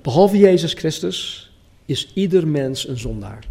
Behalve 0.02 0.38
Jezus 0.38 0.72
Christus 0.72 1.50
is 1.84 2.10
ieder 2.14 2.48
mens 2.48 2.88
een 2.88 2.98
zondaar. 2.98 3.46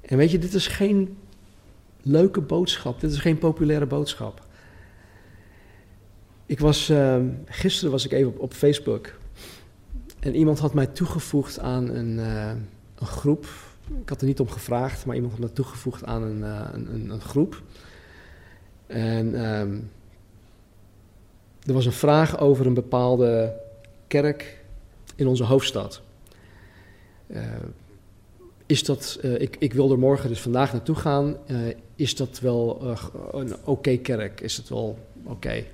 En 0.00 0.16
weet 0.16 0.30
je, 0.30 0.38
dit 0.38 0.54
is 0.54 0.66
geen 0.66 1.16
leuke 2.02 2.40
boodschap, 2.40 3.00
dit 3.00 3.10
is 3.10 3.18
geen 3.18 3.38
populaire 3.38 3.86
boodschap. 3.86 4.46
Ik 6.48 6.60
was, 6.60 6.90
uh, 6.90 7.16
gisteren 7.44 7.90
was 7.90 8.04
ik 8.04 8.12
even 8.12 8.28
op, 8.28 8.38
op, 8.38 8.52
Facebook 8.52 9.18
en 10.20 10.34
iemand 10.34 10.58
had 10.58 10.74
mij 10.74 10.86
toegevoegd 10.86 11.58
aan 11.58 11.88
een, 11.88 12.18
uh, 12.18 12.50
een, 12.94 13.06
groep. 13.06 13.46
Ik 14.02 14.08
had 14.08 14.20
er 14.20 14.26
niet 14.26 14.40
om 14.40 14.48
gevraagd, 14.48 15.06
maar 15.06 15.14
iemand 15.14 15.32
had 15.32 15.42
me 15.42 15.52
toegevoegd 15.52 16.04
aan 16.04 16.22
een, 16.22 16.38
uh, 16.38 16.68
een, 16.72 17.10
een, 17.10 17.20
groep. 17.20 17.62
En 18.86 19.46
um, 19.50 19.90
er 21.66 21.72
was 21.72 21.86
een 21.86 21.92
vraag 21.92 22.38
over 22.38 22.66
een 22.66 22.74
bepaalde 22.74 23.60
kerk 24.06 24.64
in 25.14 25.26
onze 25.26 25.44
hoofdstad. 25.44 26.02
Uh, 27.26 27.42
is 28.66 28.84
dat, 28.84 29.18
ik, 29.22 29.56
ik 29.58 29.72
wil 29.72 29.90
er 29.90 29.98
morgen 29.98 30.28
dus 30.28 30.40
vandaag 30.40 30.72
naartoe 30.72 30.96
gaan. 30.96 31.36
Is 31.94 32.16
dat 32.16 32.40
wel 32.40 32.82
een 33.32 33.56
oké 33.64 33.96
kerk? 33.96 34.40
Is 34.40 34.56
het 34.56 34.68
wel 34.68 34.98
oké? 35.24 35.64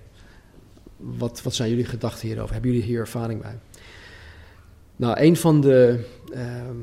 Wat, 1.05 1.43
wat 1.43 1.55
zijn 1.55 1.71
jullie 1.71 1.85
gedachten 1.85 2.29
hierover? 2.29 2.53
Hebben 2.53 2.71
jullie 2.71 2.87
hier 2.87 3.01
ervaring 3.01 3.43
bij? 3.43 3.59
Nou, 4.97 5.21
een 5.21 5.37
van 5.37 5.61
de, 5.61 6.05
ehm, 6.33 6.77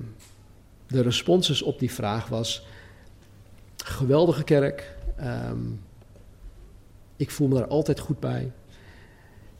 de 0.88 1.02
responses 1.02 1.62
op 1.62 1.80
die 1.80 1.92
vraag 1.92 2.28
was: 2.28 2.68
geweldige 3.78 4.44
kerk. 4.44 4.96
Um, 5.50 5.82
ik 7.16 7.32
voel 7.32 7.48
me 7.48 7.56
daar 7.56 7.68
altijd 7.68 8.00
goed 8.00 8.20
bij. 8.20 8.52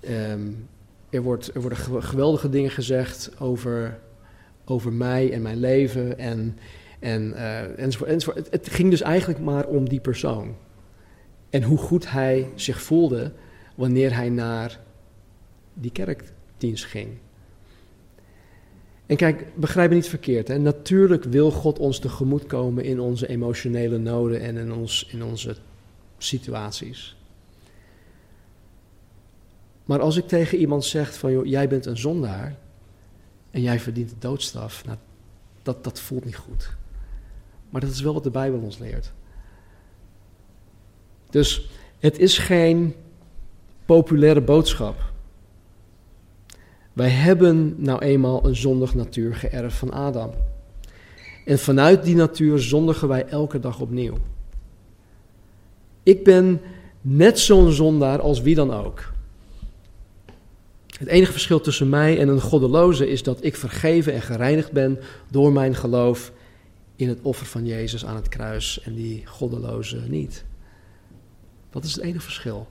Um, 0.10 0.68
er, 1.10 1.22
wordt, 1.22 1.56
er 1.56 1.62
worden 1.62 2.04
geweldige 2.04 2.50
dingen 2.50 2.72
gezegd 2.72 3.32
over, 3.40 4.00
over 4.66 4.94
mij 4.94 5.34
en 5.34 5.42
mijn 5.42 5.60
leven 5.60 6.18
en, 6.18 6.58
en, 7.00 7.34
uh, 7.36 7.80
enzovoort, 7.80 8.48
het 8.50 8.70
ging 8.70 8.90
dus 8.90 9.02
eigenlijk 9.02 9.40
maar 9.40 9.66
om 9.66 9.90
die 9.90 10.00
persoon. 10.00 10.56
En 11.50 11.64
hoe 11.64 11.78
goed 11.78 12.12
hij 12.12 12.50
zich 12.56 12.82
voelde 12.82 13.32
wanneer 13.82 14.16
hij 14.16 14.30
naar 14.30 14.80
die 15.74 15.92
kerkdienst 15.92 16.86
ging. 16.86 17.18
En 19.06 19.16
kijk, 19.16 19.56
begrijp 19.56 19.90
me 19.90 19.96
niet 19.96 20.08
verkeerd. 20.08 20.48
Hè? 20.48 20.58
Natuurlijk 20.58 21.24
wil 21.24 21.52
God 21.52 21.80
ons 21.80 22.00
tegemoet 22.00 22.46
komen 22.46 22.84
in 22.84 23.00
onze 23.00 23.28
emotionele 23.28 23.98
noden 23.98 24.42
en 24.42 24.58
in, 24.58 24.74
ons, 24.74 25.08
in 25.12 25.24
onze 25.24 25.56
situaties. 26.18 27.16
Maar 29.86 30.00
als 30.00 30.18
ik 30.18 30.28
tegen 30.28 30.58
iemand 30.58 30.86
zeg 30.86 31.18
van, 31.18 31.32
joh, 31.32 31.46
jij 31.46 31.68
bent 31.68 31.86
een 31.86 31.98
zondaar 31.98 32.58
en 33.52 33.62
jij 33.62 33.80
verdient 33.80 34.10
de 34.10 34.16
doodstraf, 34.20 34.86
nou, 34.86 34.98
dat, 35.64 35.84
dat 35.84 36.00
voelt 36.00 36.26
niet 36.26 36.36
goed. 36.36 36.76
Maar 37.70 37.82
dat 37.82 37.90
is 37.90 38.02
wel 38.02 38.14
wat 38.14 38.24
de 38.24 38.32
Bijbel 38.32 38.60
ons 38.60 38.78
leert. 38.78 39.12
Dus 41.30 41.70
het 42.00 42.20
is 42.20 42.38
geen 42.38 42.96
populaire 43.92 44.42
boodschap. 44.42 45.12
Wij 46.94 47.10
hebben 47.10 47.76
nou 47.78 48.00
eenmaal 48.00 48.46
een 48.46 48.56
zondig 48.56 48.96
natuur 48.96 49.36
geërfd 49.36 49.78
van 49.78 49.92
Adam. 49.92 50.32
En 51.46 51.60
vanuit 51.60 52.04
die 52.04 52.16
natuur 52.16 52.60
zondigen 52.60 53.08
wij 53.08 53.26
elke 53.26 53.60
dag 53.60 53.80
opnieuw. 53.80 54.18
Ik 56.04 56.24
ben 56.24 56.62
net 57.02 57.40
zo'n 57.40 57.72
zondaar 57.72 58.22
als 58.22 58.42
wie 58.42 58.56
dan 58.56 58.74
ook. 58.74 59.12
Het 60.98 61.08
enige 61.08 61.32
verschil 61.32 61.62
tussen 61.62 61.90
mij 61.90 62.20
en 62.20 62.28
een 62.28 62.42
goddeloze 62.42 63.08
is 63.10 63.24
dat 63.24 63.44
ik 63.44 63.56
vergeven 63.56 64.14
en 64.14 64.22
gereinigd 64.22 64.72
ben 64.72 65.00
door 65.32 65.52
mijn 65.52 65.76
geloof 65.76 66.32
in 66.96 67.08
het 67.08 67.20
offer 67.22 67.46
van 67.46 67.66
Jezus 67.66 68.06
aan 68.06 68.16
het 68.16 68.30
kruis 68.30 68.82
en 68.82 68.94
die 68.94 69.26
goddeloze 69.26 70.02
niet. 70.08 70.46
Dat 71.70 71.84
is 71.84 71.96
het 71.96 72.04
enige 72.04 72.22
verschil. 72.24 72.68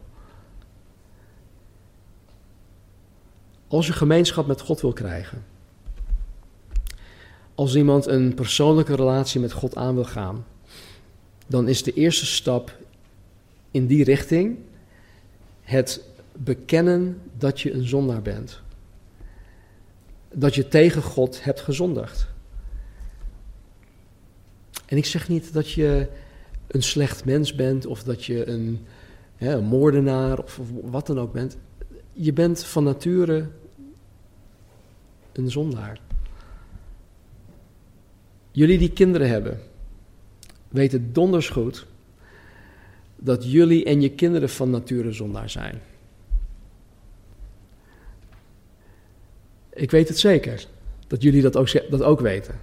Als 3.71 3.87
je 3.87 3.93
gemeenschap 3.93 4.47
met 4.47 4.61
God 4.61 4.81
wil 4.81 4.93
krijgen, 4.93 5.45
als 7.55 7.77
iemand 7.77 8.07
een 8.07 8.35
persoonlijke 8.35 8.97
relatie 8.97 9.41
met 9.41 9.53
God 9.53 9.77
aan 9.77 9.95
wil 9.95 10.05
gaan, 10.05 10.45
dan 11.47 11.69
is 11.69 11.83
de 11.83 11.93
eerste 11.93 12.27
stap 12.27 12.77
in 13.71 13.87
die 13.87 14.05
richting 14.05 14.59
het 15.63 16.05
bekennen 16.33 17.21
dat 17.39 17.61
je 17.61 17.73
een 17.73 17.89
zondaar 17.89 18.23
bent. 18.23 18.61
Dat 20.35 20.55
je 20.55 20.69
tegen 20.69 21.03
God 21.03 21.45
hebt 21.45 21.61
gezondigd. 21.61 22.27
En 24.87 24.97
ik 24.97 25.07
zeg 25.07 25.29
niet 25.29 25.53
dat 25.53 25.71
je 25.71 26.09
een 26.67 26.83
slecht 26.83 27.25
mens 27.25 27.55
bent 27.55 27.87
of 27.87 28.03
dat 28.03 28.25
je 28.25 28.49
een, 28.49 28.87
hè, 29.37 29.55
een 29.55 29.65
moordenaar 29.65 30.39
of 30.39 30.61
wat 30.83 31.07
dan 31.07 31.21
ook 31.21 31.33
bent. 31.33 31.57
Je 32.13 32.33
bent 32.33 32.65
van 32.65 32.85
nature 32.85 33.49
een 35.41 35.51
zondaar. 35.51 36.01
Jullie 38.51 38.79
die 38.79 38.93
kinderen 38.93 39.29
hebben, 39.29 39.61
weten 40.69 41.13
donders 41.13 41.49
goed 41.49 41.87
dat 43.17 43.53
jullie 43.53 43.85
en 43.85 44.01
je 44.01 44.11
kinderen 44.11 44.49
van 44.49 44.71
nature 44.71 45.13
zondaar 45.13 45.51
zijn. 45.51 45.81
Ik 49.73 49.91
weet 49.91 50.09
het 50.09 50.19
zeker, 50.19 50.67
dat 51.07 51.23
jullie 51.23 51.43
dat 51.43 51.57
ook, 51.57 51.91
dat 51.91 52.03
ook 52.03 52.21
weten. 52.21 52.61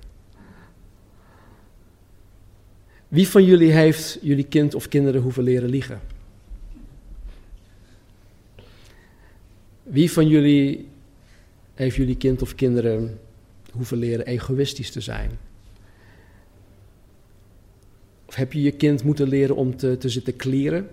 Wie 3.08 3.28
van 3.28 3.44
jullie 3.44 3.72
heeft 3.72 4.20
jullie 4.22 4.48
kind 4.48 4.76
of 4.76 4.88
kinderen 4.88 5.22
hoeven 5.22 5.44
leren 5.44 5.70
liegen? 5.70 6.02
Wie 9.84 10.12
van 10.12 10.28
jullie 10.28 10.88
heeft 11.78 11.96
jullie 11.96 12.18
kind 12.18 12.42
of 12.42 12.56
kinderen 12.56 13.20
hoeven 13.72 13.98
leren 13.98 14.26
egoïstisch 14.26 14.92
te 14.92 15.02
zijn? 15.02 15.32
Of 18.26 18.36
heb 18.36 18.54
je 18.54 18.62
je 18.62 18.72
kind 18.72 19.04
moeten 19.04 19.28
leren 19.28 19.56
om 19.56 19.78
te, 19.78 19.98
te 19.98 20.10
zitten 20.10 20.36
kleren? 20.36 20.90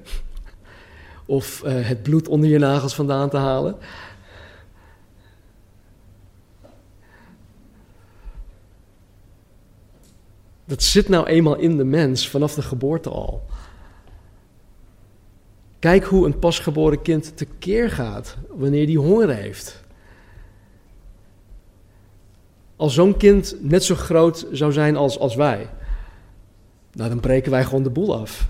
Of 1.26 1.62
uh, 1.64 1.86
het 1.86 2.02
bloed 2.02 2.28
onder 2.28 2.50
je 2.50 2.58
nagels 2.58 2.94
vandaan 2.94 3.30
te 3.30 3.36
halen? 3.36 3.76
Dat 10.64 10.82
zit 10.82 11.08
nou 11.08 11.26
eenmaal 11.26 11.56
in 11.56 11.76
de 11.76 11.84
mens 11.84 12.28
vanaf 12.28 12.54
de 12.54 12.62
geboorte 12.62 13.10
al. 13.10 13.46
Kijk 15.78 16.04
hoe 16.04 16.26
een 16.26 16.38
pasgeboren 16.38 17.02
kind 17.02 17.36
tekeer 17.36 17.90
gaat 17.90 18.36
wanneer 18.48 18.86
die 18.86 18.98
honger 18.98 19.34
heeft. 19.34 19.83
Als 22.76 22.94
zo'n 22.94 23.16
kind 23.16 23.56
net 23.60 23.84
zo 23.84 23.94
groot 23.94 24.46
zou 24.52 24.72
zijn 24.72 24.96
als, 24.96 25.18
als 25.18 25.34
wij, 25.34 25.68
nou 26.92 27.08
dan 27.08 27.20
breken 27.20 27.50
wij 27.50 27.64
gewoon 27.64 27.82
de 27.82 27.90
boel 27.90 28.20
af. 28.20 28.48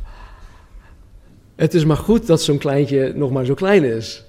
Het 1.55 1.75
is 1.75 1.85
maar 1.85 1.97
goed 1.97 2.27
dat 2.27 2.43
zo'n 2.43 2.59
kleintje 2.59 3.13
nog 3.15 3.31
maar 3.31 3.45
zo 3.45 3.55
klein 3.55 3.85
is. 3.85 4.25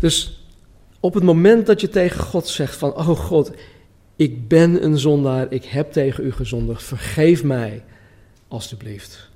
Dus 0.00 0.44
op 1.00 1.14
het 1.14 1.22
moment 1.22 1.66
dat 1.66 1.80
je 1.80 1.88
tegen 1.88 2.20
God 2.20 2.48
zegt 2.48 2.76
van, 2.76 2.94
oh 2.94 3.08
God, 3.08 3.50
ik 4.16 4.48
ben 4.48 4.84
een 4.84 4.98
zondaar, 4.98 5.52
ik 5.52 5.64
heb 5.64 5.92
tegen 5.92 6.24
u 6.24 6.32
gezondigd, 6.32 6.82
vergeef 6.82 7.44
mij 7.44 7.84
alstublieft. 8.48 9.29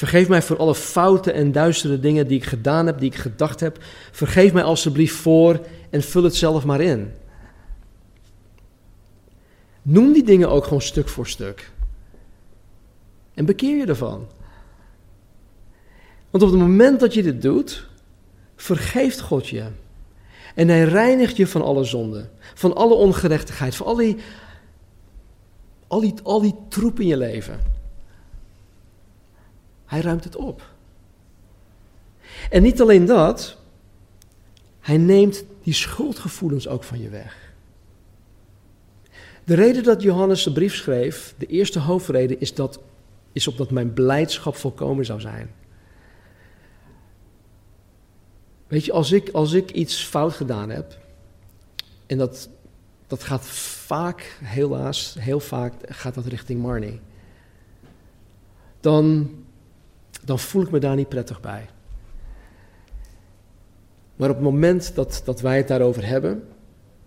Vergeef 0.00 0.28
mij 0.28 0.42
voor 0.42 0.56
alle 0.56 0.74
fouten 0.74 1.34
en 1.34 1.52
duistere 1.52 2.00
dingen 2.00 2.26
die 2.26 2.36
ik 2.36 2.44
gedaan 2.44 2.86
heb, 2.86 2.98
die 2.98 3.10
ik 3.10 3.16
gedacht 3.16 3.60
heb. 3.60 3.78
Vergeef 4.10 4.52
mij 4.52 4.62
alstublieft 4.62 5.14
voor 5.14 5.60
en 5.90 6.02
vul 6.02 6.22
het 6.22 6.36
zelf 6.36 6.64
maar 6.64 6.80
in. 6.80 7.12
Noem 9.82 10.12
die 10.12 10.24
dingen 10.24 10.50
ook 10.50 10.64
gewoon 10.64 10.80
stuk 10.80 11.08
voor 11.08 11.26
stuk. 11.26 11.70
En 13.34 13.44
bekeer 13.44 13.76
je 13.76 13.86
ervan. 13.86 14.26
Want 16.30 16.44
op 16.44 16.50
het 16.50 16.60
moment 16.60 17.00
dat 17.00 17.14
je 17.14 17.22
dit 17.22 17.42
doet, 17.42 17.86
vergeeft 18.56 19.20
God 19.20 19.48
je. 19.48 19.64
En 20.54 20.68
hij 20.68 20.84
reinigt 20.84 21.36
je 21.36 21.46
van 21.46 21.62
alle 21.62 21.84
zonde, 21.84 22.28
van 22.54 22.74
alle 22.74 22.94
ongerechtigheid, 22.94 23.74
van 23.74 23.86
al 23.86 23.96
die, 26.00 26.14
al 26.22 26.40
die 26.40 26.54
troep 26.68 27.00
in 27.00 27.06
je 27.06 27.16
leven. 27.16 27.78
Hij 29.90 30.00
ruimt 30.00 30.24
het 30.24 30.36
op. 30.36 30.62
En 32.50 32.62
niet 32.62 32.80
alleen 32.80 33.04
dat, 33.04 33.56
hij 34.80 34.96
neemt 34.96 35.44
die 35.62 35.74
schuldgevoelens 35.74 36.68
ook 36.68 36.84
van 36.84 37.00
je 37.00 37.08
weg. 37.08 37.52
De 39.44 39.54
reden 39.54 39.82
dat 39.82 40.02
Johannes 40.02 40.42
de 40.42 40.52
brief 40.52 40.74
schreef, 40.74 41.34
de 41.38 41.46
eerste 41.46 41.78
hoofdreden, 41.78 42.40
is, 42.40 42.54
dat, 42.54 42.80
is 43.32 43.48
opdat 43.48 43.70
mijn 43.70 43.92
blijdschap 43.92 44.56
volkomen 44.56 45.04
zou 45.04 45.20
zijn. 45.20 45.50
Weet 48.66 48.84
je, 48.84 48.92
als 48.92 49.12
ik, 49.12 49.30
als 49.30 49.52
ik 49.52 49.70
iets 49.70 50.04
fout 50.04 50.32
gedaan 50.32 50.70
heb, 50.70 50.98
en 52.06 52.18
dat, 52.18 52.48
dat 53.06 53.22
gaat 53.22 53.46
vaak, 53.46 54.38
helaas, 54.42 55.16
heel 55.18 55.40
vaak 55.40 55.74
gaat 55.82 56.14
dat 56.14 56.26
richting 56.26 56.62
Marnie, 56.62 57.00
dan, 58.80 59.30
dan 60.24 60.38
voel 60.38 60.62
ik 60.62 60.70
me 60.70 60.78
daar 60.78 60.96
niet 60.96 61.08
prettig 61.08 61.40
bij. 61.40 61.68
Maar 64.16 64.28
op 64.28 64.34
het 64.34 64.44
moment 64.44 64.94
dat, 64.94 65.22
dat 65.24 65.40
wij 65.40 65.56
het 65.56 65.68
daarover 65.68 66.06
hebben, 66.06 66.42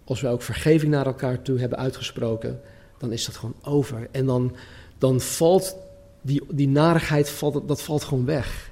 als 0.04 0.22
we 0.22 0.28
ook 0.28 0.42
vergeving 0.42 0.92
naar 0.92 1.06
elkaar 1.06 1.42
toe 1.42 1.60
hebben 1.60 1.78
uitgesproken, 1.78 2.62
dan 2.98 3.12
is 3.12 3.26
dat 3.26 3.36
gewoon 3.36 3.56
over. 3.64 4.08
En 4.12 4.26
dan, 4.26 4.56
dan 4.98 5.22
valt 5.22 5.78
die, 6.22 6.44
die 6.50 6.68
narigheid, 6.68 7.30
valt, 7.30 7.68
dat 7.68 7.82
valt 7.82 8.04
gewoon 8.04 8.26
weg. 8.26 8.72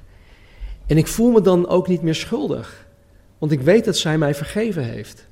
En 0.86 0.98
ik 0.98 1.08
voel 1.08 1.32
me 1.32 1.42
dan 1.42 1.68
ook 1.68 1.88
niet 1.88 2.02
meer 2.02 2.16
schuldig. 2.16 2.88
Want 3.38 3.52
ik 3.52 3.62
weet 3.62 3.86
dat 3.86 3.98
zij 3.98 4.18
mij 4.18 4.36
vergeven 4.36 4.84
heeft. 4.84 5.28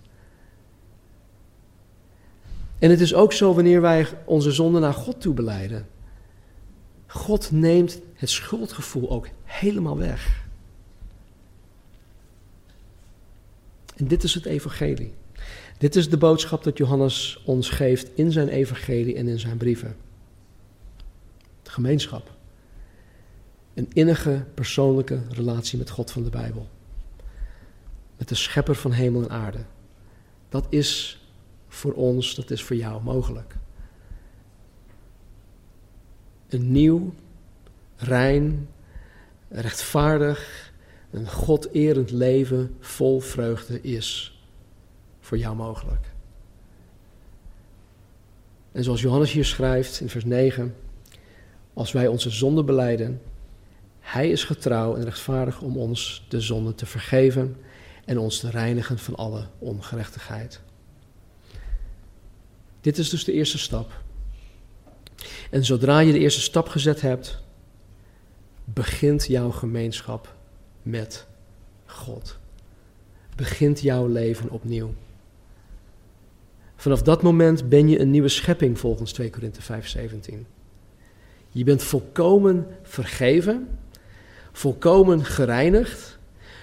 En 2.80 2.89
het 2.89 2.99
is 3.01 3.14
ook 3.14 3.34
zo 3.34 3.53
wanneer 3.53 3.82
wij 3.82 4.07
onze 4.26 4.51
zonde 4.51 4.80
naar 4.80 4.93
God 4.93 5.22
toe 5.22 5.34
beleiden. 5.34 5.88
God 7.12 7.51
neemt 7.51 7.99
het 8.14 8.30
schuldgevoel 8.30 9.10
ook 9.10 9.28
helemaal 9.43 9.97
weg. 9.97 10.45
En 13.95 14.07
dit 14.07 14.24
is 14.24 14.34
het 14.34 14.45
evangelie. 14.45 15.14
Dit 15.78 15.95
is 15.95 16.10
de 16.10 16.18
boodschap 16.18 16.64
dat 16.64 16.78
Johannes 16.78 17.41
ons 17.45 17.70
geeft 17.70 18.10
in 18.16 18.32
zijn 18.32 18.47
evangelie 18.47 19.16
en 19.16 19.28
in 19.28 19.39
zijn 19.39 19.57
brieven. 19.57 19.95
gemeenschap. 21.64 22.32
Een 23.74 23.89
innige 23.93 24.45
persoonlijke 24.53 25.22
relatie 25.30 25.78
met 25.78 25.89
God 25.89 26.12
van 26.12 26.24
de 26.24 26.30
Bijbel. 26.30 26.68
Met 28.18 28.28
de 28.30 28.36
schepper 28.36 28.76
van 28.76 28.91
hemel 28.91 29.22
en 29.22 29.30
aarde. 29.30 29.66
Dat 30.49 30.66
is 30.70 31.22
voor 31.68 31.93
ons, 31.93 32.36
dat 32.36 32.51
is 32.51 32.64
voor 32.64 32.76
jou 32.76 33.03
mogelijk. 33.03 33.55
Een 36.49 36.71
nieuw, 36.71 37.13
rein, 37.95 38.69
rechtvaardig, 39.49 40.71
een 41.11 41.27
God-erend 41.27 42.11
leven 42.11 42.75
vol 42.79 43.19
vreugde 43.19 43.81
is 43.81 44.39
voor 45.19 45.37
jou 45.37 45.55
mogelijk. 45.55 46.07
En 48.71 48.83
zoals 48.83 49.01
Johannes 49.01 49.31
hier 49.31 49.45
schrijft 49.45 49.99
in 49.99 50.09
vers 50.09 50.25
9, 50.25 50.75
als 51.73 51.91
wij 51.91 52.07
onze 52.07 52.29
zonde 52.29 52.63
beleiden, 52.63 53.21
hij 53.99 54.29
is 54.29 54.43
getrouw 54.43 54.95
en 54.95 55.03
rechtvaardig 55.03 55.61
om 55.61 55.77
ons 55.77 56.25
de 56.29 56.41
zonde 56.41 56.75
te 56.75 56.85
vergeven 56.85 57.57
en 58.05 58.17
ons 58.17 58.39
te 58.39 58.49
reinigen 58.49 58.99
van 58.99 59.15
alle 59.15 59.47
ongerechtigheid. 59.59 60.61
Dit 62.81 62.97
is 62.97 63.09
dus 63.09 63.23
de 63.23 63.31
eerste 63.31 63.57
stap. 63.57 64.01
En 65.51 65.65
zodra 65.65 65.99
je 65.99 66.11
de 66.11 66.20
eerste 66.20 66.41
stap 66.41 66.67
gezet 66.67 67.01
hebt, 67.01 67.43
begint 68.63 69.26
jouw 69.26 69.51
gemeenschap 69.51 70.36
met 70.82 71.28
God. 71.86 72.38
Begint 73.36 73.82
jouw 73.82 74.07
leven 74.07 74.49
opnieuw. 74.49 74.93
Vanaf 76.76 77.01
dat 77.01 77.22
moment 77.22 77.70
ben 77.70 77.89
je 77.89 77.99
een 77.99 78.11
nieuwe 78.11 78.30
schepping 78.30 78.80
volgens 78.80 79.11
2 79.11 79.30
Korinthe 79.30 79.61
5:17. 79.61 80.45
Je 81.49 81.63
bent 81.63 81.84
volkomen 81.84 82.67
vergeven, 82.84 83.80
volkomen 84.51 85.26
gereinigd, 85.26 86.20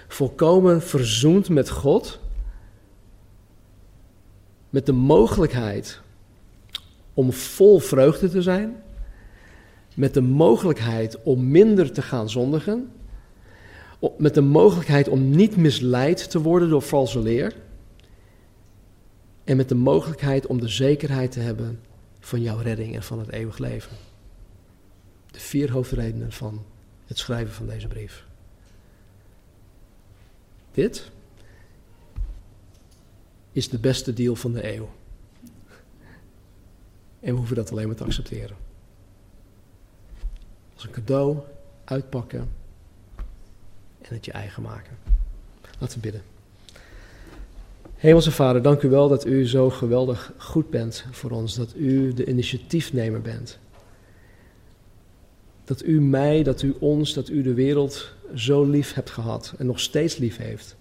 volkomen 0.07 0.81
verzoend 0.81 1.49
met 1.49 1.69
God, 1.69 2.19
met 4.69 4.85
de 4.85 4.91
mogelijkheid 4.91 6.01
om 7.17 7.33
vol 7.33 7.79
vreugde 7.79 8.29
te 8.29 8.41
zijn, 8.41 8.83
met 9.95 10.13
de 10.13 10.21
mogelijkheid 10.21 11.21
om 11.23 11.51
minder 11.51 11.91
te 11.91 12.01
gaan 12.01 12.29
zondigen, 12.29 12.91
met 14.17 14.33
de 14.33 14.41
mogelijkheid 14.41 15.07
om 15.07 15.29
niet 15.29 15.57
misleid 15.57 16.29
te 16.29 16.41
worden 16.41 16.69
door 16.69 16.81
valse 16.81 17.19
leer 17.19 17.55
en 19.43 19.57
met 19.57 19.69
de 19.69 19.75
mogelijkheid 19.75 20.45
om 20.45 20.59
de 20.59 20.67
zekerheid 20.67 21.31
te 21.31 21.39
hebben 21.39 21.79
van 22.19 22.41
jouw 22.41 22.57
redding 22.57 22.95
en 22.95 23.03
van 23.03 23.19
het 23.19 23.31
eeuwig 23.31 23.57
leven. 23.57 23.97
De 25.31 25.39
vier 25.39 25.71
hoofdredenen 25.71 26.31
van 26.31 26.65
het 27.05 27.17
schrijven 27.17 27.53
van 27.53 27.67
deze 27.67 27.87
brief. 27.87 28.25
Dit 30.71 31.11
is 33.51 33.69
de 33.69 33.79
beste 33.79 34.13
deal 34.13 34.35
van 34.35 34.53
de 34.53 34.73
eeuw. 34.73 34.89
En 37.27 37.33
we 37.33 37.39
hoeven 37.39 37.55
dat 37.55 37.71
alleen 37.71 37.87
maar 37.87 37.95
te 37.95 38.03
accepteren. 38.03 38.55
Als 40.73 40.83
een 40.83 40.91
cadeau 40.91 41.37
uitpakken 41.83 42.49
en 44.01 44.13
het 44.13 44.25
je 44.25 44.31
eigen 44.31 44.63
maken. 44.63 44.97
Laten 45.79 45.95
we 45.95 46.01
bidden. 46.01 46.21
Hemelse 47.95 48.31
Vader, 48.31 48.61
dank 48.61 48.81
u 48.81 48.89
wel 48.89 49.07
dat 49.07 49.25
u 49.25 49.47
zo 49.47 49.69
geweldig 49.69 50.33
goed 50.37 50.69
bent 50.69 51.05
voor 51.11 51.31
ons, 51.31 51.55
dat 51.55 51.75
u 51.75 52.13
de 52.13 52.25
initiatiefnemer 52.25 53.21
bent. 53.21 53.59
Dat 55.63 55.83
u 55.83 56.01
mij, 56.01 56.43
dat 56.43 56.61
u 56.61 56.75
ons, 56.79 57.13
dat 57.13 57.29
u 57.29 57.41
de 57.41 57.53
wereld 57.53 58.13
zo 58.35 58.63
lief 58.63 58.93
hebt 58.93 59.09
gehad 59.09 59.53
en 59.57 59.65
nog 59.65 59.79
steeds 59.79 60.17
lief 60.17 60.37
heeft. 60.37 60.75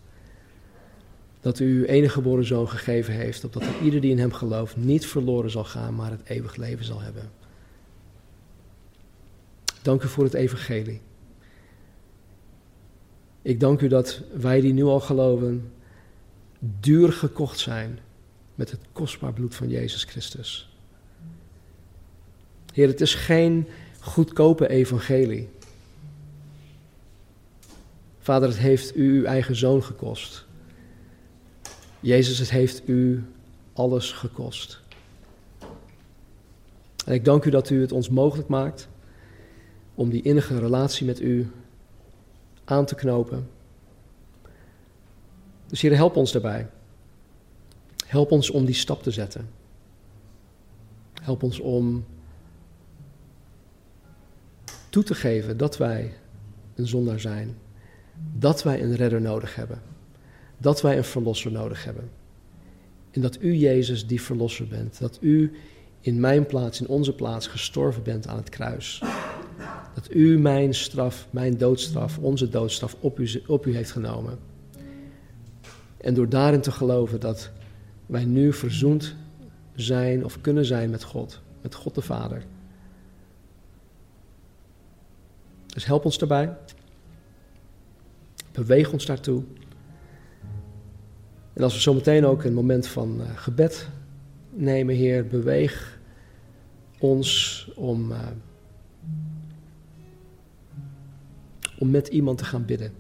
Dat 1.47 1.59
u 1.59 1.79
uw 1.79 1.85
enige 1.85 2.13
geboren 2.13 2.45
zoon 2.45 2.69
gegeven 2.69 3.15
heeft, 3.15 3.45
opdat 3.45 3.63
ieder 3.83 4.01
die 4.01 4.11
in 4.11 4.19
hem 4.19 4.33
gelooft 4.33 4.77
niet 4.77 5.07
verloren 5.07 5.51
zal 5.51 5.65
gaan, 5.65 5.95
maar 5.95 6.11
het 6.11 6.21
eeuwig 6.25 6.57
leven 6.57 6.85
zal 6.85 7.01
hebben. 7.01 7.31
Dank 9.83 10.03
u 10.03 10.09
voor 10.09 10.25
het 10.25 10.35
evangelie. 10.35 11.01
Ik 13.43 13.61
dank 13.61 13.81
u 13.81 13.89
dat 13.89 14.23
wij 14.33 14.61
die 14.61 14.73
nu 14.73 14.83
al 14.83 15.01
geloven, 15.01 15.73
duur 16.59 17.13
gekocht 17.13 17.59
zijn 17.59 17.99
met 18.55 18.71
het 18.71 18.81
kostbaar 18.93 19.33
bloed 19.33 19.55
van 19.55 19.69
Jezus 19.69 20.05
Christus. 20.05 20.77
Heer, 22.73 22.89
het 22.89 23.01
is 23.01 23.15
geen 23.15 23.69
goedkope 24.01 24.69
evangelie. 24.69 25.49
Vader, 28.19 28.49
het 28.49 28.59
heeft 28.59 28.97
u 28.97 29.19
uw 29.19 29.25
eigen 29.25 29.57
zoon 29.57 29.83
gekost. 29.83 30.46
Jezus, 32.07 32.39
het 32.39 32.51
heeft 32.51 32.89
u 32.89 33.25
alles 33.73 34.13
gekost. 34.13 34.81
En 37.07 37.15
ik 37.15 37.25
dank 37.25 37.45
u 37.45 37.51
dat 37.51 37.71
u 37.71 37.81
het 37.81 37.93
ons 37.93 38.09
mogelijk 38.09 38.49
maakt 38.49 38.89
om 39.95 40.11
die 40.11 40.23
innige 40.23 40.59
relatie 40.59 41.07
met 41.07 41.21
u 41.21 41.51
aan 42.65 42.87
te 42.87 42.95
knopen. 42.95 43.49
Dus 45.67 45.81
Heer, 45.81 45.95
help 45.95 46.17
ons 46.17 46.33
daarbij. 46.33 46.69
Help 48.07 48.31
ons 48.31 48.51
om 48.51 48.65
die 48.65 48.75
stap 48.75 49.03
te 49.03 49.11
zetten. 49.11 49.49
Help 51.23 51.43
ons 51.43 51.61
om 51.61 52.05
toe 54.89 55.03
te 55.03 55.15
geven 55.15 55.57
dat 55.57 55.77
wij 55.77 56.15
een 56.75 56.87
zondaar 56.87 57.21
zijn. 57.21 57.57
Dat 58.33 58.63
wij 58.63 58.83
een 58.83 58.97
redder 58.97 59.21
nodig 59.21 59.55
hebben. 59.55 59.96
Dat 60.59 60.83
wij 60.83 60.97
een 60.97 61.05
verlosser 61.05 61.53
nodig 61.53 61.85
hebben. 61.85 62.11
En 63.11 63.21
dat 63.21 63.43
u, 63.43 63.55
Jezus, 63.55 64.07
die 64.07 64.23
verlosser 64.23 64.67
bent. 64.67 64.99
Dat 64.99 65.19
u 65.21 65.53
in 66.01 66.21
mijn 66.21 66.47
plaats, 66.47 66.81
in 66.81 66.89
onze 66.89 67.15
plaats, 67.15 67.47
gestorven 67.47 68.03
bent 68.03 68.27
aan 68.27 68.37
het 68.37 68.49
kruis. 68.49 69.03
Dat 69.95 70.15
u 70.15 70.39
mijn 70.39 70.75
straf, 70.75 71.29
mijn 71.31 71.59
doodstraf, 71.59 72.19
onze 72.19 72.49
doodstraf 72.49 72.97
op 73.01 73.19
u, 73.19 73.43
op 73.47 73.67
u 73.67 73.75
heeft 73.75 73.91
genomen. 73.91 74.39
En 75.97 76.15
door 76.15 76.29
daarin 76.29 76.61
te 76.61 76.71
geloven 76.71 77.21
dat 77.21 77.51
wij 78.07 78.25
nu 78.25 78.53
verzoend 78.53 79.15
zijn 79.75 80.25
of 80.25 80.41
kunnen 80.41 80.65
zijn 80.65 80.91
met 80.91 81.03
God, 81.03 81.41
met 81.63 81.75
God 81.75 81.95
de 81.95 82.03
Vader. 82.03 82.45
Dus 85.67 85.85
help 85.85 86.05
ons 86.05 86.19
daarbij. 86.19 86.57
Beweeg 88.53 88.93
ons 88.93 89.07
daartoe. 89.07 89.43
En 91.57 91.63
als 91.63 91.75
we 91.75 91.81
zometeen 91.81 92.25
ook 92.25 92.45
een 92.45 92.55
moment 92.55 92.87
van 92.87 93.21
uh, 93.21 93.27
gebed 93.35 93.89
nemen, 94.51 94.95
Heer, 94.95 95.27
beweeg 95.27 96.01
ons 96.99 97.71
om, 97.75 98.11
uh, 98.11 98.29
om 101.79 101.91
met 101.91 102.09
iemand 102.09 102.39
te 102.39 102.45
gaan 102.45 102.65
bidden. 102.65 102.93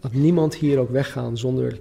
Laat 0.00 0.12
niemand 0.12 0.54
hier 0.54 0.78
ook 0.78 0.90
weggaan 0.90 1.38
zonder 1.38 1.80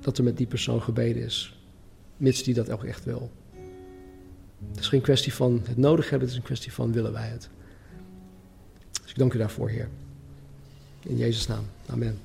dat 0.00 0.18
er 0.18 0.24
met 0.24 0.36
die 0.36 0.46
persoon 0.46 0.82
gebeden 0.82 1.22
is, 1.22 1.58
mits 2.16 2.42
die 2.42 2.54
dat 2.54 2.70
ook 2.70 2.84
echt 2.84 3.04
wil. 3.04 3.30
Het 4.68 4.78
is 4.78 4.88
geen 4.88 5.00
kwestie 5.00 5.34
van 5.34 5.60
het 5.64 5.76
nodig 5.76 6.10
hebben, 6.10 6.28
het 6.28 6.36
is 6.36 6.42
een 6.42 6.46
kwestie 6.46 6.72
van 6.72 6.92
willen 6.92 7.12
wij 7.12 7.28
het. 7.28 7.50
Ik 9.14 9.20
dank 9.20 9.32
u 9.34 9.38
daarvoor, 9.38 9.68
Heer. 9.68 9.88
In 11.02 11.16
Jezus' 11.16 11.46
naam. 11.46 11.64
Amen. 11.86 12.18